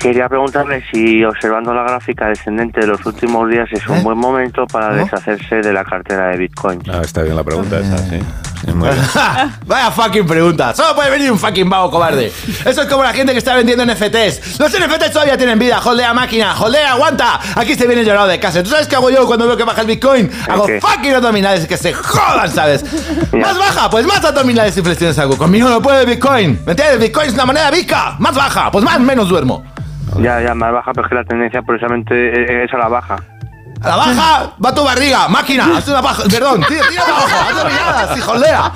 quería 0.00 0.28
preguntarle 0.28 0.82
si 0.92 1.24
observando 1.24 1.72
la 1.72 1.82
gráfica 1.82 2.28
descendente 2.28 2.80
de 2.80 2.86
los 2.86 3.04
últimos 3.06 3.48
días 3.48 3.68
es 3.72 3.86
un 3.88 4.02
buen 4.02 4.18
momento 4.18 4.66
para 4.66 4.94
deshacerse 4.94 5.56
de 5.56 5.72
la 5.72 5.84
cartera 5.84 6.28
de 6.28 6.38
Bitcoin. 6.38 6.80
Ah, 6.90 7.00
está 7.02 7.22
bien 7.22 7.36
la 7.36 7.44
pregunta 7.44 7.78
esa, 7.78 7.98
sí. 7.98 8.18
Sí, 8.64 8.72
muy 8.72 8.88
bien. 8.88 9.00
Vaya 9.66 9.90
fucking 9.90 10.26
pregunta. 10.26 10.74
Solo 10.74 10.94
puede 10.94 11.10
venir 11.10 11.32
un 11.32 11.38
fucking 11.38 11.68
vago 11.68 11.90
cobarde. 11.90 12.26
Eso 12.26 12.82
es 12.82 12.86
como 12.86 13.02
la 13.02 13.12
gente 13.12 13.32
que 13.32 13.38
está 13.38 13.54
vendiendo 13.54 13.84
NFTs. 13.86 14.58
Los 14.58 14.72
NFTs 14.72 15.12
todavía 15.12 15.36
tienen 15.36 15.58
vida. 15.58 15.80
Holdea 15.82 16.12
máquina. 16.12 16.54
Holdea, 16.58 16.92
aguanta. 16.92 17.40
Aquí 17.54 17.74
se 17.74 17.86
viene 17.86 18.04
llorado 18.04 18.28
de 18.28 18.38
casa. 18.38 18.62
¿Tú 18.62 18.70
sabes 18.70 18.86
qué 18.86 18.96
hago 18.96 19.10
yo 19.10 19.26
cuando 19.26 19.46
veo 19.46 19.56
que 19.56 19.64
baja 19.64 19.80
el 19.80 19.86
Bitcoin? 19.86 20.30
Hago 20.48 20.66
fucking 20.80 21.14
abdominales 21.14 21.66
que 21.66 21.76
se 21.76 21.92
jodan, 21.92 22.50
¿sabes? 22.50 22.84
Más 23.32 23.58
baja, 23.58 23.88
pues 23.88 24.06
más 24.06 24.24
abdominales 24.24 24.76
y 24.76 24.82
flexiones 24.82 25.18
hago. 25.18 25.36
Conmigo 25.36 25.68
no 25.68 25.80
puede 25.80 26.04
Bitcoin. 26.04 26.60
¿Me 26.66 26.72
entiendes? 26.72 26.98
Bitcoin 27.00 27.28
es 27.28 27.34
una 27.34 27.46
moneda 27.46 27.70
vica. 27.70 28.16
Más 28.18 28.34
baja, 28.34 28.70
pues 28.70 28.84
más 28.84 29.00
menos 29.00 29.28
duermo. 29.28 29.64
Ya, 30.18 30.40
ya, 30.42 30.54
más 30.54 30.72
baja, 30.72 30.92
pero 30.92 31.06
es 31.06 31.08
que 31.08 31.14
la 31.14 31.24
tendencia 31.24 31.62
precisamente 31.62 32.64
es 32.64 32.74
a 32.74 32.78
la 32.78 32.88
baja. 32.88 33.16
A 33.82 33.88
la 33.88 33.96
baja 33.96 34.52
va 34.62 34.74
tu 34.74 34.84
barriga, 34.84 35.26
máquina, 35.28 35.68
haz 35.78 35.88
una 35.88 36.00
baja, 36.02 36.24
perdón, 36.24 36.62
tira, 36.68 36.86
tira 36.88 37.02
para 37.02 37.16
abajo, 37.16 37.36
haz 37.48 37.62
dominadas, 37.62 38.18
hijolea. 38.18 38.72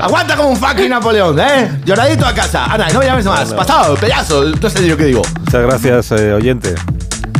Aguanta 0.00 0.36
como 0.36 0.48
un 0.50 0.56
fucking 0.56 0.90
Napoleón, 0.90 1.38
¿eh? 1.38 1.80
Lloradito 1.84 2.26
a 2.26 2.34
casa. 2.34 2.64
Ana, 2.64 2.88
no 2.92 2.98
me 2.98 3.06
llames 3.06 3.24
más. 3.26 3.54
Pasado, 3.54 3.94
pedazo, 3.94 4.44
entonces 4.44 4.84
yo 4.86 4.96
qué 4.96 5.04
digo. 5.04 5.22
Muchas 5.40 5.62
gracias, 5.62 6.12
eh, 6.12 6.32
oyente. 6.32 6.74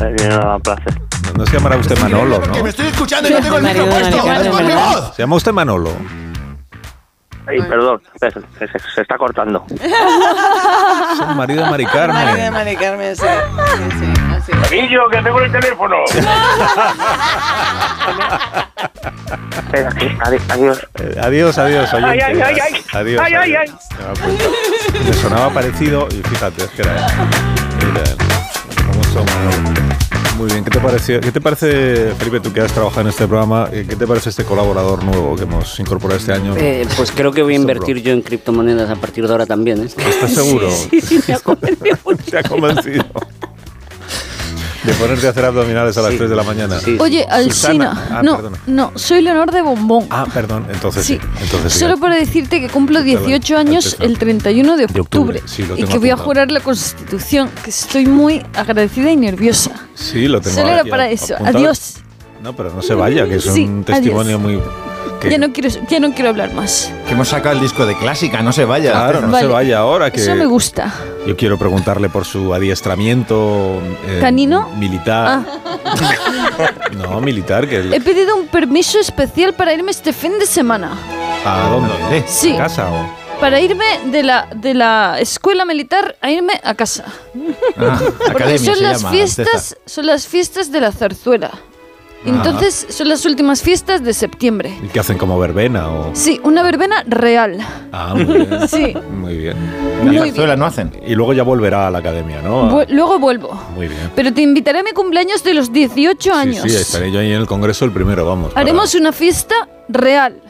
un 0.00 0.62
placer. 0.62 1.00
No 1.36 1.46
se 1.46 1.52
llamará 1.52 1.76
usted 1.76 1.98
Manolo, 2.00 2.40
¿no? 2.44 2.52
Que 2.52 2.62
me 2.62 2.70
estoy 2.70 2.86
escuchando 2.88 3.28
y 3.28 3.32
no 3.32 3.40
tengo 3.40 3.56
el 3.56 3.62
micro 3.62 3.86
puesto. 3.86 4.32
¡Es 4.32 4.48
por 4.48 4.64
mi 4.64 4.72
voz! 4.72 5.14
¿Se 5.16 5.22
llama 5.22 5.36
usted 5.36 5.52
Manolo? 5.52 5.90
Ay, 7.50 7.60
perdón, 7.62 8.00
se, 8.18 8.30
se- 8.30 8.40
se 8.94 9.00
está 9.02 9.16
cortando. 9.18 9.64
Es 11.12 11.20
el 11.28 11.34
marido 11.36 11.64
de 11.64 11.70
Mari 11.70 11.86
Carmen. 11.86 12.24
Marido 12.24 12.44
de 12.44 12.50
Mari 12.50 12.76
Carmen, 12.76 13.16
sí. 13.16 13.22
Sí, 13.26 13.90
sí, 13.98 14.12
así. 14.36 14.52
Amillo, 14.74 15.08
que 15.10 15.22
tengo 15.22 15.40
el 15.40 15.50
teléfono. 15.52 15.96
Espera, 19.56 19.90
sí, 19.92 20.08
adi- 20.20 20.40
adiós. 20.48 20.86
Eh, 20.98 21.20
adiós, 21.22 21.58
adiós, 21.58 21.92
oyente. 21.94 22.10
Ay, 22.10 22.20
ay, 22.20 22.40
ay, 22.42 22.58
ay. 22.60 22.84
Adiós. 22.92 23.22
Ay, 23.24 23.34
ay, 23.34 23.54
adiós. 23.54 23.70
Me 25.06 25.12
sonaba 25.14 25.50
parecido 25.50 26.08
y 26.10 26.22
fíjate, 26.28 26.64
es 26.64 26.70
que 26.70 26.82
era 26.82 26.92
él. 26.96 27.02
Era 27.90 28.02
él. 28.10 28.16
Muy 30.40 30.48
bien, 30.48 30.64
¿qué 30.64 30.70
te, 30.70 30.80
pareció, 30.80 31.20
¿qué 31.20 31.32
te 31.32 31.40
parece, 31.42 32.14
Felipe, 32.16 32.40
tú 32.40 32.50
que 32.50 32.62
has 32.62 32.72
trabajado 32.72 33.02
en 33.02 33.08
este 33.08 33.26
programa, 33.26 33.68
eh, 33.70 33.84
qué 33.86 33.94
te 33.94 34.06
parece 34.06 34.30
este 34.30 34.42
colaborador 34.42 35.04
nuevo 35.04 35.36
que 35.36 35.42
hemos 35.42 35.78
incorporado 35.78 36.18
este 36.18 36.32
año? 36.32 36.56
Eh, 36.56 36.88
pues 36.96 37.12
creo 37.12 37.30
que 37.30 37.42
voy 37.42 37.52
a 37.52 37.56
invertir 37.56 38.00
yo 38.00 38.14
en 38.14 38.22
criptomonedas 38.22 38.88
a 38.88 38.96
partir 38.96 39.26
de 39.26 39.32
ahora 39.32 39.44
también. 39.44 39.82
¿eh? 39.82 39.84
¿Estás 39.84 40.32
seguro? 40.32 40.70
Sí, 40.90 41.02
sí, 41.02 41.20
me 41.28 41.34
ha 41.34 41.40
convencido. 41.40 41.98
Se 42.30 42.38
ha 42.38 42.42
convencido. 42.42 43.04
De 44.84 44.94
ponerte 44.94 45.26
a 45.26 45.30
hacer 45.30 45.44
abdominales 45.44 45.96
a 45.98 46.02
las 46.02 46.14
3 46.16 46.30
de 46.30 46.36
la 46.36 46.42
mañana. 46.42 46.78
Oye, 47.00 47.24
Alsina, 47.28 47.52
Susana. 47.94 48.08
Ah, 48.10 48.22
no, 48.22 48.36
perdona. 48.36 48.58
no, 48.66 48.92
soy 48.94 49.20
Leonor 49.20 49.50
de 49.52 49.60
Bombón. 49.60 50.06
Ah, 50.10 50.26
perdón, 50.32 50.66
entonces 50.72 51.04
sí. 51.04 51.18
Sí. 51.20 51.28
Entonces 51.42 51.72
sí. 51.74 51.78
Solo 51.80 51.98
para 51.98 52.16
decirte 52.16 52.60
que 52.60 52.68
cumplo 52.68 53.02
18 53.02 53.56
años 53.58 53.96
el 54.00 54.18
31 54.18 54.76
de 54.78 54.84
octubre, 55.00 55.42
sí, 55.44 55.64
lo 55.64 55.76
y 55.76 55.84
que 55.84 55.98
voy 55.98 56.10
a 56.10 56.16
jurar 56.16 56.50
la 56.50 56.60
Constitución, 56.60 57.50
que 57.62 57.70
estoy 57.70 58.06
muy 58.06 58.42
agradecida 58.54 59.10
y 59.10 59.16
nerviosa. 59.16 59.72
Sí, 59.94 60.28
lo 60.28 60.40
tengo 60.40 60.56
Solo 60.56 60.68
era 60.70 60.84
para 60.84 61.10
eso. 61.10 61.34
apuntado. 61.34 61.58
Adiós. 61.58 61.96
No, 62.42 62.56
pero 62.56 62.72
no 62.72 62.80
se 62.80 62.94
vaya, 62.94 63.26
que 63.28 63.34
es 63.36 63.44
Sí, 63.44 63.64
un 63.64 63.84
testimonio 63.84 64.38
muy... 64.38 64.62
que- 65.20 65.30
Ya 65.30 65.38
no 65.38 65.52
quiero, 65.52 65.68
ya 65.88 66.00
no 66.00 66.12
quiero 66.12 66.30
hablar 66.30 66.52
más. 66.54 66.92
Que 67.06 67.12
hemos 67.12 67.28
sacado 67.28 67.54
el 67.56 67.60
disco 67.60 67.86
de 67.86 67.96
clásica, 67.96 68.42
no 68.42 68.52
se 68.52 68.64
vaya. 68.64 68.92
Claro, 68.92 69.20
no 69.22 69.28
Vale. 69.32 69.46
se 69.46 69.52
vaya 69.52 69.78
ahora 69.78 70.10
que... 70.10 70.20
Eso 70.20 70.34
me 70.34 70.46
gusta. 70.46 70.92
Yo 71.26 71.36
quiero 71.36 71.58
preguntarle 71.58 72.08
por 72.08 72.24
su 72.24 72.54
adiestramiento... 72.54 73.80
eh, 74.06 74.18
¿Canino? 74.20 74.68
Militar. 74.78 75.44
Ah, 75.84 76.70
No, 76.96 77.20
militar, 77.20 77.68
que... 77.68 77.78
he 77.94 78.00
pedido 78.00 78.36
un 78.36 78.46
permiso 78.46 78.98
especial 78.98 79.54
para 79.54 79.72
irme 79.72 79.90
este 79.90 80.12
fin 80.12 80.38
de 80.38 80.46
semana. 80.46 80.92
¿A 81.44 81.68
dónde? 81.70 82.24
Sí. 82.26 82.54
¿A 82.54 82.58
casa 82.58 82.90
o...? 82.90 83.20
Para 83.40 83.58
irme 83.58 83.84
de 84.06 84.22
la, 84.22 84.48
de 84.54 84.74
la 84.74 85.16
escuela 85.18 85.64
militar 85.64 86.14
a 86.20 86.30
irme 86.30 86.60
a 86.62 86.74
casa. 86.74 87.04
Ah, 87.78 87.98
Porque 88.18 88.32
academia 88.44 88.58
son 88.58 88.74
se 88.76 88.82
las 88.82 88.98
llama, 89.02 89.12
fiestas, 89.14 89.76
son 89.86 90.06
las 90.06 90.26
fiestas 90.26 90.70
de 90.70 90.80
la 90.82 90.92
zarzuela. 90.92 91.50
Entonces 92.24 92.86
son 92.90 93.08
las 93.08 93.24
últimas 93.24 93.62
fiestas 93.62 94.02
de 94.04 94.12
septiembre. 94.12 94.76
¿Y 94.84 94.88
qué 94.88 95.00
hacen 95.00 95.16
como 95.16 95.38
verbena 95.38 95.88
o...? 95.88 96.10
Sí, 96.14 96.40
una 96.44 96.62
verbena 96.62 97.02
real. 97.06 97.58
Ah, 97.92 98.14
muy 98.14 98.24
bien. 98.24 98.48
Sí. 98.68 98.94
Muy 99.12 99.36
bien. 99.38 99.56
Muy 100.04 100.16
zarzuela 100.18 100.56
no 100.56 100.66
hacen. 100.66 100.92
Y 101.06 101.14
luego 101.14 101.32
ya 101.32 101.42
volverá 101.42 101.86
a 101.86 101.90
la 101.90 101.98
academia, 101.98 102.42
¿no? 102.42 102.70
Vu- 102.70 102.86
Luego 102.90 103.18
vuelvo. 103.18 103.58
Muy 103.74 103.88
bien. 103.88 104.10
Pero 104.14 104.32
te 104.34 104.42
invitaré 104.42 104.80
a 104.80 104.82
mi 104.82 104.92
cumpleaños 104.92 105.42
de 105.42 105.54
los 105.54 105.72
18 105.72 106.34
años. 106.34 106.62
Sí, 106.62 106.70
sí, 106.70 106.76
estaré 106.76 107.10
yo 107.10 107.20
ahí 107.20 107.32
en 107.32 107.40
el 107.40 107.46
congreso 107.46 107.84
el 107.84 107.90
primero, 107.92 108.26
vamos. 108.26 108.52
para- 108.52 108.60
Haremos 108.60 108.94
una 108.94 109.12
fiesta 109.12 109.54
real 109.88 110.40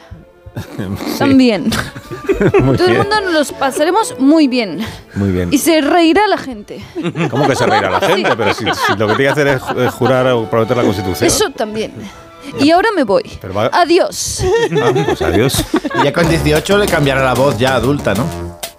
Sí, 1.13 1.19
también. 1.19 1.69
Muy 2.63 2.75
Todo 2.77 2.87
el 2.87 2.93
bien. 2.93 2.97
mundo 3.07 3.21
nos 3.21 3.33
los 3.33 3.51
pasaremos 3.51 4.15
muy 4.19 4.47
bien. 4.47 4.79
Muy 5.15 5.31
bien. 5.31 5.49
Y 5.53 5.57
se 5.59 5.79
reirá 5.81 6.27
la 6.27 6.37
gente. 6.37 6.83
¿Cómo 7.29 7.47
que 7.47 7.55
se 7.55 7.65
reirá 7.67 7.89
la 7.91 7.99
gente? 8.07 8.29
Pero 8.35 8.53
si, 8.53 8.65
si 8.65 8.95
lo 8.97 9.07
que 9.07 9.13
tiene 9.15 9.23
que 9.25 9.29
hacer 9.29 9.47
es 9.47 9.61
ju- 9.61 9.87
es 9.87 9.93
jurar 9.93 10.27
o 10.27 10.49
prometer 10.49 10.77
la 10.77 10.83
Constitución. 10.83 11.27
Eso 11.27 11.49
también. 11.51 11.93
Y 12.59 12.71
ahora 12.71 12.89
me 12.95 13.03
voy. 13.03 13.23
Pero 13.39 13.53
va- 13.53 13.69
Adiós. 13.71 14.43
Ah, 14.81 14.91
pues 15.05 15.21
adiós. 15.21 15.63
Y 16.01 16.03
ya 16.05 16.11
con 16.13 16.27
18 16.27 16.77
le 16.79 16.87
cambiará 16.87 17.23
la 17.23 17.33
voz 17.35 17.57
ya 17.57 17.75
adulta, 17.75 18.13
¿no? 18.15 18.25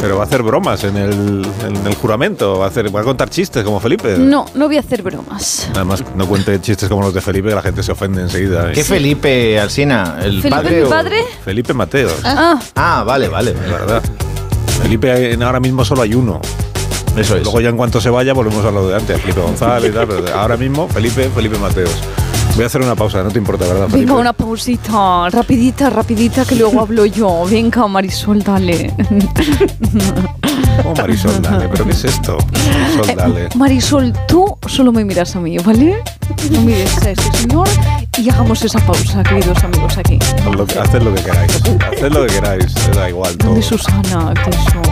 Pero 0.03 0.17
va 0.17 0.25
a 0.25 0.27
hacer 0.27 0.43
bromas 0.43 0.83
en 0.83 0.97
el, 0.97 1.47
en 1.65 1.87
el 1.87 1.95
juramento, 1.95 2.59
va 2.59 2.65
a, 2.65 2.69
hacer, 2.69 2.95
va 2.95 3.01
a 3.01 3.05
contar 3.05 3.31
chistes 3.31 3.63
como 3.63 3.79
Felipe. 3.79 4.17
No, 4.19 4.47
no 4.57 4.67
voy 4.67 4.77
a 4.77 4.81
hacer 4.81 5.01
bromas. 5.01 5.69
Además, 5.77 6.03
no 6.17 6.27
cuente 6.27 6.61
chistes 6.61 6.89
como 6.89 7.03
los 7.03 7.15
de 7.15 7.21
Felipe, 7.21 7.51
que 7.51 7.55
la 7.55 7.63
gente 7.63 7.85
se 7.85 7.93
ofende 7.93 8.21
enseguida. 8.21 8.69
¿eh? 8.69 8.73
¿Qué 8.75 8.83
Felipe 8.83 9.61
Alsina? 9.61 10.17
¿El 10.21 10.43
¿Felipe 10.43 10.51
padre 10.51 10.77
mi 10.81 10.83
o- 10.83 10.89
padre? 10.91 11.25
Felipe 11.45 11.73
Mateo. 11.73 12.11
Ah, 12.25 12.59
Ah, 12.75 13.05
vale, 13.07 13.29
vale. 13.29 13.53
Es 13.53 13.71
verdad. 13.71 14.03
Felipe, 14.83 15.33
en- 15.35 15.43
ahora 15.45 15.61
mismo 15.61 15.85
solo 15.85 16.03
hay 16.03 16.15
uno. 16.15 16.41
Eso 17.17 17.37
es. 17.37 17.45
Luego 17.45 17.61
ya 17.61 17.69
en 17.69 17.77
cuanto 17.77 18.01
se 18.01 18.11
vaya 18.11 18.33
volvemos 18.33 18.65
a 18.65 18.73
lo 18.73 18.89
de 18.89 18.97
antes, 18.97 19.21
Felipe 19.21 19.41
González 19.41 19.91
y 19.93 19.95
tal, 19.95 20.09
pero 20.09 20.35
ahora 20.35 20.57
mismo 20.57 20.89
Felipe, 20.89 21.31
Felipe 21.33 21.59
Mateos. 21.59 21.93
Voy 22.55 22.65
a 22.65 22.67
hacer 22.67 22.83
una 22.83 22.95
pausa, 22.95 23.23
no 23.23 23.31
te 23.31 23.39
importa, 23.39 23.65
¿verdad, 23.65 23.87
Felipe? 23.89 23.99
venga, 24.01 24.15
una 24.21 24.33
pausita. 24.35 25.31
Rapidita, 25.31 25.89
rapidita, 25.89 26.45
que 26.45 26.55
luego 26.55 26.81
hablo 26.83 27.07
yo. 27.07 27.45
Venga, 27.51 27.87
Marisol, 27.89 28.43
dale. 28.43 28.93
Oh, 30.85 30.95
Marisol, 30.97 31.41
dale, 31.41 31.69
¿pero 31.69 31.85
qué 31.87 31.93
es 31.93 32.05
esto? 32.05 32.37
Marisol, 32.99 33.17
dale. 33.17 33.49
Marisol, 33.57 34.13
tú 34.29 34.59
solo 34.67 34.93
me 34.93 35.03
miras 35.05 35.35
a 35.35 35.41
mí, 35.41 35.57
¿vale? 35.59 36.03
No 36.51 36.61
mires 36.61 36.95
a 37.03 37.11
este 37.11 37.33
señor 37.39 37.67
y 38.19 38.29
hagamos 38.29 38.63
esa 38.63 38.79
pausa, 38.81 39.23
queridos 39.23 39.63
amigos, 39.65 39.97
aquí. 39.97 40.19
Lo 40.55 40.67
que- 40.67 40.79
Haced 40.79 41.01
lo 41.03 41.15
que 41.15 41.23
queráis. 41.23 41.57
Haced 41.57 42.13
lo 42.13 42.27
que 42.27 42.35
queráis, 42.35 42.75
da 42.95 43.09
igual 43.09 43.35
todo. 43.39 43.51
¿Dónde 43.51 43.63
Susana? 43.67 44.35
¿Qué 44.45 44.51
eso? 44.51 44.83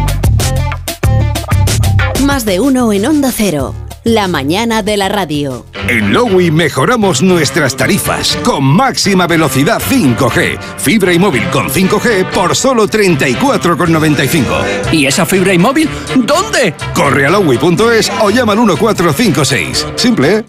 Más 2.24 2.44
de 2.46 2.58
uno 2.60 2.90
en 2.92 3.04
Onda 3.06 3.30
Cero. 3.34 3.74
La 4.04 4.28
mañana 4.28 4.82
de 4.82 4.96
la 4.96 5.10
radio. 5.10 5.66
En 5.86 6.14
Lowy 6.14 6.50
mejoramos 6.50 7.20
nuestras 7.20 7.76
tarifas 7.76 8.34
con 8.42 8.64
máxima 8.64 9.26
velocidad 9.26 9.78
5G. 9.78 10.58
Fibra 10.78 11.12
y 11.12 11.18
móvil 11.18 11.46
con 11.50 11.68
5G 11.68 12.30
por 12.30 12.56
solo 12.56 12.88
34,95. 12.88 14.92
¿Y 14.92 15.04
esa 15.06 15.26
fibra 15.26 15.52
y 15.52 15.58
móvil? 15.58 15.90
¿Dónde? 16.16 16.74
Corre 16.94 17.26
a 17.26 17.30
lowy.es 17.30 18.10
o 18.22 18.30
llama 18.30 18.52
al 18.52 18.60
1456. 18.60 19.86
Simple, 19.96 20.36
¿eh? 20.38 20.44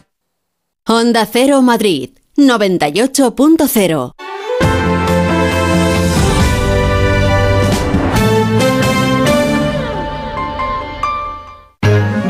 Onda 0.87 1.25
Cero 1.25 1.61
Madrid. 1.61 2.11
98.0. 2.37 4.13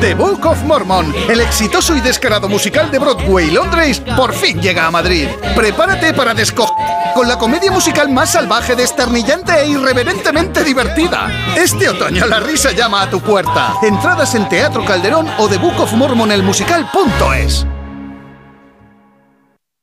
The 0.01 0.15
Book 0.15 0.43
of 0.47 0.63
Mormon, 0.63 1.13
el 1.29 1.41
exitoso 1.41 1.95
y 1.95 2.01
descarado 2.01 2.49
musical 2.49 2.89
de 2.89 2.97
Broadway 2.97 3.51
Londres, 3.51 4.01
por 4.17 4.33
fin 4.33 4.59
llega 4.59 4.87
a 4.87 4.91
Madrid. 4.91 5.27
Prepárate 5.55 6.11
para 6.15 6.33
desco 6.33 6.65
con 7.13 7.27
la 7.27 7.37
comedia 7.37 7.71
musical 7.71 8.09
más 8.09 8.31
salvaje, 8.31 8.75
desternillante 8.75 9.53
e 9.53 9.67
irreverentemente 9.67 10.63
divertida. 10.63 11.29
Este 11.55 11.87
otoño 11.87 12.25
la 12.25 12.39
risa 12.39 12.71
llama 12.71 13.03
a 13.03 13.09
tu 13.11 13.21
puerta. 13.21 13.75
Entradas 13.83 14.33
en 14.33 14.49
Teatro 14.49 14.83
Calderón 14.83 15.27
o 15.37 15.47
The 15.47 15.59
Book 15.59 15.79
of 15.79 15.93
Mormon 15.93 16.31
el 16.31 16.41
musical.es. 16.41 17.67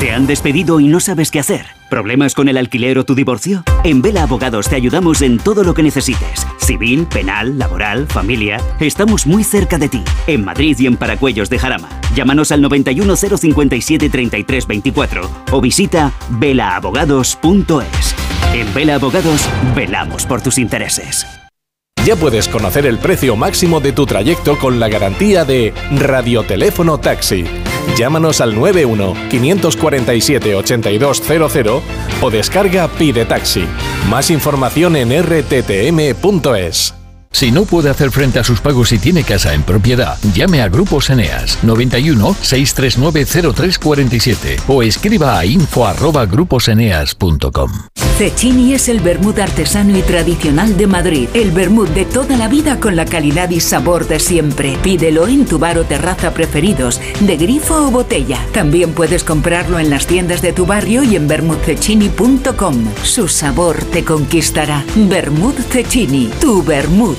¿Te 0.00 0.12
han 0.12 0.28
despedido 0.28 0.78
y 0.78 0.86
no 0.86 1.00
sabes 1.00 1.32
qué 1.32 1.40
hacer? 1.40 1.66
¿Problemas 1.90 2.36
con 2.36 2.48
el 2.48 2.56
alquiler 2.56 2.98
o 2.98 3.04
tu 3.04 3.16
divorcio? 3.16 3.64
En 3.82 4.00
Vela 4.00 4.22
Abogados 4.22 4.68
te 4.68 4.76
ayudamos 4.76 5.22
en 5.22 5.38
todo 5.38 5.64
lo 5.64 5.74
que 5.74 5.82
necesites. 5.82 6.46
Civil, 6.58 7.04
penal, 7.06 7.58
laboral, 7.58 8.06
familia. 8.06 8.60
Estamos 8.78 9.26
muy 9.26 9.42
cerca 9.42 9.76
de 9.76 9.88
ti. 9.88 10.04
En 10.28 10.44
Madrid 10.44 10.76
y 10.78 10.86
en 10.86 10.96
Paracuellos 10.96 11.50
de 11.50 11.58
Jarama. 11.58 11.88
Llámanos 12.14 12.52
al 12.52 12.62
91 12.62 13.16
057 13.16 14.08
33 14.08 14.66
24 14.68 15.30
o 15.50 15.60
visita 15.60 16.12
velaabogados.es. 16.28 18.14
En 18.54 18.72
Vela 18.74 18.94
Abogados 18.94 19.48
velamos 19.74 20.26
por 20.26 20.40
tus 20.40 20.58
intereses. 20.58 21.26
Ya 22.06 22.14
puedes 22.14 22.46
conocer 22.46 22.86
el 22.86 22.98
precio 22.98 23.34
máximo 23.34 23.80
de 23.80 23.90
tu 23.90 24.06
trayecto 24.06 24.58
con 24.60 24.78
la 24.78 24.88
garantía 24.88 25.44
de 25.44 25.74
Radioteléfono 25.90 26.98
Taxi. 26.98 27.44
Llámanos 27.96 28.40
al 28.40 28.54
91 28.54 29.14
547 29.30 30.54
8200 30.54 31.82
o 32.20 32.30
descarga 32.30 32.88
Pide 32.88 33.24
Taxi. 33.24 33.64
Más 34.08 34.30
información 34.30 34.96
en 34.96 35.22
rttm.es. 35.22 36.97
Si 37.30 37.52
no 37.52 37.64
puede 37.64 37.90
hacer 37.90 38.10
frente 38.10 38.38
a 38.38 38.44
sus 38.44 38.60
pagos 38.60 38.92
y 38.92 38.98
tiene 38.98 39.22
casa 39.22 39.54
en 39.54 39.62
propiedad, 39.62 40.18
llame 40.34 40.60
a 40.62 40.68
Grupos 40.68 41.10
Eneas 41.10 41.58
91 41.62 42.36
639 42.40 43.52
0347 43.54 44.56
o 44.66 44.82
escriba 44.82 45.38
a 45.38 45.46
info@gruposeneas.com. 45.46 47.70
Cecchini 48.18 48.74
es 48.74 48.88
el 48.88 48.98
vermut 48.98 49.38
artesano 49.38 49.96
y 49.96 50.02
tradicional 50.02 50.76
de 50.76 50.88
Madrid. 50.88 51.28
El 51.34 51.52
vermut 51.52 51.88
de 51.90 52.04
toda 52.04 52.36
la 52.36 52.48
vida 52.48 52.80
con 52.80 52.96
la 52.96 53.04
calidad 53.04 53.48
y 53.50 53.60
sabor 53.60 54.08
de 54.08 54.18
siempre. 54.18 54.76
Pídelo 54.82 55.28
en 55.28 55.46
tu 55.46 55.60
bar 55.60 55.78
o 55.78 55.84
terraza 55.84 56.34
preferidos, 56.34 57.00
de 57.20 57.36
grifo 57.36 57.76
o 57.76 57.92
botella. 57.92 58.44
También 58.52 58.92
puedes 58.92 59.22
comprarlo 59.22 59.78
en 59.78 59.88
las 59.88 60.08
tiendas 60.08 60.42
de 60.42 60.52
tu 60.52 60.66
barrio 60.66 61.04
y 61.04 61.14
en 61.14 61.28
vermutcecchini.com. 61.28 62.92
Su 63.04 63.28
sabor 63.28 63.84
te 63.84 64.02
conquistará. 64.02 64.84
Vermut 64.96 65.56
Cecchini, 65.70 66.28
tu 66.40 66.64
vermut. 66.64 67.18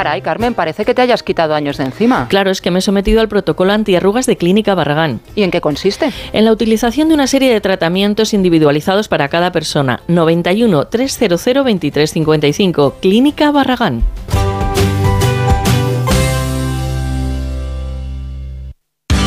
Caray, 0.00 0.22
Carmen, 0.22 0.54
parece 0.54 0.86
que 0.86 0.94
te 0.94 1.02
hayas 1.02 1.22
quitado 1.22 1.54
años 1.54 1.76
de 1.76 1.84
encima. 1.84 2.26
Claro, 2.30 2.50
es 2.50 2.62
que 2.62 2.70
me 2.70 2.78
he 2.78 2.80
sometido 2.82 3.20
al 3.20 3.28
protocolo 3.28 3.74
antiarrugas 3.74 4.24
de 4.24 4.38
Clínica 4.38 4.74
Barragán. 4.74 5.20
¿Y 5.34 5.42
en 5.42 5.50
qué 5.50 5.60
consiste? 5.60 6.10
En 6.32 6.46
la 6.46 6.52
utilización 6.52 7.08
de 7.08 7.14
una 7.14 7.26
serie 7.26 7.52
de 7.52 7.60
tratamientos 7.60 8.32
individualizados 8.32 9.08
para 9.08 9.28
cada 9.28 9.52
persona. 9.52 10.00
91 10.08 10.86
300 10.86 11.44
2355. 11.44 12.96
Clínica 13.02 13.50
Barragán. 13.50 14.02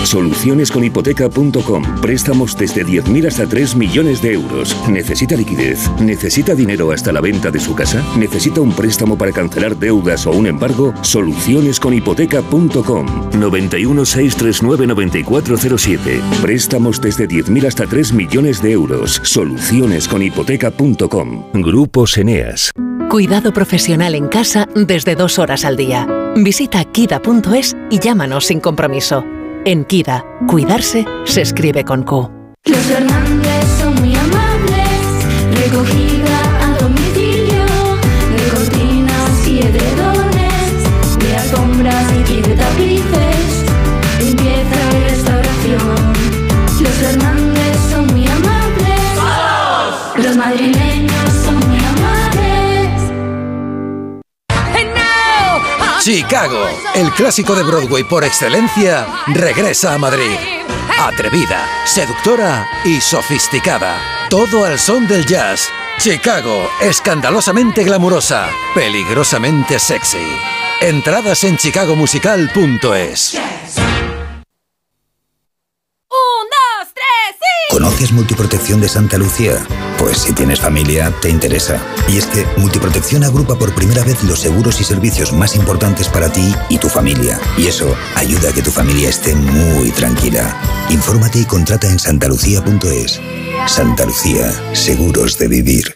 Solucionesconhipoteca.com. 0.03 2.01
Préstamos 2.01 2.57
desde 2.57 2.83
10.000 2.85 3.27
hasta 3.27 3.47
3 3.47 3.75
millones 3.75 4.21
de 4.21 4.33
euros. 4.33 4.75
¿Necesita 4.89 5.35
liquidez? 5.35 5.89
¿Necesita 5.99 6.55
dinero 6.55 6.91
hasta 6.91 7.11
la 7.11 7.21
venta 7.21 7.51
de 7.51 7.59
su 7.59 7.75
casa? 7.75 8.03
¿Necesita 8.17 8.61
un 8.61 8.71
préstamo 8.73 9.15
para 9.17 9.31
cancelar 9.31 9.77
deudas 9.77 10.25
o 10.27 10.31
un 10.31 10.47
embargo? 10.47 10.93
Solucionesconhipoteca.com. 11.01 13.05
91 13.39 14.05
639 14.05 14.87
9407. 14.87 16.21
Préstamos 16.41 17.01
desde 17.01 17.27
10.000 17.27 17.67
hasta 17.67 17.85
3 17.87 18.13
millones 18.13 18.61
de 18.61 18.71
euros. 18.71 19.19
Solucionesconhipoteca.com. 19.23 21.51
Grupos 21.53 22.17
Eneas. 22.17 22.71
Cuidado 23.09 23.51
profesional 23.53 24.15
en 24.15 24.27
casa 24.27 24.67
desde 24.75 25.15
dos 25.15 25.37
horas 25.37 25.65
al 25.65 25.77
día. 25.77 26.07
Visita 26.35 26.83
kida.es 26.83 27.77
y 27.91 27.99
llámanos 27.99 28.47
sin 28.47 28.59
compromiso. 28.59 29.23
En 29.65 29.85
Kida, 29.85 30.25
cuidarse 30.45 31.05
se 31.23 31.41
escribe 31.41 31.85
con 31.85 32.03
Q. 32.03 32.29
Los 32.65 32.89
Hernández 32.89 33.65
son 33.79 33.95
muy 33.95 34.13
amables, 34.13 35.57
recogida 35.57 36.52
Chicago, 56.03 56.67
el 56.95 57.09
clásico 57.13 57.55
de 57.55 57.63
Broadway 57.63 58.03
por 58.03 58.25
excelencia, 58.25 59.07
regresa 59.27 59.93
a 59.93 59.97
Madrid. 59.97 60.37
Atrevida, 60.99 61.65
seductora 61.85 62.67
y 62.83 62.99
sofisticada. 62.99 64.27
Todo 64.29 64.65
al 64.65 64.79
son 64.79 65.07
del 65.07 65.25
jazz. 65.25 65.69
Chicago, 65.99 66.69
escandalosamente 66.81 67.85
glamurosa, 67.85 68.49
peligrosamente 68.75 69.79
sexy. 69.79 70.27
Entradas 70.81 71.45
en 71.45 71.55
chicagomusical.es. 71.55 73.39
¿Conoces 78.03 78.17
Multiprotección 78.17 78.81
de 78.81 78.89
Santa 78.89 79.17
Lucía? 79.17 79.65
Pues 79.97 80.17
si 80.17 80.33
tienes 80.33 80.59
familia, 80.59 81.09
te 81.21 81.29
interesa. 81.29 81.81
Y 82.09 82.17
es 82.17 82.25
que 82.25 82.45
Multiprotección 82.57 83.23
agrupa 83.23 83.55
por 83.55 83.73
primera 83.73 84.03
vez 84.03 84.21
los 84.25 84.39
seguros 84.39 84.81
y 84.81 84.83
servicios 84.83 85.31
más 85.31 85.55
importantes 85.55 86.09
para 86.09 86.29
ti 86.29 86.53
y 86.67 86.77
tu 86.79 86.89
familia. 86.89 87.39
Y 87.57 87.67
eso 87.67 87.95
ayuda 88.15 88.49
a 88.49 88.51
que 88.51 88.61
tu 88.61 88.71
familia 88.71 89.07
esté 89.07 89.33
muy 89.33 89.89
tranquila. 89.91 90.53
Infórmate 90.89 91.39
y 91.39 91.45
contrata 91.45 91.87
en 91.87 91.97
santalucía.es. 91.97 93.21
Santa 93.67 94.03
Lucía, 94.05 94.51
seguros 94.73 95.37
de 95.37 95.47
vivir. 95.47 95.95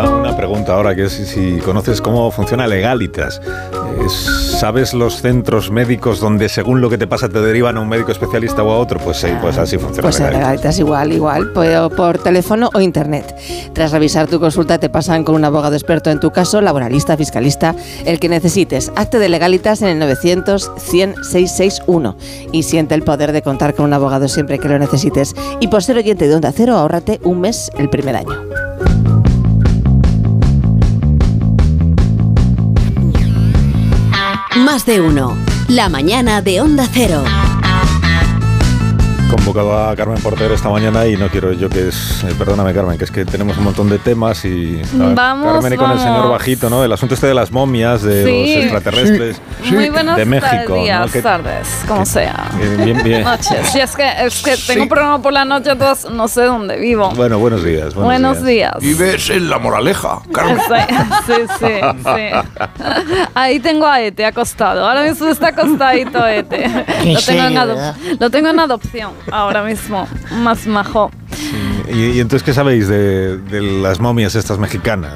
Una 0.00 0.34
pregunta, 0.34 0.72
ahora 0.72 0.94
que 0.94 1.04
es 1.04 1.12
si, 1.12 1.58
conoces 1.58 2.00
cómo 2.00 2.30
funciona 2.30 2.66
Legalitas. 2.66 3.42
Eh, 3.44 4.51
¿Sabes 4.62 4.94
los 4.94 5.22
centros 5.22 5.72
médicos 5.72 6.20
donde 6.20 6.48
según 6.48 6.80
lo 6.80 6.88
que 6.88 6.96
te 6.96 7.08
pasa 7.08 7.28
te 7.28 7.40
derivan 7.40 7.78
a 7.78 7.80
un 7.80 7.88
médico 7.88 8.12
especialista 8.12 8.62
o 8.62 8.70
a 8.70 8.78
otro? 8.78 9.00
Pues 9.00 9.16
sí, 9.16 9.26
pues 9.40 9.58
así 9.58 9.76
funciona 9.76 10.02
Pues 10.02 10.20
en 10.20 10.30
Legalitas. 10.30 10.78
Igual, 10.78 11.12
igual, 11.12 11.50
por, 11.50 11.96
por 11.96 12.18
teléfono 12.18 12.70
o 12.72 12.78
internet. 12.78 13.34
Tras 13.72 13.90
revisar 13.90 14.28
tu 14.28 14.38
consulta 14.38 14.78
te 14.78 14.88
pasan 14.88 15.24
con 15.24 15.34
un 15.34 15.44
abogado 15.44 15.74
experto 15.74 16.10
en 16.10 16.20
tu 16.20 16.30
caso, 16.30 16.60
laboralista, 16.60 17.16
fiscalista, 17.16 17.74
el 18.04 18.20
que 18.20 18.28
necesites. 18.28 18.92
Acte 18.94 19.18
de 19.18 19.28
Legalitas 19.28 19.82
en 19.82 19.88
el 19.88 19.98
900 19.98 20.70
100 20.78 21.24
661 21.24 22.16
y 22.52 22.62
siente 22.62 22.94
el 22.94 23.02
poder 23.02 23.32
de 23.32 23.42
contar 23.42 23.74
con 23.74 23.86
un 23.86 23.94
abogado 23.94 24.28
siempre 24.28 24.60
que 24.60 24.68
lo 24.68 24.78
necesites. 24.78 25.34
Y 25.58 25.66
por 25.66 25.82
ser 25.82 25.96
oyente 25.96 26.28
de 26.28 26.36
Onda 26.36 26.52
Cero, 26.54 26.76
ahórrate 26.76 27.18
un 27.24 27.40
mes 27.40 27.68
el 27.78 27.90
primer 27.90 28.14
año. 28.14 28.61
Más 34.56 34.84
de 34.84 35.00
uno. 35.00 35.36
La 35.68 35.88
mañana 35.88 36.42
de 36.42 36.60
Onda 36.60 36.86
Cero. 36.92 37.24
Convocado 39.36 39.88
a 39.88 39.96
Carmen 39.96 40.20
Portero 40.22 40.54
esta 40.54 40.68
mañana 40.68 41.06
y 41.06 41.16
no 41.16 41.28
quiero 41.28 41.52
yo 41.52 41.68
que 41.70 41.88
es. 41.88 42.22
eh, 42.24 42.34
perdóname, 42.36 42.72
Carmen, 42.74 42.98
que 42.98 43.04
es 43.04 43.10
que 43.10 43.24
tenemos 43.24 43.56
un 43.56 43.64
montón 43.64 43.88
de 43.88 43.98
temas 43.98 44.44
y. 44.44 44.80
Vamos, 44.92 45.52
Carmen 45.54 45.72
y 45.72 45.76
con 45.76 45.90
el 45.90 45.98
señor. 45.98 46.30
Bajito, 46.30 46.68
¿no? 46.70 46.84
El 46.84 46.92
asunto 46.92 47.14
este 47.14 47.26
de 47.26 47.34
las 47.34 47.50
momias, 47.50 48.02
de 48.02 48.24
Sí. 48.24 48.54
los 48.54 48.64
extraterrestres. 48.64 49.40
Muy 49.70 49.88
buenas 49.90 50.16
de 50.16 50.24
México. 50.26 50.74
¿no? 50.76 50.82
días, 50.82 51.10
Que- 51.10 51.22
tardes, 51.22 51.68
como 51.88 52.04
sea. 52.04 52.50
bien, 52.84 53.02
bien. 53.02 53.24
Noches. 53.24 53.70
Sí, 53.72 53.80
es 53.80 53.96
que, 53.96 54.08
es 54.26 54.42
que 54.42 54.56
tengo 54.66 54.82
un 54.84 54.88
programa 54.88 55.20
por 55.22 55.32
la 55.32 55.44
noche, 55.44 55.70
entonces 55.70 56.10
no 56.10 56.28
sé 56.28 56.42
dónde 56.42 56.76
vivo. 56.78 57.10
Bueno, 57.16 57.38
buenos 57.38 57.64
días. 57.64 57.94
Buenos, 57.94 58.04
Buenos 58.04 58.44
días. 58.44 58.72
Vives 58.80 59.30
en 59.30 59.48
La 59.48 59.58
Moraleja, 59.58 60.20
Carmen. 60.32 60.58
Sí, 60.58 60.94
sí, 61.26 61.32
sí, 61.58 61.66
sí. 62.04 62.82
Ahí 63.34 63.60
tengo 63.60 63.86
a 63.86 64.00
Ete 64.00 64.24
acostado. 64.26 64.86
Ahora 64.86 65.02
mismo 65.02 65.26
está 65.28 65.48
acostadito 65.48 66.26
Ete. 66.26 66.64
¿En 66.64 67.14
Lo 67.14 67.20
tengo, 67.20 67.42
en 67.42 68.18
lo 68.18 68.30
tengo 68.30 68.48
en 68.50 68.60
adopción 68.60 69.12
ahora 69.30 69.62
mismo. 69.62 70.08
Más 70.42 70.66
majo. 70.66 71.10
¿Y, 71.92 71.98
y 72.16 72.20
entonces 72.20 72.42
qué 72.44 72.54
sabéis 72.54 72.88
de, 72.88 73.36
de 73.38 73.60
las 73.60 74.00
momias 74.00 74.34
estas 74.34 74.58
mexicanas? 74.58 75.12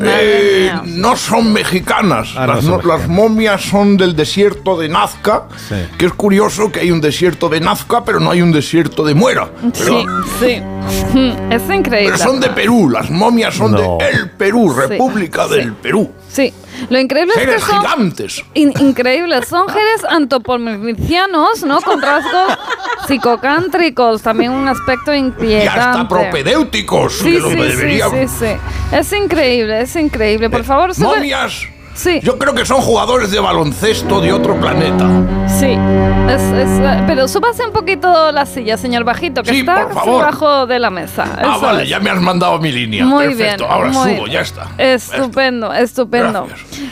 Eh, 0.00 0.70
no 0.86 1.16
son 1.16 1.52
mexicanas. 1.52 2.30
Ah, 2.36 2.46
no 2.46 2.54
las, 2.54 2.62
son 2.64 2.70
no- 2.70 2.76
mexicanas. 2.78 3.00
las 3.00 3.08
momias 3.10 3.62
son 3.62 3.96
del 3.96 4.16
desierto 4.16 4.78
de 4.78 4.88
Nazca, 4.88 5.44
Sí. 5.68 5.74
que 5.98 6.06
es 6.06 6.12
curioso 6.12 6.70
que 6.72 6.80
hay 6.80 6.90
un 6.90 7.00
desierto 7.00 7.48
de 7.48 7.60
Nazca, 7.60 8.04
pero 8.04 8.20
no 8.20 8.30
hay 8.30 8.42
un 8.42 8.52
desierto 8.52 9.04
de 9.04 9.14
Muera. 9.14 9.50
Sí, 9.72 10.04
sí. 10.40 10.62
Es 11.50 11.62
increíble. 11.64 12.12
Pero 12.12 12.18
son 12.18 12.40
de 12.40 12.48
Perú, 12.50 12.88
las 12.88 13.10
momias 13.10 13.54
son 13.54 13.72
No. 13.72 13.98
de 13.98 14.08
El 14.10 14.30
Perú, 14.30 14.72
República 14.72 15.46
sí. 15.48 15.56
del 15.56 15.72
Perú. 15.74 16.10
Sí. 16.30 16.52
Lo 16.90 16.98
increíble 16.98 17.32
es 17.36 17.44
que 17.44 17.58
son 17.60 17.80
gigantes. 17.80 18.44
in- 18.54 18.72
increíbles. 18.80 19.48
Son 19.48 19.66
seres 19.68 20.04
antropomorficianos, 20.08 21.62
¿no? 21.64 21.80
Con 21.80 22.00
rasgos 22.02 22.58
psicocántricos. 23.08 24.22
También 24.22 24.52
un 24.52 24.68
aspecto 24.68 25.14
Y 25.14 25.18
inquietante. 25.18 25.80
hasta 25.80 26.08
propedéuticos, 26.08 27.18
Sí, 27.18 27.38
sí, 27.40 27.70
sí, 27.72 28.00
sí, 28.00 28.28
sí. 28.28 28.96
Es 28.96 29.12
increíble, 29.12 29.80
es 29.82 29.96
increíble. 29.96 30.50
Por 30.50 30.64
favor, 30.64 30.94
sube- 30.94 31.16
Momias. 31.16 31.62
Sí. 31.98 32.20
Yo 32.22 32.38
creo 32.38 32.54
que 32.54 32.64
son 32.64 32.80
jugadores 32.80 33.32
de 33.32 33.40
baloncesto 33.40 34.20
de 34.20 34.32
otro 34.32 34.54
planeta. 34.60 35.04
Sí, 35.48 35.66
es, 36.28 36.42
es, 36.42 36.70
eh, 36.80 37.02
pero 37.08 37.26
súbase 37.26 37.64
un 37.66 37.72
poquito 37.72 38.30
la 38.30 38.46
silla, 38.46 38.76
señor 38.76 39.02
Bajito, 39.02 39.42
que 39.42 39.50
Sí, 39.50 39.58
está 39.60 39.86
debajo 39.86 40.66
de 40.66 40.78
la 40.78 40.90
mesa. 40.90 41.24
Ah, 41.38 41.54
Eso 41.56 41.60
vale, 41.60 41.82
es. 41.82 41.88
ya 41.88 41.98
me 41.98 42.10
has 42.10 42.20
mandado 42.20 42.56
mi 42.60 42.70
línea. 42.70 43.04
Muy 43.04 43.26
Perfecto, 43.34 43.64
bien, 43.64 43.70
ahora 43.72 43.88
muy 43.90 44.12
subo, 44.12 44.22
bien. 44.24 44.30
ya 44.30 44.40
está. 44.42 44.68
Estupendo, 44.78 45.74
estupendo. 45.74 46.46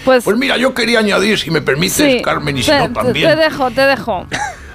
Pues, 0.05 0.25
Pues 0.25 0.37
mira, 0.37 0.57
yo 0.57 0.75
quería 0.75 0.99
añadir, 0.99 1.39
si 1.39 1.53
me 1.53 1.63
permites, 1.63 1.93
sí, 1.97 2.21
Carmen, 2.23 2.59
y 2.59 2.63
si 2.65 2.73
te, 2.73 2.79
no 2.89 2.93
también, 2.93 3.31
te 3.31 3.37
dejo, 3.37 3.71
te 3.71 3.83
dejo. 3.83 4.27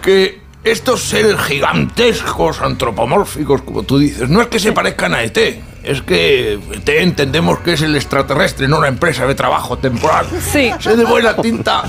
que 0.02 0.40
estos 0.64 1.02
seres 1.02 1.36
gigantescos, 1.42 2.62
antropomórficos, 2.62 3.64
como 3.64 3.84
tú 3.84 3.98
dices, 4.00 4.30
no 4.30 4.42
es 4.42 4.48
que 4.48 4.60
se 4.60 4.72
parezcan 4.72 5.14
a 5.14 5.24
ET, 5.24 5.38
es 5.84 6.02
que 6.02 6.54
ET 6.54 6.90
entendemos 6.90 7.60
que 7.60 7.74
es 7.74 7.82
el 7.82 7.96
extraterrestre, 7.96 8.68
no 8.68 8.78
una 8.78 8.88
empresa 8.88 9.26
de 9.26 9.36
trabajo 9.36 9.78
temporal. 9.78 10.26
Sí. 10.40 10.72
Sé 10.80 10.96
de 10.96 11.06
buena 11.06 11.36
tinta 11.36 11.84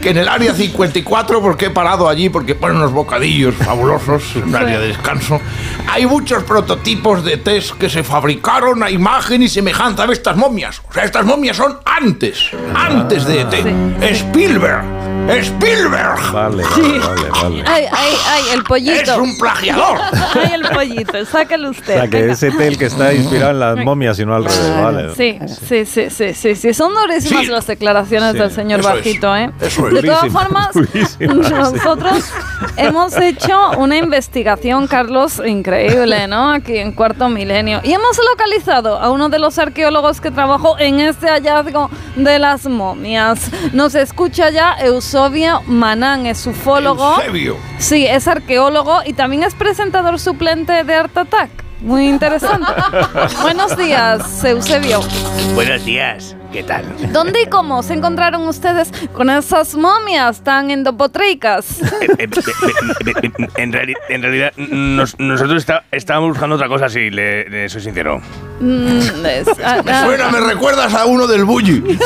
que 0.00 0.10
en 0.10 0.18
el 0.18 0.28
área 0.28 0.54
54, 0.54 1.40
porque 1.40 1.66
he 1.66 1.70
parado 1.70 2.08
allí, 2.08 2.28
porque 2.28 2.54
ponen 2.54 2.76
unos 2.76 2.92
bocadillos 2.92 3.54
fabulosos, 3.54 4.36
un 4.36 4.54
área 4.54 4.78
de 4.78 4.88
descanso, 4.88 5.40
hay 5.88 6.06
muchos 6.06 6.42
prototipos 6.44 7.24
de 7.24 7.34
ETs 7.34 7.72
que 7.72 7.88
se 7.88 8.02
fabricaron 8.02 8.82
a 8.82 8.90
imagen 8.90 9.42
y 9.42 9.48
semejanza 9.48 10.06
de 10.06 10.12
estas 10.12 10.36
momias. 10.36 10.80
O 10.88 10.92
sea, 10.92 11.04
estas 11.04 11.24
momias 11.24 11.56
son 11.56 11.78
antes, 11.84 12.50
antes 12.74 13.24
de 13.24 13.40
ET. 13.40 14.14
Spielberg, 14.14 14.84
Spielberg. 15.28 16.32
Vale, 16.32 16.64
Sí. 16.74 16.98
vale, 16.98 17.30
vale. 17.30 17.64
Ay, 17.66 17.84
ay, 17.90 18.14
ay, 18.28 18.42
el 18.54 18.64
pollito. 18.64 19.12
Es 19.12 19.18
un 19.18 19.36
plagiador. 19.38 19.98
Ay, 20.34 20.52
el 20.54 20.62
pollito, 20.68 21.24
sácalo 21.26 21.68
O 21.68 21.70
usted. 21.72 21.94
sea, 21.94 22.08
que 22.08 22.20
venga. 22.20 22.32
es 22.32 22.42
ET 22.42 22.60
el 22.60 22.78
que 22.78 22.86
está 22.86 23.12
inspirado 23.12 23.50
en 23.52 23.60
las 23.60 23.76
momias 23.84 24.18
y 24.18 24.24
no 24.26 24.34
al 24.34 24.44
revés, 24.44 24.82
vale. 24.82 25.14
Sí, 25.14 25.38
sí, 25.68 25.84
sí, 25.84 26.10
sí, 26.10 26.34
sí, 26.34 26.54
sí. 26.54 26.74
Son 26.74 26.92
durísimas 26.94 27.44
Sí. 27.44 27.50
las 27.50 27.66
declaraciones 27.66 28.32
Sí. 28.32 28.38
del 28.38 28.50
señor 28.50 28.80
Eso 28.80 28.88
es. 28.90 28.94
Bajito, 28.96 29.36
¿eh? 29.36 29.50
Eso 29.60 29.88
es. 29.88 29.94
De 29.94 30.02
todas 30.02 30.32
formas, 30.32 30.68
nosotros 31.20 32.24
hemos 32.76 33.16
hecho 33.16 33.70
una 33.78 33.96
investigación, 33.96 34.86
Carlos, 34.86 35.42
increíble, 35.44 36.26
¿no? 36.28 36.52
Aquí 36.52 36.78
en 36.78 36.92
Cuarto 36.92 37.28
Milenio. 37.28 37.80
Y 37.84 37.92
hemos 37.92 38.18
localizado 38.30 38.98
a 38.98 39.10
uno 39.10 39.28
de 39.28 39.38
los 39.38 39.58
arqueólogos 39.58 40.20
que 40.20 40.30
trabajó 40.30 40.78
en 40.78 41.00
este 41.00 41.28
hallazgo 41.28 41.90
de 42.16 42.38
las 42.38 42.66
momias. 42.66 43.40
Nos 43.72 43.94
escucha 43.94 44.50
ya 44.50 44.74
Eusebio 44.80 45.17
Manán, 45.66 46.26
es 46.26 46.46
ufólogo. 46.46 47.16
Eusebio. 47.16 47.56
Sí, 47.78 48.06
es 48.06 48.28
arqueólogo 48.28 49.00
y 49.04 49.14
también 49.14 49.42
es 49.42 49.54
presentador 49.54 50.18
suplente 50.20 50.84
de 50.84 50.94
Art 50.94 51.16
Attack. 51.18 51.50
Muy 51.80 52.08
interesante. 52.08 52.66
Buenos 53.42 53.76
días, 53.76 54.44
Eusebio. 54.44 55.00
Buenos 55.54 55.84
días, 55.84 56.34
¿qué 56.52 56.62
tal? 56.64 56.84
¿Dónde 57.12 57.42
y 57.42 57.46
cómo 57.46 57.82
se 57.84 57.94
encontraron 57.94 58.46
ustedes 58.48 58.90
con 59.14 59.30
esas 59.30 59.74
momias 59.76 60.42
tan 60.42 60.70
endopotricas? 60.70 61.80
Eh, 62.00 62.26
eh, 62.26 62.28
eh, 63.06 63.30
en, 63.56 63.72
reali- 63.72 63.96
en 64.08 64.22
realidad, 64.22 64.52
nos- 64.56 65.18
nosotros 65.18 65.58
está- 65.58 65.84
estábamos 65.92 66.30
buscando 66.30 66.56
otra 66.56 66.68
cosa, 66.68 66.88
si 66.88 67.10
le, 67.10 67.48
le 67.48 67.68
soy 67.68 67.80
sincero. 67.80 68.20
Mm, 68.60 69.24
es- 69.26 69.48
ah, 69.64 69.82
Me 69.84 69.92
ah, 69.92 70.04
suena, 70.04 70.28
me 70.30 70.40
recuerdas 70.40 70.92
a 70.94 71.06
uno 71.06 71.26
del 71.26 71.44
bully. 71.44 71.98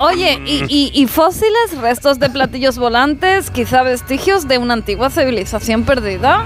Oye, 0.00 0.40
¿y, 0.46 0.64
y, 0.68 0.90
y 0.94 1.06
fósiles, 1.06 1.78
restos 1.80 2.18
de 2.18 2.30
platillos 2.30 2.78
volantes, 2.78 3.50
quizá 3.50 3.82
vestigios 3.82 4.48
de 4.48 4.58
una 4.58 4.74
antigua 4.74 5.10
civilización 5.10 5.84
perdida? 5.84 6.44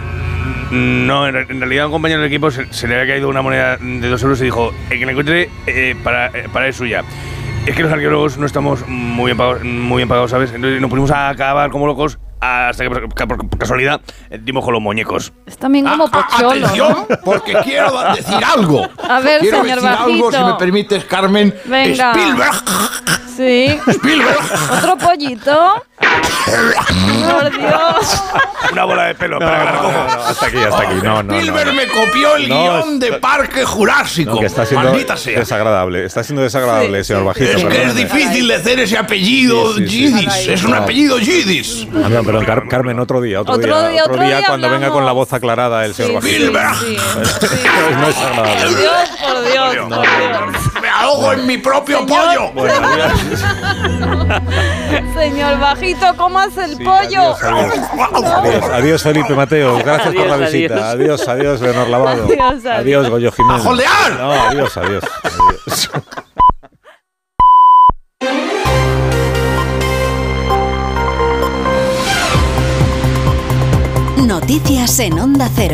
No, 0.71 1.27
en, 1.29 1.35
re- 1.35 1.47
en 1.49 1.61
realidad 1.61 1.85
a 1.85 1.87
un 1.87 1.93
compañero 1.93 2.21
del 2.23 2.31
equipo 2.31 2.51
se, 2.51 2.73
se 2.73 2.89
le 2.89 2.95
había 2.99 3.15
caído 3.15 3.29
una 3.29 3.43
moneda 3.43 3.77
de 3.77 4.09
dos 4.09 4.23
euros 4.23 4.41
y 4.41 4.45
dijo, 4.45 4.73
el 4.91 4.99
que 4.99 5.05
la 5.05 5.13
encuentre 5.13 5.51
eh, 5.67 5.95
para, 6.03 6.27
eh, 6.29 6.49
para 6.53 6.69
es 6.69 6.77
suya. 6.77 7.05
Es 7.67 7.77
que 7.77 7.83
los 7.83 7.93
arqueólogos 7.93 8.39
no 8.39 8.47
estamos 8.47 8.85
muy 8.89 9.27
bien 9.27 9.37
pagados, 9.37 9.63
muy 9.65 9.99
bien 9.99 10.09
pagados 10.09 10.31
¿sabes? 10.33 10.53
Entonces 10.53 10.81
nos 10.81 10.91
pusimos 10.91 11.11
a 11.13 11.29
acabar 11.29 11.71
como 11.71 11.87
locos 11.87 12.19
hasta 12.43 12.83
que 12.83 12.91
por, 13.27 13.59
casualidad 13.59 14.01
eh, 14.29 14.39
dimos 14.43 14.65
con 14.65 14.73
los 14.73 14.83
muñecos. 14.83 15.33
Es 15.47 15.57
también 15.57 15.87
como 15.87 16.11
pocholo, 16.11 16.55
¿no? 16.55 16.67
Atención, 16.67 17.07
porque 17.25 17.55
quiero 17.63 18.13
decir 18.15 18.45
algo. 18.45 18.89
A 19.09 19.21
ver, 19.21 19.41
quiero 19.41 19.63
señor 19.63 19.77
decir 19.77 19.91
algo, 19.91 20.31
si 20.31 20.37
Bajito. 20.37 20.47
me 20.47 20.55
permites, 20.55 21.05
Carmen. 21.05 21.55
Venga. 21.65 22.13
Spielberg. 22.13 22.55
Sí. 23.37 23.79
Otro 24.77 24.99
pollito. 24.99 25.83
Por 26.45 27.51
Dios. 27.59 28.23
Una 28.73 28.85
bola 28.85 29.05
de 29.05 29.15
pelo, 29.15 29.39
espera 29.39 29.59
que 29.59 29.65
la 29.65 29.73
recojo. 29.73 30.29
hasta 30.29 30.47
aquí, 30.47 30.57
hasta 30.59 30.83
aquí. 30.83 30.95
No, 31.03 31.03
no, 31.03 31.23
no. 31.25 31.35
Spielberg 31.39 31.75
me 31.75 31.87
copió 31.89 32.37
el 32.37 32.49
No, 32.49 32.63
guion 32.63 32.99
de 32.99 33.13
Parque 33.15 33.65
Jurásico. 33.65 34.35
No, 34.35 34.41
que 34.41 34.47
está 34.47 34.65
siendo 34.65 34.89
Maldita 34.91 35.17
sea. 35.17 35.39
desagradable. 35.41 36.05
Está 36.05 36.25
siendo 36.25 36.43
desagradable, 36.43 37.05
señor 37.05 37.25
Bajito. 37.25 37.51
Es 37.59 37.65
que 37.65 37.83
es 37.85 37.95
difícil 37.95 38.49
de 38.49 38.55
hacer 38.55 38.81
ese 38.81 38.97
apellido 38.99 39.75
Sí, 39.75 39.89
sí, 39.89 40.27
sí. 40.31 40.51
Es 40.53 40.65
un 40.65 40.71
No. 40.73 40.79
apellido 40.79 41.19
Yiddish. 41.19 41.89
Ah, 41.95 42.09
no, 42.09 42.23
perdón, 42.25 42.45
Car- 42.45 42.69
Carmen, 42.69 42.99
otro 42.99 43.21
día, 43.21 43.41
otro, 43.41 43.55
Otro 43.55 43.89
día, 43.89 44.05
otro 44.05 44.23
día 44.23 44.43
cuando 44.47 44.71
venga 44.71 44.91
con 44.91 45.05
la 45.05 45.13
voz 45.13 45.33
aclarada 45.33 45.85
el 45.85 45.95
señor 45.95 46.15
Bajito. 46.15 46.53
no 46.53 48.09
es 48.09 48.17
agradable. 48.17 48.69
Dios, 48.77 49.11
por 49.21 49.43
Dios, 49.53 49.77
por 49.77 50.03
Dios. 50.03 50.92
Ahogo 51.03 51.33
en 51.33 51.47
mi 51.47 51.59
propio 51.59 52.07
pollo. 52.07 52.53
Bueno, 52.55 52.89
Señor 55.15 55.59
Bajito, 55.59 56.07
¿cómo 56.17 56.39
hace 56.39 56.65
el 56.65 56.79
pollo? 56.79 57.35
adiós, 58.37 58.65
adiós, 58.73 59.03
Felipe 59.03 59.35
Mateo. 59.35 59.79
Gracias 59.79 60.15
por 60.15 60.27
la 60.27 60.35
Adiós, 60.35 60.53
visita. 60.53 60.91
Adiós, 60.91 61.29
adiós, 61.29 61.61
Leonor 61.61 61.89
Lavado. 61.89 62.25
Adiós, 62.25 62.39
adiós. 62.41 62.67
Adiós, 62.67 63.09
Goyo 63.11 63.33
Jiménez. 63.33 63.61
¡A 63.61 63.65
jolear! 63.69 64.13
No, 64.19 64.33
adiós, 64.33 64.77
adiós. 64.77 65.05
adiós. 65.25 65.91
Noticias 74.27 74.99
en 75.01 75.19
Onda 75.19 75.49
Cero. 75.55 75.71